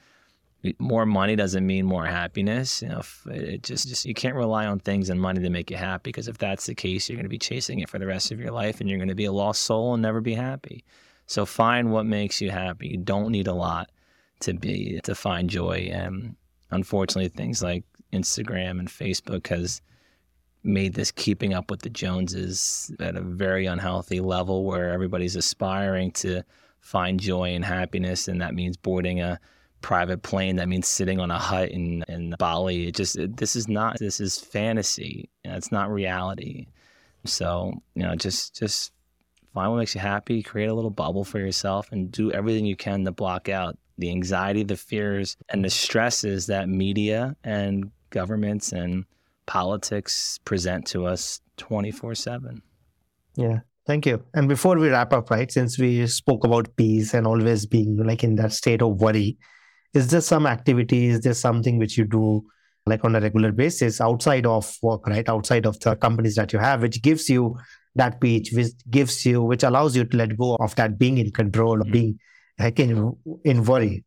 More 0.78 1.06
money 1.06 1.36
doesn't 1.36 1.66
mean 1.66 1.86
more 1.86 2.04
happiness. 2.04 2.82
You 2.82 2.88
know, 2.88 3.02
it 3.26 3.62
just, 3.62 3.88
just 3.88 4.04
you 4.04 4.12
can't 4.12 4.34
rely 4.34 4.66
on 4.66 4.78
things 4.78 5.08
and 5.08 5.18
money 5.18 5.40
to 5.40 5.48
make 5.48 5.70
you 5.70 5.78
happy. 5.78 6.10
Because 6.10 6.28
if 6.28 6.36
that's 6.36 6.66
the 6.66 6.74
case, 6.74 7.08
you're 7.08 7.16
going 7.16 7.24
to 7.24 7.30
be 7.30 7.38
chasing 7.38 7.78
it 7.78 7.88
for 7.88 7.98
the 7.98 8.06
rest 8.06 8.30
of 8.30 8.40
your 8.40 8.50
life, 8.50 8.80
and 8.80 8.90
you're 8.90 8.98
going 8.98 9.08
to 9.08 9.14
be 9.14 9.24
a 9.24 9.32
lost 9.32 9.62
soul 9.62 9.94
and 9.94 10.02
never 10.02 10.20
be 10.20 10.34
happy. 10.34 10.84
So 11.26 11.46
find 11.46 11.92
what 11.92 12.04
makes 12.04 12.40
you 12.40 12.50
happy. 12.50 12.88
You 12.88 12.98
don't 12.98 13.30
need 13.30 13.46
a 13.46 13.54
lot 13.54 13.90
to 14.40 14.52
be 14.52 15.00
to 15.04 15.14
find 15.14 15.48
joy. 15.48 15.88
And 15.92 16.34
unfortunately, 16.70 17.28
things 17.28 17.62
like 17.62 17.84
Instagram 18.12 18.80
and 18.80 18.88
Facebook 18.88 19.46
has 19.46 19.80
made 20.62 20.94
this 20.94 21.10
keeping 21.10 21.54
up 21.54 21.70
with 21.70 21.80
the 21.80 21.90
Joneses 21.90 22.92
at 23.00 23.16
a 23.16 23.20
very 23.20 23.66
unhealthy 23.66 24.20
level 24.20 24.64
where 24.64 24.90
everybody's 24.90 25.36
aspiring 25.36 26.12
to 26.12 26.42
find 26.80 27.20
joy 27.20 27.54
and 27.54 27.64
happiness, 27.64 28.28
and 28.28 28.40
that 28.40 28.54
means 28.54 28.76
boarding 28.76 29.20
a 29.20 29.38
private 29.80 30.22
plane. 30.22 30.56
That 30.56 30.68
means 30.68 30.88
sitting 30.88 31.20
on 31.20 31.30
a 31.30 31.38
hut 31.38 31.70
in, 31.70 32.04
in 32.08 32.34
Bali. 32.38 32.88
It 32.88 32.94
just 32.94 33.16
it, 33.16 33.36
this 33.36 33.56
is 33.56 33.68
not 33.68 33.98
this 33.98 34.20
is 34.20 34.38
fantasy. 34.38 35.30
It's 35.44 35.72
not 35.72 35.90
reality. 35.90 36.66
So 37.24 37.72
you 37.94 38.02
know, 38.02 38.14
just 38.14 38.54
just 38.54 38.92
find 39.54 39.70
what 39.70 39.78
makes 39.78 39.94
you 39.94 40.00
happy. 40.00 40.42
Create 40.42 40.68
a 40.68 40.74
little 40.74 40.90
bubble 40.90 41.24
for 41.24 41.38
yourself, 41.38 41.90
and 41.92 42.10
do 42.10 42.32
everything 42.32 42.66
you 42.66 42.76
can 42.76 43.04
to 43.04 43.12
block 43.12 43.48
out 43.48 43.78
the 43.98 44.10
anxiety, 44.10 44.62
the 44.62 44.76
fears, 44.76 45.36
and 45.50 45.64
the 45.64 45.70
stresses 45.70 46.46
that 46.46 46.68
media 46.68 47.36
and 47.44 47.90
governments 48.10 48.72
and 48.72 49.04
politics 49.50 50.38
present 50.44 50.86
to 50.86 51.06
us 51.06 51.40
24 51.56 52.14
7. 52.14 52.62
Yeah. 53.36 53.58
Thank 53.84 54.06
you. 54.06 54.22
And 54.32 54.48
before 54.48 54.78
we 54.78 54.88
wrap 54.90 55.12
up, 55.12 55.30
right, 55.30 55.50
since 55.50 55.76
we 55.76 56.06
spoke 56.06 56.44
about 56.44 56.76
peace 56.76 57.14
and 57.14 57.26
always 57.26 57.66
being 57.66 57.96
like 57.96 58.22
in 58.22 58.36
that 58.36 58.52
state 58.52 58.80
of 58.80 59.00
worry, 59.00 59.38
is 59.92 60.08
there 60.08 60.20
some 60.20 60.46
activity, 60.46 61.06
is 61.06 61.20
there 61.22 61.34
something 61.34 61.78
which 61.78 61.98
you 61.98 62.04
do 62.04 62.44
like 62.86 63.04
on 63.04 63.16
a 63.16 63.20
regular 63.20 63.50
basis 63.50 64.00
outside 64.00 64.46
of 64.46 64.72
work, 64.82 65.04
right? 65.08 65.28
Outside 65.28 65.66
of 65.66 65.80
the 65.80 65.96
companies 65.96 66.36
that 66.36 66.52
you 66.52 66.60
have, 66.60 66.82
which 66.82 67.02
gives 67.02 67.28
you 67.28 67.56
that 67.96 68.20
peace, 68.20 68.52
which 68.52 68.72
gives 68.88 69.26
you, 69.26 69.42
which 69.42 69.64
allows 69.64 69.96
you 69.96 70.04
to 70.04 70.16
let 70.16 70.36
go 70.36 70.54
of 70.60 70.76
that 70.76 70.96
being 70.96 71.18
in 71.18 71.32
control, 71.32 71.80
of 71.80 71.88
hmm. 71.88 71.92
being 71.92 72.18
I 72.60 72.70
can 72.70 73.16
in 73.44 73.64
worry. 73.64 74.04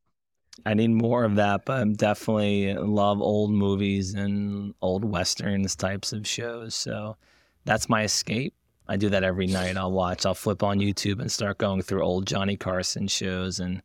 I 0.66 0.74
need 0.74 0.92
more 0.92 1.24
of 1.26 1.36
that, 1.36 1.66
but 1.66 1.80
I'm 1.80 1.94
definitely 1.94 2.74
love 2.74 3.22
old 3.22 3.52
movies 3.52 4.14
and 4.14 4.74
old 4.82 5.04
westerns 5.04 5.76
types 5.76 6.14
of 6.14 6.26
shows. 6.26 6.74
So 6.74 7.18
that's 7.66 7.90
my 7.90 8.04
escape. 8.04 8.54
I 8.88 8.98
do 8.98 9.10
that 9.10 9.24
every 9.24 9.48
night. 9.48 9.78
I'll 9.78 9.92
watch. 9.92 10.26
I'll 10.26 10.34
flip 10.34 10.64
on 10.64 10.80
YouTube 10.80 11.20
and 11.20 11.32
start 11.32 11.58
going 11.58 11.82
through 11.82 12.04
old 12.04 12.28
Johnny 12.28 12.58
Carson 12.58 13.08
shows, 13.08 13.60
and 13.60 13.82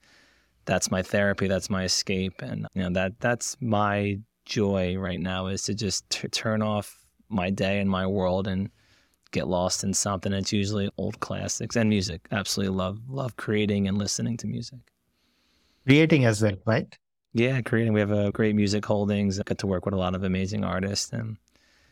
that's 0.64 0.91
my 0.91 1.03
therapy. 1.03 1.47
That's 1.47 1.70
my 1.70 1.85
escape, 1.85 2.43
and 2.43 2.66
you 2.74 2.83
know 2.83 2.91
that 2.91 3.20
that's 3.20 3.57
my 3.61 4.18
joy 4.45 4.97
right 4.97 5.20
now 5.20 5.47
is 5.47 5.62
to 5.64 5.74
just 5.74 6.09
t- 6.11 6.29
turn 6.29 6.62
off 6.62 6.99
my 7.29 7.51
day 7.51 7.79
and 7.79 7.89
my 7.89 8.07
world 8.07 8.49
and 8.49 8.70
get 9.31 9.47
lost 9.47 9.85
in 9.85 9.95
something. 9.95 10.33
It's 10.33 10.53
usually 10.53 10.91
old 10.97 11.20
classics 11.20 11.76
and 11.76 11.89
music. 11.89 12.26
Absolutely 12.33 12.76
love 12.76 12.99
love 13.09 13.37
creating 13.37 13.87
and 13.87 13.99
listening 13.99 14.37
to 14.39 14.47
music. 14.47 14.81
Creating 15.89 16.26
as 16.26 16.43
well, 16.43 16.53
right? 16.66 16.99
Yeah, 17.32 17.62
creating. 17.62 17.95
We 17.95 18.01
have 18.01 18.11
a 18.11 18.30
great 18.30 18.55
music 18.55 18.84
holdings. 18.84 19.41
I 19.41 19.43
get 19.45 19.57
to 19.59 19.66
work 19.66 19.86
with 19.86 19.95
a 19.95 19.99
lot 19.99 20.14
of 20.14 20.22
amazing 20.22 20.62
artists. 20.62 21.11
And 21.14 21.39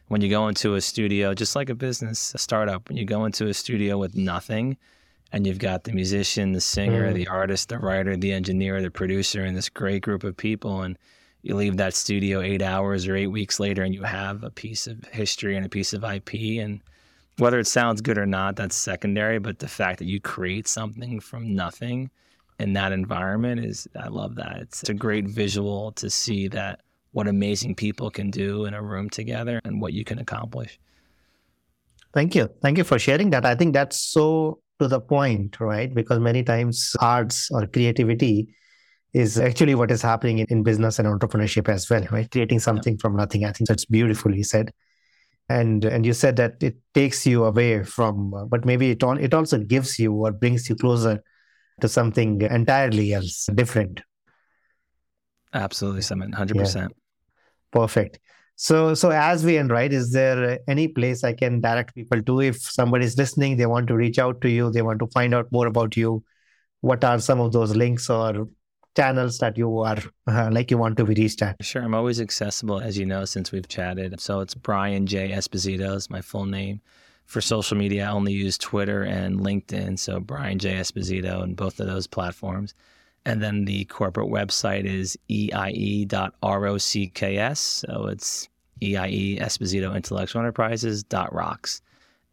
when 0.09 0.21
you 0.21 0.29
go 0.29 0.49
into 0.49 0.75
a 0.75 0.83
studio, 0.83 1.33
just 1.33 1.57
like 1.57 1.71
a 1.71 1.75
business, 1.75 2.35
a 2.35 2.39
startup, 2.39 2.91
when 2.91 2.99
you 2.99 3.07
go 3.07 3.25
into 3.25 3.47
a 3.47 3.55
studio 3.55 3.97
with 3.97 4.15
nothing 4.15 4.77
and 5.33 5.47
you've 5.47 5.59
got 5.59 5.85
the 5.85 5.93
musician, 5.93 6.53
the 6.53 6.61
singer, 6.61 7.11
Mm. 7.11 7.15
the 7.15 7.29
artist, 7.29 7.71
the 7.71 7.79
writer, 7.79 8.19
the 8.19 8.33
engineer, 8.35 8.83
the 8.83 8.91
producer, 8.91 9.43
and 9.45 9.57
this 9.57 9.71
great 9.71 10.03
group 10.03 10.25
of 10.25 10.37
people, 10.37 10.83
and 10.83 10.99
you 11.41 11.55
leave 11.55 11.79
that 11.79 11.95
studio 11.95 12.43
eight 12.43 12.61
hours 12.61 13.09
or 13.09 13.17
eight 13.17 13.29
weeks 13.29 13.59
later 13.59 13.83
and 13.83 13.95
you 13.95 14.03
have 14.03 14.45
a 14.45 14.51
piece 14.51 14.87
of 14.87 15.03
history 15.07 15.57
and 15.57 15.65
a 15.65 15.71
piece 15.71 15.95
of 15.95 16.05
IP. 16.05 16.59
And 16.59 16.83
whether 17.39 17.59
it 17.59 17.67
sounds 17.67 18.03
good 18.03 18.19
or 18.19 18.27
not, 18.27 18.57
that's 18.57 18.77
secondary. 18.77 19.39
But 19.39 19.61
the 19.61 19.69
fact 19.69 20.01
that 20.01 20.07
you 20.07 20.21
create 20.21 20.69
something 20.69 21.19
from 21.19 21.55
nothing 21.55 22.11
in 22.59 22.73
that 22.73 22.93
environment 22.93 23.65
is, 23.65 23.87
I 23.99 24.09
love 24.09 24.35
that. 24.37 24.59
It's, 24.59 24.83
it's 24.83 24.91
a 24.91 24.95
great 24.95 25.29
visual 25.29 25.93
to 25.93 26.09
see 26.09 26.49
that 26.49 26.81
what 27.13 27.29
amazing 27.29 27.75
people 27.75 28.11
can 28.11 28.31
do 28.31 28.67
in 28.67 28.75
a 28.75 28.83
room 28.83 29.09
together 29.09 29.61
and 29.65 29.81
what 29.81 29.93
you 29.93 30.05
can 30.05 30.19
accomplish. 30.19 30.79
Thank 32.13 32.35
you. 32.35 32.49
Thank 32.63 32.79
you 32.79 32.85
for 32.85 32.99
sharing 32.99 33.31
that. 33.31 33.45
I 33.45 33.55
think 33.55 33.75
that's 33.75 33.99
so 33.99 34.61
to 34.81 34.89
the 34.89 35.01
point, 35.01 35.59
right? 35.61 35.95
Because 35.95 36.19
many 36.19 36.43
times 36.43 36.95
arts 37.01 37.51
or 37.51 37.67
creativity 37.67 38.55
is 39.13 39.39
actually 39.39 39.75
what 39.75 39.91
is 39.91 40.03
happening 40.03 40.39
in, 40.39 40.47
in 40.51 40.63
business 40.63 40.99
and 40.99 41.09
entrepreneurship 41.09 41.69
as 41.69 41.89
well, 41.89 42.07
right? 42.11 42.31
Creating 42.31 42.59
something 42.59 42.99
from 42.99 43.17
nothing. 43.17 43.45
I 43.45 43.53
think 43.53 43.69
that's 43.69 43.87
beautifully 43.87 44.43
said. 44.43 44.73
And 45.49 45.85
and 45.85 46.05
you 46.05 46.13
said 46.13 46.37
that 46.37 46.63
it 46.63 46.77
takes 46.93 47.25
you 47.25 47.45
away 47.45 47.85
from, 47.85 48.49
but 48.51 48.65
maybe 48.65 48.91
it 48.91 49.03
all, 49.03 49.17
it 49.17 49.33
also 49.33 49.59
gives 49.59 49.99
you 49.99 50.13
or 50.13 50.33
brings 50.33 50.69
you 50.69 50.75
closer 50.75 51.23
to 51.81 51.89
something 51.89 52.41
entirely 52.43 53.13
else, 53.13 53.49
different. 53.55 54.01
Absolutely, 55.53 56.01
Sumit. 56.01 56.35
100%. 56.35 56.89
Perfect. 57.71 58.19
So, 58.57 58.95
so 58.95 59.11
as 59.11 59.45
we 59.45 59.59
end, 59.59 59.71
right, 59.71 59.93
is 59.93 60.13
there 60.13 60.59
any 60.67 60.89
place 60.89 61.25
I 61.25 61.35
can 61.35 61.61
direct 61.61 61.95
people 61.95 62.23
to 62.23 62.41
if 62.41 62.57
somebody's 62.57 63.19
listening, 63.19 63.57
they 63.57 63.67
want 63.67 63.87
to 63.89 63.97
reach 63.97 64.19
out 64.19 64.41
to 64.41 64.51
you, 64.51 64.71
they 64.71 64.83
want 64.83 64.99
to 65.01 65.07
find 65.09 65.35
out 65.35 65.53
more 65.53 65.67
about 65.67 65.97
you? 65.97 66.25
What 66.81 67.05
are 67.05 67.19
some 67.19 67.41
of 67.41 67.53
those 67.53 67.77
links 67.77 68.09
or 68.09 68.49
channels 68.97 69.39
that 69.39 69.59
you 69.59 69.79
are 69.81 69.99
uh, 70.27 70.49
like 70.51 70.71
you 70.71 70.79
want 70.79 70.97
to 70.97 71.05
be 71.05 71.15
reached 71.15 71.43
at? 71.43 71.63
Sure. 71.63 71.83
I'm 71.83 71.95
always 71.95 72.19
accessible, 72.19 72.81
as 72.81 72.97
you 72.97 73.05
know, 73.05 73.27
since 73.27 73.53
we've 73.53 73.69
chatted. 73.69 74.19
So 74.21 74.41
it's 74.41 74.55
Brian 74.55 75.07
J. 75.07 75.31
Esposito 75.31 75.95
is 75.95 76.09
my 76.09 76.23
full 76.23 76.47
name. 76.47 76.81
For 77.27 77.41
social 77.41 77.77
media, 77.77 78.07
I 78.07 78.11
only 78.11 78.33
use 78.33 78.57
Twitter 78.57 79.03
and 79.03 79.41
LinkedIn. 79.41 79.99
So 79.99 80.21
Brian 80.21 80.59
J. 80.59 80.75
Esposito 80.77 81.43
and 81.43 81.57
both 81.57 81.81
of 81.81 81.87
those 81.87 82.07
platforms. 82.07 82.75
And 83.25 83.43
then 83.43 83.65
the 83.65 83.85
corporate 83.87 84.29
website 84.29 84.85
is 84.85 85.19
eie.rocks. 85.29 86.85
So 87.59 88.07
it's 88.07 88.49
EIE 88.81 89.39
Esposito 89.41 89.97
Intellectual 89.97 90.43
Enterprises 90.43 91.03
dot 91.03 91.35
rocks. 91.35 91.83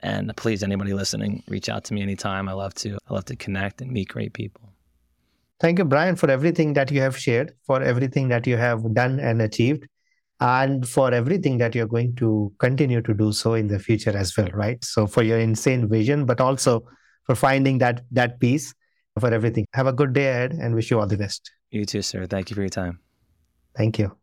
And 0.01 0.35
please, 0.35 0.63
anybody 0.63 0.93
listening, 0.93 1.41
reach 1.47 1.69
out 1.69 1.85
to 1.85 1.93
me 1.93 2.01
anytime. 2.01 2.49
I 2.49 2.53
love 2.53 2.73
to. 2.75 2.97
I 3.09 3.13
love 3.13 3.25
to 3.25 3.35
connect 3.35 3.81
and 3.81 3.91
meet 3.91 4.09
great 4.09 4.33
people. 4.33 4.69
Thank 5.59 5.79
you, 5.79 5.85
Brian, 5.85 6.17
for 6.17 6.29
everything 6.29 6.73
that 6.73 6.91
you 6.91 6.99
have 6.99 7.17
shared, 7.17 7.53
for 7.63 7.81
everything 7.81 8.27
that 8.27 8.45
you 8.45 8.57
have 8.57 8.93
done 8.93 9.19
and 9.21 9.41
achieved, 9.41 9.87
and 10.39 10.87
for 10.87 11.13
everything 11.13 11.57
that 11.59 11.75
you're 11.75 11.87
going 11.87 12.15
to 12.15 12.51
continue 12.59 13.01
to 13.01 13.13
do 13.13 13.31
so 13.31 13.53
in 13.53 13.67
the 13.67 13.79
future 13.79 14.15
as 14.15 14.35
well, 14.37 14.49
right? 14.53 14.83
So 14.83 15.07
for 15.07 15.23
your 15.23 15.39
insane 15.39 15.87
vision, 15.87 16.25
but 16.25 16.41
also 16.41 16.83
for 17.25 17.35
finding 17.35 17.77
that 17.79 18.01
that 18.11 18.39
peace 18.39 18.73
for 19.19 19.33
everything. 19.33 19.65
Have 19.73 19.87
a 19.87 19.93
good 19.93 20.13
day 20.13 20.29
ahead 20.29 20.53
and 20.53 20.75
wish 20.75 20.91
you 20.91 20.99
all 20.99 21.07
the 21.07 21.17
best. 21.17 21.51
You 21.71 21.85
too, 21.85 22.01
sir. 22.01 22.25
Thank 22.25 22.49
you 22.49 22.55
for 22.55 22.61
your 22.61 22.69
time. 22.69 22.99
Thank 23.75 23.99
you. 23.99 24.15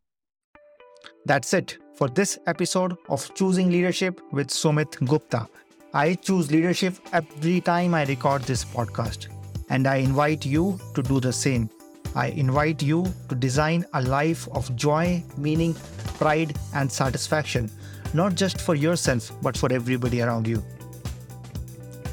That's 1.26 1.54
it 1.54 1.78
for 1.94 2.08
this 2.08 2.38
episode 2.46 2.96
of 3.08 3.32
Choosing 3.34 3.70
Leadership 3.70 4.20
with 4.32 4.48
Sumit 4.48 5.04
Gupta. 5.06 5.46
I 5.92 6.14
choose 6.14 6.50
leadership 6.50 6.94
every 7.12 7.60
time 7.60 7.94
I 7.94 8.04
record 8.04 8.42
this 8.42 8.64
podcast, 8.64 9.28
and 9.70 9.86
I 9.86 9.96
invite 9.96 10.46
you 10.46 10.78
to 10.94 11.02
do 11.02 11.20
the 11.20 11.32
same. 11.32 11.68
I 12.14 12.28
invite 12.28 12.82
you 12.82 13.06
to 13.28 13.34
design 13.34 13.84
a 13.94 14.02
life 14.02 14.48
of 14.52 14.74
joy, 14.74 15.22
meaning, 15.36 15.74
pride, 16.18 16.56
and 16.74 16.90
satisfaction, 16.90 17.70
not 18.14 18.34
just 18.34 18.60
for 18.60 18.74
yourself, 18.74 19.30
but 19.42 19.56
for 19.56 19.72
everybody 19.72 20.20
around 20.20 20.48
you. 20.48 20.62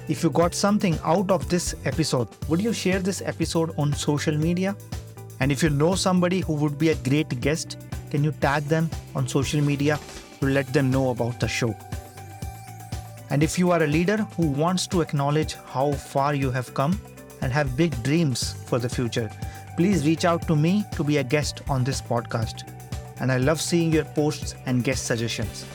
If 0.07 0.23
you 0.23 0.29
got 0.29 0.53
something 0.53 0.97
out 1.03 1.31
of 1.31 1.49
this 1.49 1.75
episode, 1.85 2.27
would 2.47 2.61
you 2.61 2.73
share 2.73 2.99
this 2.99 3.21
episode 3.21 3.73
on 3.77 3.91
social 3.91 4.37
media? 4.37 4.75
And 5.39 5.51
if 5.51 5.61
you 5.61 5.69
know 5.69 5.95
somebody 5.95 6.39
who 6.41 6.53
would 6.53 6.77
be 6.77 6.89
a 6.89 6.95
great 6.95 7.41
guest, 7.41 7.77
can 8.09 8.23
you 8.23 8.31
tag 8.31 8.63
them 8.65 8.89
on 9.15 9.27
social 9.27 9.61
media 9.61 9.99
to 10.39 10.45
let 10.45 10.71
them 10.71 10.91
know 10.91 11.09
about 11.09 11.39
the 11.39 11.47
show? 11.47 11.75
And 13.29 13.43
if 13.43 13.59
you 13.59 13.71
are 13.71 13.83
a 13.83 13.87
leader 13.87 14.17
who 14.37 14.47
wants 14.47 14.87
to 14.87 15.01
acknowledge 15.01 15.55
how 15.65 15.91
far 15.91 16.33
you 16.33 16.51
have 16.51 16.73
come 16.73 17.01
and 17.41 17.51
have 17.51 17.75
big 17.75 18.01
dreams 18.03 18.53
for 18.67 18.79
the 18.79 18.87
future, 18.87 19.29
please 19.77 20.07
reach 20.07 20.25
out 20.25 20.47
to 20.47 20.55
me 20.55 20.83
to 20.93 21.03
be 21.03 21.17
a 21.17 21.23
guest 21.23 21.61
on 21.69 21.83
this 21.83 22.01
podcast. 22.01 22.67
And 23.19 23.31
I 23.31 23.37
love 23.37 23.61
seeing 23.61 23.93
your 23.93 24.05
posts 24.05 24.55
and 24.65 24.83
guest 24.83 25.05
suggestions. 25.05 25.65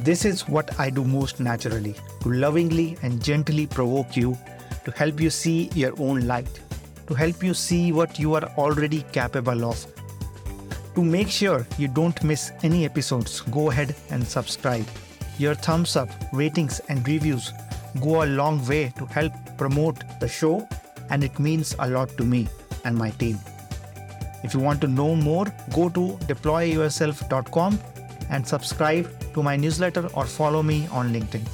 This 0.00 0.24
is 0.24 0.48
what 0.48 0.78
I 0.80 0.88
do 0.88 1.04
most 1.04 1.38
naturally 1.38 1.94
to 2.22 2.32
lovingly 2.32 2.96
and 3.02 3.22
gently 3.22 3.66
provoke 3.66 4.16
you, 4.16 4.38
to 4.84 4.90
help 4.92 5.20
you 5.20 5.28
see 5.28 5.70
your 5.74 5.92
own 5.98 6.26
light, 6.26 6.60
to 7.08 7.14
help 7.14 7.42
you 7.42 7.52
see 7.52 7.92
what 7.92 8.18
you 8.18 8.34
are 8.34 8.44
already 8.56 9.04
capable 9.12 9.64
of. 9.64 9.86
To 10.94 11.04
make 11.04 11.28
sure 11.28 11.66
you 11.76 11.88
don't 11.88 12.24
miss 12.24 12.52
any 12.62 12.86
episodes, 12.86 13.42
go 13.42 13.70
ahead 13.70 13.94
and 14.10 14.26
subscribe. 14.26 14.86
Your 15.38 15.54
thumbs 15.54 15.94
up, 15.94 16.08
ratings, 16.32 16.80
and 16.88 17.06
reviews 17.06 17.52
go 18.00 18.24
a 18.24 18.26
long 18.26 18.66
way 18.66 18.94
to 18.96 19.04
help 19.06 19.32
promote 19.58 20.02
the 20.20 20.28
show, 20.28 20.66
and 21.10 21.24
it 21.24 21.38
means 21.38 21.74
a 21.78 21.88
lot 21.88 22.16
to 22.16 22.24
me 22.24 22.48
and 22.84 22.96
my 22.96 23.10
team. 23.10 23.38
If 24.44 24.54
you 24.54 24.60
want 24.60 24.80
to 24.82 24.88
know 24.88 25.16
more, 25.16 25.46
go 25.74 25.88
to 25.88 26.18
deployyourself.com 26.26 27.78
and 28.30 28.46
subscribe 28.46 29.08
to 29.34 29.42
my 29.42 29.56
newsletter 29.56 30.08
or 30.14 30.24
follow 30.24 30.62
me 30.62 30.88
on 30.92 31.12
LinkedIn. 31.12 31.46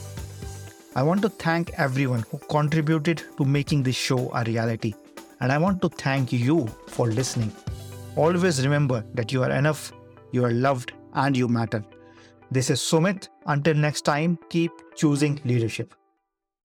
I 0.94 1.02
want 1.02 1.22
to 1.22 1.30
thank 1.30 1.72
everyone 1.78 2.24
who 2.30 2.38
contributed 2.50 3.22
to 3.38 3.44
making 3.44 3.82
this 3.82 3.96
show 3.96 4.30
a 4.34 4.44
reality, 4.44 4.94
and 5.40 5.50
I 5.50 5.58
want 5.58 5.80
to 5.82 5.88
thank 5.88 6.32
you 6.32 6.66
for 6.88 7.06
listening. 7.06 7.50
Always 8.14 8.62
remember 8.62 9.02
that 9.14 9.32
you 9.32 9.42
are 9.42 9.50
enough, 9.50 9.92
you 10.32 10.44
are 10.44 10.50
loved, 10.50 10.92
and 11.14 11.34
you 11.34 11.48
matter. 11.48 11.82
This 12.50 12.68
is 12.68 12.80
Sumit. 12.80 13.28
Until 13.46 13.74
next 13.74 14.02
time, 14.02 14.38
keep 14.50 14.70
choosing 14.94 15.40
leadership. 15.44 15.94